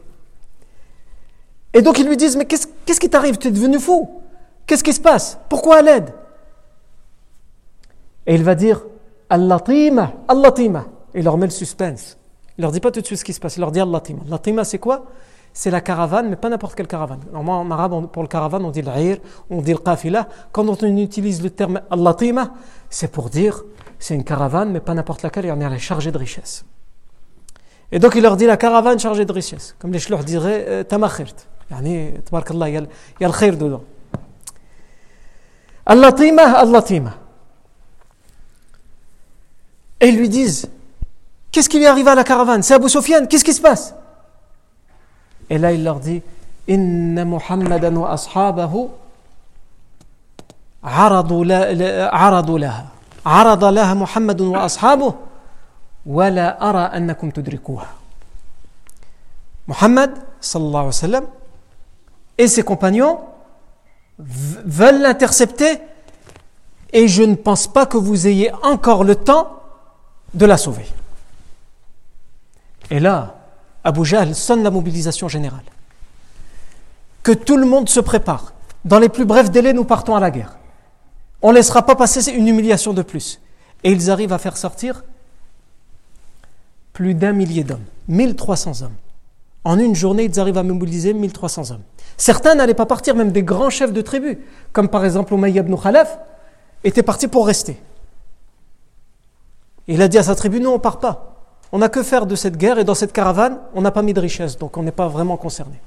Et 1.72 1.82
donc 1.82 1.98
ils 1.98 2.06
lui 2.06 2.16
disent, 2.16 2.36
mais 2.36 2.46
qu'est-ce 2.46 3.00
qui 3.00 3.10
t'arrive? 3.10 3.38
Tu 3.38 3.48
es 3.48 3.50
devenu 3.50 3.78
fou 3.78 4.08
Qu'est-ce 4.66 4.84
qui 4.84 4.92
se 4.92 5.00
passe? 5.00 5.38
Pourquoi 5.48 5.78
à 5.78 5.82
l'aide? 5.82 6.14
Et 8.26 8.34
il 8.34 8.44
va 8.44 8.54
dire, 8.54 8.82
Al-Latima, 9.28 10.12
Al-Latima. 10.28 10.86
il 11.14 11.24
leur 11.24 11.36
met 11.38 11.46
le 11.46 11.52
suspense. 11.52 12.16
Il 12.58 12.62
leur 12.62 12.72
dit 12.72 12.80
pas 12.80 12.90
tout 12.90 13.00
de 13.00 13.06
suite 13.06 13.18
ce 13.18 13.24
qui 13.24 13.32
se 13.32 13.40
passe, 13.40 13.56
il 13.56 13.60
leur 13.60 13.72
dit 13.72 13.80
Al-Latima. 13.80 14.20
Al-Latima, 14.24 14.64
c'est 14.64 14.78
quoi? 14.78 15.06
C'est 15.52 15.70
la 15.70 15.80
caravane, 15.80 16.28
mais 16.28 16.36
pas 16.36 16.48
n'importe 16.48 16.76
quelle 16.76 16.86
caravane. 16.86 17.20
Normalement, 17.32 17.60
en 17.60 17.70
arabe, 17.72 18.06
pour 18.08 18.22
le 18.22 18.28
caravane, 18.28 18.64
on 18.64 18.70
dit 18.70 18.82
l'ir, 18.82 19.18
on 19.50 19.60
dit 19.62 19.72
le 19.72 19.78
qafila. 19.78 20.28
Quand 20.52 20.68
on 20.68 20.96
utilise 20.96 21.42
le 21.42 21.50
terme 21.50 21.80
Al-Latima, 21.90 22.52
c'est 22.88 23.10
pour 23.10 23.30
dire 23.30 23.64
c'est 23.98 24.14
une 24.14 24.24
caravane, 24.24 24.70
mais 24.70 24.80
pas 24.80 24.94
n'importe 24.94 25.22
laquelle, 25.22 25.46
y 25.46 25.50
en 25.50 25.60
a 25.60 25.78
chargée 25.78 26.12
de 26.12 26.18
richesse. 26.18 26.64
Et 27.92 27.98
donc 27.98 28.14
il 28.14 28.22
leur 28.22 28.36
dit 28.36 28.46
la 28.46 28.56
caravane 28.56 28.98
chargée 28.98 29.24
de 29.24 29.32
richesse. 29.32 29.74
Comme 29.78 29.92
les 29.92 29.98
chlouhs 29.98 30.24
diraient, 30.24 30.64
euh, 30.68 30.84
يعني 31.70 32.10
تبارك 32.26 32.50
الله 32.50 32.66
يا 32.66 32.86
يا 33.20 33.26
الخير 33.26 33.54
دودو. 33.54 33.80
اللطيمة 35.90 36.62
اللطيمة. 36.62 37.12
Et 40.00 40.08
ils 40.08 40.16
lui 40.16 40.28
disent 40.28 40.68
qu'est-ce 41.52 41.68
qui 41.68 41.78
lui 41.78 41.86
arrive 41.86 42.08
à 42.08 42.14
la 42.14 42.24
caravane? 42.24 42.62
C'est 42.62 42.74
Abu 42.74 42.88
Sofiane 42.88 43.28
qu'est-ce 43.28 43.44
qui 43.44 43.52
se 43.52 43.60
إن 46.70 47.26
محمدا 47.26 47.98
وأصحابه 47.98 48.88
عرضوا 50.84 51.44
لا 51.44 52.14
عرضوا 52.14 52.58
لها 52.58 52.86
عرض 53.26 53.64
لها 53.64 53.94
محمد 53.94 54.40
وأصحابه 54.40 55.14
ولا 56.06 56.70
أرى 56.70 56.78
أنكم 56.78 57.30
تدركوها 57.30 57.86
محمد 59.68 60.18
صلى 60.40 60.62
الله 60.62 60.78
عليه 60.78 60.88
وسلم 60.88 61.26
et 62.40 62.48
ses 62.48 62.62
compagnons 62.62 63.20
veulent 64.18 65.02
l'intercepter 65.02 65.78
et 66.90 67.06
je 67.06 67.22
ne 67.22 67.34
pense 67.34 67.66
pas 67.66 67.84
que 67.84 67.98
vous 67.98 68.26
ayez 68.26 68.50
encore 68.62 69.04
le 69.04 69.14
temps 69.14 69.60
de 70.32 70.46
la 70.46 70.56
sauver. 70.56 70.86
Et 72.90 72.98
là, 72.98 73.36
Abu 73.84 74.06
Jahl 74.06 74.34
sonne 74.34 74.62
la 74.62 74.70
mobilisation 74.70 75.28
générale. 75.28 75.64
Que 77.22 77.32
tout 77.32 77.58
le 77.58 77.66
monde 77.66 77.90
se 77.90 78.00
prépare. 78.00 78.54
Dans 78.86 78.98
les 78.98 79.10
plus 79.10 79.26
brefs 79.26 79.50
délais, 79.50 79.74
nous 79.74 79.84
partons 79.84 80.16
à 80.16 80.20
la 80.20 80.30
guerre. 80.30 80.56
On 81.42 81.50
ne 81.50 81.56
laissera 81.56 81.84
pas 81.84 81.94
passer 81.94 82.32
une 82.32 82.48
humiliation 82.48 82.94
de 82.94 83.02
plus. 83.02 83.38
Et 83.84 83.92
ils 83.92 84.10
arrivent 84.10 84.32
à 84.32 84.38
faire 84.38 84.56
sortir 84.56 85.04
plus 86.94 87.12
d'un 87.12 87.32
millier 87.32 87.64
d'hommes, 87.64 87.84
1300 88.08 88.82
hommes. 88.82 88.96
En 89.62 89.78
une 89.78 89.94
journée, 89.94 90.24
ils 90.24 90.40
arrivent 90.40 90.58
à 90.58 90.62
mobiliser 90.62 91.12
1300 91.12 91.72
hommes. 91.72 91.82
Certains 92.20 92.54
n'allaient 92.54 92.74
pas 92.74 92.84
partir, 92.84 93.14
même 93.14 93.32
des 93.32 93.42
grands 93.42 93.70
chefs 93.70 93.94
de 93.94 94.02
tribus, 94.02 94.36
comme 94.74 94.90
par 94.90 95.06
exemple 95.06 95.32
Umayya 95.32 95.62
ibn 95.62 95.74
Khalaf, 95.74 96.18
étaient 96.84 97.02
partis 97.02 97.28
pour 97.28 97.46
rester. 97.46 97.80
Il 99.88 100.02
a 100.02 100.06
dit 100.06 100.18
à 100.18 100.22
sa 100.22 100.34
tribu, 100.34 100.60
non, 100.60 100.74
on 100.74 100.78
part 100.78 100.98
pas. 100.98 101.34
On 101.72 101.78
n'a 101.78 101.88
que 101.88 102.02
faire 102.02 102.26
de 102.26 102.34
cette 102.34 102.58
guerre 102.58 102.78
et 102.78 102.84
dans 102.84 102.94
cette 102.94 103.14
caravane, 103.14 103.58
on 103.72 103.80
n'a 103.80 103.90
pas 103.90 104.02
mis 104.02 104.12
de 104.12 104.20
richesse, 104.20 104.58
donc 104.58 104.76
on 104.76 104.82
n'est 104.82 104.92
pas 104.92 105.08
vraiment 105.08 105.38
concerné. 105.38 105.80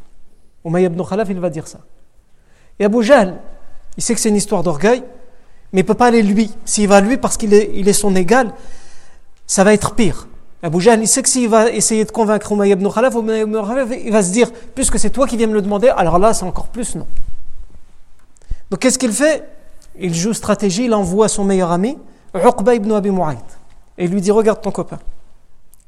Umayya 0.65 0.87
ibn 0.87 1.03
Khalaf, 1.03 1.29
il 1.29 1.39
va 1.39 1.51
dire 1.51 1.67
ça. 1.67 1.81
Et 2.79 2.85
Abu 2.85 3.03
Jahl, 3.03 3.35
il 3.95 4.01
sait 4.01 4.15
que 4.15 4.19
c'est 4.19 4.29
une 4.29 4.35
histoire 4.35 4.63
d'orgueil, 4.63 5.03
mais 5.71 5.81
il 5.81 5.83
ne 5.83 5.87
peut 5.87 5.93
pas 5.93 6.07
aller 6.07 6.23
lui. 6.23 6.51
S'il 6.65 6.87
va 6.87 6.99
lui 6.99 7.17
parce 7.17 7.37
qu'il 7.37 7.53
est, 7.53 7.69
il 7.75 7.87
est 7.87 7.93
son 7.93 8.15
égal, 8.15 8.55
ça 9.45 9.63
va 9.63 9.71
être 9.71 9.93
pire. 9.93 10.27
Abu 10.63 10.79
Jahl, 10.79 11.01
il 11.01 11.07
sait 11.09 11.21
que 11.21 11.27
s'il 11.27 11.49
va 11.49 11.69
essayer 11.69 12.05
de 12.05 12.11
convaincre 12.11 12.53
Umayya 12.53 12.75
ibn 12.75 12.89
Khalaf, 12.89 13.13
il 14.05 14.11
va 14.13 14.23
se 14.23 14.31
dire, 14.31 14.49
puisque 14.73 14.97
c'est 14.97 15.09
toi 15.09 15.27
qui 15.27 15.35
viens 15.35 15.47
me 15.47 15.53
le 15.53 15.61
demander, 15.61 15.89
alors 15.89 16.17
là, 16.17 16.33
c'est 16.33 16.45
encore 16.45 16.67
plus 16.67 16.95
non. 16.95 17.05
Donc 18.71 18.79
qu'est-ce 18.79 18.97
qu'il 18.97 19.11
fait? 19.11 19.43
Il 19.99 20.15
joue 20.15 20.31
stratégie, 20.31 20.85
il 20.85 20.93
envoie 20.93 21.27
son 21.27 21.43
meilleur 21.43 21.71
ami, 21.71 21.97
Uqba 22.33 22.75
ibn 22.75 22.93
Abi 22.93 23.11
Mu'ayt, 23.11 23.43
et 23.97 24.05
il 24.05 24.11
lui 24.11 24.21
dit, 24.21 24.31
regarde 24.31 24.61
ton 24.61 24.71
copain. 24.71 24.99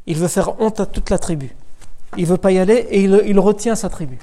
Il 0.08 0.18
veut 0.18 0.28
faire 0.28 0.60
honte 0.60 0.82
à 0.82 0.86
toute 0.86 1.10
la 1.10 1.18
tribu. 1.18 1.56
Il 2.18 2.26
veut 2.26 2.38
pas 2.38 2.52
y 2.52 2.60
aller 2.60 2.86
et 2.90 3.02
il, 3.02 3.24
il 3.26 3.40
retient 3.40 3.76
sa 3.76 3.90
tribu. 3.90 4.20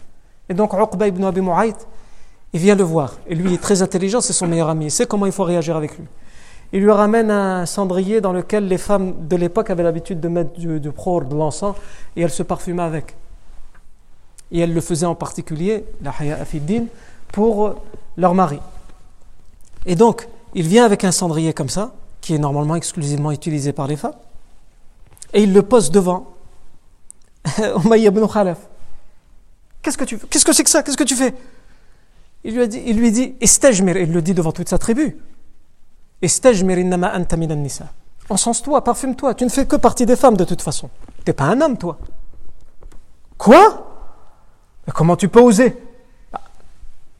Et 0.50 0.54
donc 0.54 0.74
Uqba 0.74 1.08
ibn 1.08 1.24
Abi 1.24 1.40
Mu'ayt, 1.40 1.74
il 2.52 2.60
vient 2.60 2.74
le 2.74 2.84
voir. 2.84 3.14
Et 3.26 3.34
lui, 3.34 3.48
il 3.48 3.54
est 3.54 3.62
très 3.62 3.80
intelligent, 3.80 4.20
c'est 4.20 4.34
son 4.34 4.46
meilleur 4.46 4.68
ami. 4.68 4.84
Il 4.86 4.90
sait 4.90 5.06
comment 5.06 5.24
il 5.24 5.32
faut 5.32 5.44
réagir 5.44 5.76
avec 5.76 5.96
lui. 5.96 6.04
Il 6.72 6.82
lui 6.82 6.90
ramène 6.90 7.30
un 7.30 7.66
cendrier 7.66 8.20
dans 8.20 8.32
lequel 8.32 8.66
les 8.66 8.78
femmes 8.78 9.26
de 9.28 9.36
l'époque 9.36 9.68
avaient 9.70 9.82
l'habitude 9.82 10.20
de 10.20 10.28
mettre 10.28 10.52
du, 10.58 10.80
du 10.80 10.88
de 10.88 11.34
l'encens, 11.34 11.76
et 12.16 12.22
elles 12.22 12.30
se 12.30 12.42
parfumaient 12.42 12.82
avec. 12.82 13.14
Et 14.50 14.60
elles 14.60 14.72
le 14.72 14.80
faisaient 14.80 15.06
en 15.06 15.14
particulier, 15.14 15.84
la 16.02 16.12
haya 16.18 16.40
afiddin, 16.40 16.84
pour 17.30 17.76
leur 18.16 18.34
mari. 18.34 18.58
Et 19.84 19.96
donc, 19.96 20.28
il 20.54 20.66
vient 20.66 20.84
avec 20.84 21.04
un 21.04 21.12
cendrier 21.12 21.52
comme 21.52 21.68
ça, 21.68 21.92
qui 22.20 22.34
est 22.34 22.38
normalement 22.38 22.76
exclusivement 22.76 23.32
utilisé 23.32 23.72
par 23.72 23.86
les 23.86 23.96
femmes, 23.96 24.14
et 25.34 25.42
il 25.42 25.52
le 25.52 25.62
pose 25.62 25.90
devant 25.90 26.32
Umayya 27.84 28.08
ibn 28.08 28.26
Khalaf. 28.26 28.58
Qu'est-ce 29.82 29.98
que 29.98 30.04
tu 30.04 30.18
Qu'est-ce 30.18 30.44
que 30.44 30.52
c'est 30.52 30.64
que 30.64 30.70
ça? 30.70 30.82
Qu'est-ce 30.82 30.96
que 30.96 31.04
tu 31.04 31.16
fais? 31.16 31.34
Il 32.44 32.56
lui, 32.56 32.68
dit, 32.68 32.82
il 32.86 32.98
lui 32.98 33.12
dit 33.12 33.34
il 33.40 34.12
le 34.12 34.20
dit 34.20 34.34
devant 34.34 34.52
toute 34.52 34.68
sa 34.68 34.78
tribu. 34.78 35.16
Encense-toi, 38.30 38.82
parfume-toi, 38.84 39.34
tu 39.34 39.44
ne 39.44 39.50
fais 39.50 39.66
que 39.66 39.76
partie 39.76 40.06
des 40.06 40.16
femmes 40.16 40.36
de 40.36 40.44
toute 40.44 40.62
façon. 40.62 40.88
Tu 41.18 41.30
n'es 41.30 41.32
pas 41.34 41.44
un 41.44 41.60
homme, 41.60 41.76
toi. 41.76 41.98
Quoi? 43.36 43.88
Comment 44.94 45.16
tu 45.16 45.28
peux 45.28 45.40
oser? 45.40 45.76
Bah, 46.32 46.40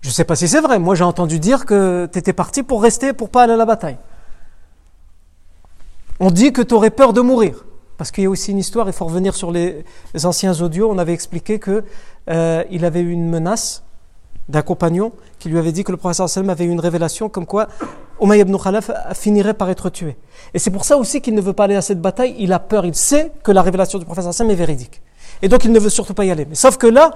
Je 0.00 0.08
ne 0.08 0.12
sais 0.12 0.24
pas 0.24 0.36
si 0.36 0.48
c'est 0.48 0.60
vrai. 0.60 0.78
Moi, 0.78 0.94
j'ai 0.94 1.04
entendu 1.04 1.38
dire 1.38 1.66
que 1.66 2.08
tu 2.12 2.18
étais 2.18 2.32
parti 2.32 2.62
pour 2.62 2.82
rester, 2.82 3.12
pour 3.12 3.28
pas 3.28 3.42
aller 3.42 3.52
à 3.52 3.56
la 3.56 3.66
bataille. 3.66 3.98
On 6.20 6.30
dit 6.30 6.52
que 6.52 6.62
tu 6.62 6.74
aurais 6.74 6.90
peur 6.90 7.12
de 7.12 7.20
mourir. 7.20 7.64
Parce 7.98 8.10
qu'il 8.10 8.24
y 8.24 8.26
a 8.26 8.30
aussi 8.30 8.52
une 8.52 8.58
histoire, 8.58 8.88
il 8.88 8.92
faut 8.92 9.04
revenir 9.04 9.34
sur 9.34 9.50
les, 9.50 9.84
anciens 10.24 10.60
audios. 10.60 10.90
On 10.90 10.98
avait 10.98 11.12
expliqué 11.12 11.60
qu'il 11.60 11.82
euh, 12.30 12.64
avait 12.82 13.00
eu 13.00 13.10
une 13.10 13.28
menace 13.28 13.82
d'un 14.48 14.62
compagnon 14.62 15.12
qui 15.38 15.48
lui 15.48 15.58
avait 15.58 15.72
dit 15.72 15.84
que 15.84 15.92
le 15.92 15.96
professeur 15.96 16.28
sallam 16.28 16.50
avait 16.50 16.64
eu 16.64 16.70
une 16.70 16.80
révélation 16.80 17.28
comme 17.28 17.46
quoi 17.46 17.68
Umayy 18.20 18.40
ibn 18.40 18.56
Khalaf 18.56 18.90
finirait 19.14 19.54
par 19.54 19.70
être 19.70 19.90
tué. 19.90 20.16
Et 20.54 20.58
c'est 20.58 20.70
pour 20.70 20.84
ça 20.84 20.96
aussi 20.96 21.20
qu'il 21.20 21.34
ne 21.34 21.40
veut 21.40 21.52
pas 21.52 21.64
aller 21.64 21.76
à 21.76 21.82
cette 21.82 22.00
bataille, 22.00 22.34
il 22.38 22.52
a 22.52 22.58
peur, 22.58 22.84
il 22.84 22.94
sait 22.94 23.32
que 23.42 23.50
la 23.50 23.62
révélation 23.62 23.98
du 23.98 24.04
professeur 24.04 24.32
sallam 24.32 24.50
est 24.50 24.56
véridique. 24.56 25.02
Et 25.42 25.48
donc 25.48 25.64
il 25.64 25.72
ne 25.72 25.78
veut 25.78 25.90
surtout 25.90 26.14
pas 26.14 26.24
y 26.24 26.30
aller. 26.30 26.44
Mais 26.44 26.54
sauf 26.54 26.76
que 26.76 26.86
là, 26.86 27.12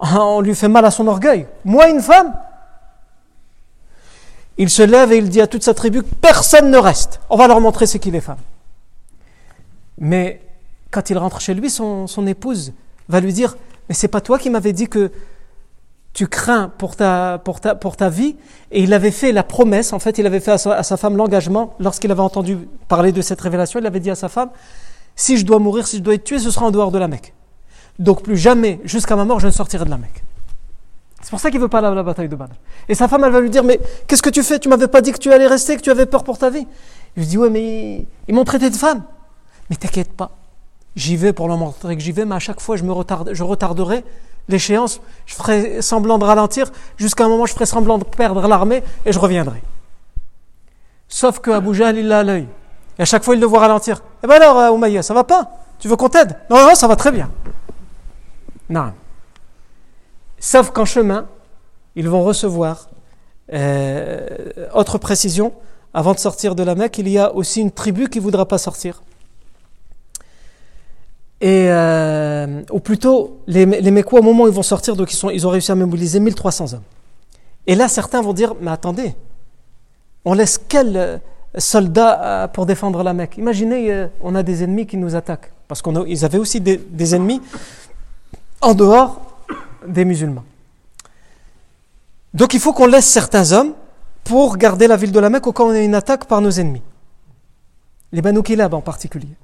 on 0.00 0.40
lui 0.40 0.54
fait 0.54 0.68
mal 0.68 0.84
à 0.84 0.90
son 0.90 1.06
orgueil. 1.06 1.46
Moi, 1.64 1.88
une 1.88 2.00
femme 2.00 2.34
Il 4.58 4.70
se 4.70 4.82
lève 4.82 5.12
et 5.12 5.16
il 5.18 5.28
dit 5.28 5.40
à 5.40 5.46
toute 5.46 5.62
sa 5.62 5.74
tribu 5.74 6.02
personne 6.02 6.70
ne 6.70 6.78
reste. 6.78 7.20
On 7.30 7.36
va 7.36 7.48
leur 7.48 7.60
montrer 7.60 7.86
ce 7.86 7.98
qu'il 7.98 8.14
est 8.14 8.20
femme. 8.20 8.38
Mais 9.98 10.40
quand 10.90 11.10
il 11.10 11.18
rentre 11.18 11.40
chez 11.40 11.54
lui, 11.54 11.70
son, 11.70 12.06
son 12.06 12.26
épouse 12.26 12.72
va 13.08 13.20
lui 13.20 13.32
dire 13.32 13.56
Mais 13.88 13.94
c'est 13.94 14.08
pas 14.08 14.20
toi 14.20 14.38
qui 14.38 14.50
m'avais 14.50 14.72
dit 14.72 14.88
que 14.88 15.10
tu 16.14 16.28
crains 16.28 16.72
pour 16.78 16.94
ta, 16.96 17.40
pour, 17.44 17.60
ta, 17.60 17.74
pour 17.74 17.96
ta 17.96 18.08
vie. 18.08 18.36
Et 18.70 18.82
il 18.82 18.94
avait 18.94 19.10
fait 19.10 19.32
la 19.32 19.42
promesse, 19.42 19.92
en 19.92 19.98
fait, 19.98 20.16
il 20.16 20.26
avait 20.26 20.40
fait 20.40 20.52
à 20.52 20.82
sa, 20.82 20.96
femme 20.96 21.16
l'engagement, 21.16 21.74
lorsqu'il 21.80 22.10
avait 22.10 22.20
entendu 22.20 22.56
parler 22.88 23.12
de 23.12 23.20
cette 23.20 23.40
révélation, 23.40 23.80
il 23.80 23.86
avait 23.86 24.00
dit 24.00 24.10
à 24.10 24.14
sa 24.14 24.28
femme, 24.28 24.50
si 25.16 25.36
je 25.36 25.44
dois 25.44 25.58
mourir, 25.58 25.86
si 25.86 25.98
je 25.98 26.02
dois 26.02 26.14
être 26.14 26.24
tué, 26.24 26.38
ce 26.38 26.50
sera 26.50 26.66
en 26.66 26.70
dehors 26.70 26.92
de 26.92 26.98
la 26.98 27.08
Mecque. 27.08 27.34
Donc 27.98 28.22
plus 28.22 28.36
jamais, 28.36 28.80
jusqu'à 28.84 29.16
ma 29.16 29.24
mort, 29.24 29.40
je 29.40 29.46
ne 29.46 29.52
sortirai 29.52 29.84
de 29.84 29.90
la 29.90 29.98
Mecque. 29.98 30.24
C'est 31.20 31.30
pour 31.30 31.40
ça 31.40 31.50
qu'il 31.50 31.60
veut 31.60 31.68
pas 31.68 31.80
la 31.80 32.02
bataille 32.02 32.28
de 32.28 32.36
Badr. 32.36 32.54
Et 32.88 32.94
sa 32.94 33.08
femme, 33.08 33.24
elle 33.24 33.32
va 33.32 33.40
lui 33.40 33.50
dire, 33.50 33.64
mais 33.64 33.80
qu'est-ce 34.06 34.22
que 34.22 34.30
tu 34.30 34.42
fais? 34.42 34.58
Tu 34.58 34.68
m'avais 34.68 34.88
pas 34.88 35.00
dit 35.00 35.10
que 35.10 35.18
tu 35.18 35.32
allais 35.32 35.46
rester, 35.46 35.76
que 35.76 35.80
tu 35.80 35.90
avais 35.90 36.06
peur 36.06 36.22
pour 36.22 36.38
ta 36.38 36.50
vie. 36.50 36.66
Il 37.16 37.20
lui 37.20 37.26
dit, 37.26 37.38
ouais, 37.38 37.50
mais 37.50 38.06
ils 38.28 38.34
m'ont 38.34 38.44
traité 38.44 38.68
de 38.68 38.76
femme. 38.76 39.02
Mais 39.70 39.76
t'inquiète 39.76 40.12
pas. 40.12 40.32
J'y 40.96 41.16
vais 41.16 41.32
pour 41.32 41.48
leur 41.48 41.56
montrer 41.56 41.96
que 41.96 42.02
j'y 42.02 42.12
vais, 42.12 42.26
mais 42.26 42.34
à 42.34 42.40
chaque 42.40 42.60
fois, 42.60 42.76
je 42.76 42.84
me 42.84 42.92
retarde, 42.92 43.30
je 43.32 43.42
retarderai 43.42 44.04
l'échéance, 44.48 45.00
je 45.26 45.34
ferai 45.34 45.82
semblant 45.82 46.18
de 46.18 46.24
ralentir, 46.24 46.70
jusqu'à 46.96 47.24
un 47.24 47.28
moment 47.28 47.46
je 47.46 47.54
ferai 47.54 47.66
semblant 47.66 47.98
de 47.98 48.04
perdre 48.04 48.46
l'armée 48.46 48.82
et 49.04 49.12
je 49.12 49.18
reviendrai. 49.18 49.62
Sauf 51.08 51.38
que 51.40 51.50
Abu 51.50 51.70
il 51.76 52.08
l'a 52.08 52.22
l'œil. 52.22 52.48
Et 52.98 53.02
à 53.02 53.04
chaque 53.04 53.24
fois, 53.24 53.34
il 53.34 53.40
le 53.40 53.46
voit 53.46 53.60
ralentir. 53.60 54.02
Eh 54.22 54.26
bien 54.26 54.36
alors, 54.36 54.58
euh, 54.58 54.74
Umayya, 54.74 55.02
ça 55.02 55.14
va 55.14 55.24
pas? 55.24 55.50
Tu 55.78 55.88
veux 55.88 55.96
qu'on 55.96 56.08
t'aide? 56.08 56.36
Non, 56.48 56.64
non, 56.64 56.74
ça 56.74 56.86
va 56.86 56.96
très 56.96 57.10
bien. 57.10 57.30
Non. 58.68 58.92
Sauf 60.38 60.70
qu'en 60.70 60.84
chemin, 60.84 61.26
ils 61.96 62.08
vont 62.08 62.22
recevoir, 62.22 62.88
euh, 63.52 64.26
autre 64.74 64.98
précision, 64.98 65.52
avant 65.92 66.12
de 66.12 66.18
sortir 66.18 66.54
de 66.54 66.62
la 66.62 66.74
Mecque, 66.74 66.98
il 66.98 67.08
y 67.08 67.18
a 67.18 67.34
aussi 67.34 67.60
une 67.60 67.70
tribu 67.70 68.08
qui 68.08 68.18
ne 68.18 68.24
voudra 68.24 68.46
pas 68.46 68.58
sortir. 68.58 69.02
Et, 71.44 71.66
euh, 71.68 72.62
ou 72.72 72.80
plutôt, 72.80 73.36
les, 73.46 73.66
les 73.66 74.02
au 74.02 74.22
moment 74.22 74.44
où 74.44 74.46
ils 74.46 74.52
vont 74.54 74.62
sortir, 74.62 74.96
donc 74.96 75.12
ils, 75.12 75.16
sont, 75.16 75.28
ils 75.28 75.46
ont 75.46 75.50
réussi 75.50 75.70
à 75.70 75.74
mobiliser 75.74 76.18
1300 76.18 76.72
hommes. 76.72 76.82
Et 77.66 77.74
là, 77.74 77.86
certains 77.86 78.22
vont 78.22 78.32
dire, 78.32 78.54
mais 78.62 78.70
attendez, 78.70 79.14
on 80.24 80.32
laisse 80.32 80.58
quel 80.66 80.96
euh, 80.96 81.18
soldat 81.58 82.22
euh, 82.22 82.48
pour 82.48 82.64
défendre 82.64 83.02
la 83.02 83.12
Mecque? 83.12 83.36
Imaginez, 83.36 84.06
on 84.22 84.34
a 84.34 84.42
des 84.42 84.64
ennemis 84.64 84.86
qui 84.86 84.96
nous 84.96 85.16
attaquent. 85.16 85.52
Parce 85.68 85.82
qu'ils 85.82 86.24
avaient 86.24 86.38
aussi 86.38 86.62
des, 86.62 87.14
ennemis 87.14 87.42
en 88.62 88.72
dehors 88.72 89.20
des 89.86 90.06
musulmans. 90.06 90.44
Donc 92.32 92.54
il 92.54 92.60
faut 92.60 92.72
qu'on 92.72 92.86
laisse 92.86 93.06
certains 93.06 93.52
hommes 93.52 93.74
pour 94.24 94.56
garder 94.56 94.86
la 94.86 94.96
ville 94.96 95.12
de 95.12 95.20
la 95.20 95.28
Mecque 95.28 95.46
au 95.46 95.52
cas 95.52 95.62
où 95.62 95.66
on 95.66 95.72
a 95.72 95.80
une 95.80 95.94
attaque 95.94 96.24
par 96.24 96.40
nos 96.40 96.52
ennemis. 96.52 96.82
Les 98.12 98.22
Banu 98.22 98.40
en 98.40 98.80
particulier. 98.80 99.36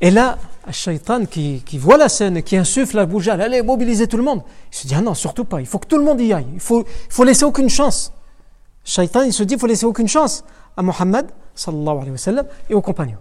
Et 0.00 0.10
là, 0.10 0.38
shaitan 0.70 1.24
qui, 1.26 1.62
voit 1.78 1.96
la 1.96 2.08
scène 2.08 2.42
qui 2.42 2.56
insuffle 2.56 2.98
à 2.98 3.06
Boujal, 3.06 3.40
allez, 3.40 3.62
mobiliser 3.62 4.06
tout 4.06 4.16
le 4.16 4.22
monde. 4.22 4.42
Il 4.72 4.76
se 4.76 4.86
dit, 4.86 4.94
ah 4.96 5.00
non, 5.00 5.14
surtout 5.14 5.44
pas, 5.44 5.60
il 5.60 5.66
faut 5.66 5.78
que 5.78 5.86
tout 5.86 5.98
le 5.98 6.04
monde 6.04 6.20
y 6.20 6.32
aille. 6.32 6.46
Il 6.54 6.60
faut, 6.60 6.84
faut 7.08 7.24
laisser 7.24 7.44
aucune 7.44 7.68
chance. 7.68 8.12
Shaitan, 8.84 9.22
il 9.22 9.32
se 9.32 9.42
dit, 9.42 9.54
il 9.54 9.60
faut 9.60 9.66
laisser 9.66 9.86
aucune 9.86 10.08
chance 10.08 10.44
à 10.76 10.82
Mohammed, 10.82 11.26
sallallahu 11.54 11.96
alayhi 11.96 12.10
wa 12.12 12.18
sallam, 12.18 12.46
et 12.70 12.74
aux 12.74 12.80
compagnons. 12.80 13.18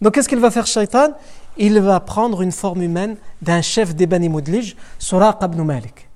Donc 0.00 0.14
qu'est-ce 0.14 0.28
qu'il 0.28 0.38
va 0.38 0.50
faire 0.50 0.66
Shaitan? 0.66 1.10
Il 1.58 1.78
va 1.80 2.00
prendre 2.00 2.40
une 2.40 2.52
forme 2.52 2.82
humaine 2.82 3.16
d'un 3.42 3.62
chef 3.62 3.94
des 3.94 4.06
Bani 4.06 4.28
Mudlij, 4.28 4.76
Suraq 4.98 5.42
ibn 5.42 5.62
Malik. 5.62 6.08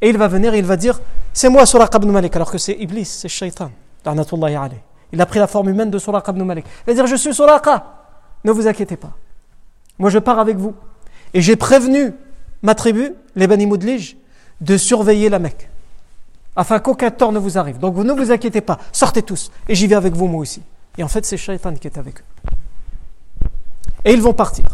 Et 0.00 0.10
il 0.10 0.18
va 0.18 0.28
venir 0.28 0.54
et 0.54 0.58
il 0.58 0.64
va 0.64 0.76
dire, 0.76 1.00
c'est 1.32 1.48
moi 1.48 1.66
Suraq 1.66 1.92
ibn 1.94 2.10
Malik, 2.10 2.36
alors 2.36 2.50
que 2.50 2.58
c'est 2.58 2.74
Iblis, 2.74 3.06
c'est 3.06 3.28
Shaitan. 3.28 3.70
Il 5.12 5.20
a 5.20 5.26
pris 5.26 5.38
la 5.38 5.46
forme 5.46 5.70
humaine 5.70 5.90
de 5.90 5.98
Suraq 5.98 6.28
ibn 6.28 6.42
Malik. 6.44 6.66
Il 6.86 6.90
va 6.90 6.94
dire, 6.94 7.06
je 7.06 7.16
suis 7.16 7.34
Suraqa, 7.34 7.84
ne 8.44 8.52
vous 8.52 8.66
inquiétez 8.66 8.96
pas. 8.96 9.12
Moi, 9.98 10.10
je 10.10 10.18
pars 10.18 10.38
avec 10.38 10.56
vous. 10.56 10.74
Et 11.32 11.40
j'ai 11.40 11.56
prévenu 11.56 12.14
ma 12.62 12.74
tribu, 12.74 13.12
les 13.36 13.46
Bani 13.46 13.66
Moudlij, 13.66 14.16
de 14.60 14.76
surveiller 14.76 15.28
la 15.28 15.38
Mecque. 15.38 15.70
Afin 16.56 16.78
qu'aucun 16.78 17.10
tort 17.10 17.32
ne 17.32 17.38
vous 17.38 17.58
arrive. 17.58 17.78
Donc, 17.78 17.96
ne 17.96 18.12
vous 18.12 18.30
inquiétez 18.30 18.60
pas. 18.60 18.78
Sortez 18.92 19.22
tous. 19.22 19.50
Et 19.68 19.74
j'y 19.74 19.86
vais 19.86 19.96
avec 19.96 20.14
vous, 20.14 20.26
moi 20.26 20.40
aussi. 20.40 20.62
Et 20.96 21.02
en 21.02 21.08
fait, 21.08 21.24
c'est 21.24 21.36
Shaitan 21.36 21.74
qui 21.74 21.88
est 21.88 21.98
avec 21.98 22.20
eux. 22.20 22.24
Et 24.04 24.12
ils 24.12 24.22
vont 24.22 24.34
partir. 24.34 24.64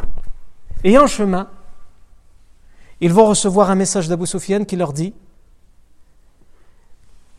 Et 0.84 0.98
en 0.98 1.06
chemin, 1.06 1.48
ils 3.00 3.12
vont 3.12 3.26
recevoir 3.26 3.70
un 3.70 3.74
message 3.74 4.08
d'Abu 4.08 4.26
Sufyan 4.26 4.64
qui 4.64 4.76
leur 4.76 4.92
dit 4.92 5.14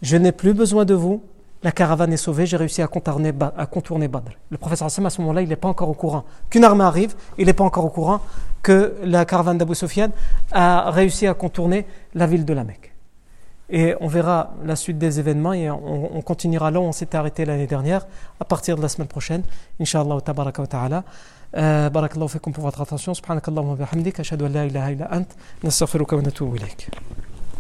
Je 0.02 0.18
n'ai 0.18 0.32
plus 0.32 0.54
besoin 0.54 0.86
de 0.86 0.94
vous 0.94 1.24
la 1.64 1.72
caravane 1.72 2.12
est 2.12 2.18
sauvée, 2.18 2.46
j'ai 2.46 2.58
réussi 2.58 2.82
à 2.82 2.88
contourner, 2.88 3.30
à 3.30 4.08
Badr. 4.08 4.32
Le 4.50 4.58
professeur 4.58 4.88
Hassan, 4.88 5.06
à 5.06 5.10
ce 5.10 5.22
moment-là, 5.22 5.42
il 5.42 5.50
n'est 5.50 5.56
pas 5.56 5.68
encore 5.68 5.90
au 5.90 5.94
courant 5.94 6.24
qu'une 6.50 6.64
armée 6.64 6.84
arrive, 6.84 7.14
il 7.38 7.46
n'est 7.46 7.54
pas 7.54 7.64
encore 7.64 7.86
au 7.86 7.90
courant 7.90 8.22
que 8.64 8.96
la 9.04 9.26
caravane 9.26 9.58
d'Abu 9.58 9.76
Sufyan 9.76 10.10
a 10.52 10.90
réussi 10.92 11.28
à 11.28 11.34
contourner 11.34 11.86
la 12.16 12.26
ville 12.26 12.46
de 12.46 12.54
la 12.54 12.64
Mecque. 12.64 12.94
Et 13.70 13.96
on 14.02 14.08
verra 14.08 14.54
la 14.66 14.76
suite 14.76 14.98
des 14.98 15.20
événements 15.20 15.54
et 15.54 15.72
on, 15.72 16.22
continuera 16.22 16.72
là 16.72 16.82
où 16.82 16.84
on 16.84 16.92
s'était 16.92 17.18
arrêté 17.18 17.46
l'année 17.46 17.68
dernière, 17.68 18.06
à 18.40 18.44
partir 18.44 18.76
de 18.76 18.82
la 18.82 18.90
semaine 18.90 19.08
prochaine. 19.08 19.44
Inch'Allah, 19.80 20.20
tabaraka 20.20 20.62
wa 20.62 20.68
ta'ala. 20.68 21.04
Euh, 21.56 21.90
barakallahu 21.90 22.30
fikum 22.30 22.52
pour 22.52 22.66
votre 22.66 22.82
attention. 22.82 23.14
Subhanakallahu 23.14 23.68
wa 23.68 23.76
bihamdik. 23.76 24.20
Ashhadu 24.20 24.46
an 24.46 24.50
la 24.50 24.66
ilaha 24.66 24.92
ant. 25.12 25.26
Wa. 25.64 27.31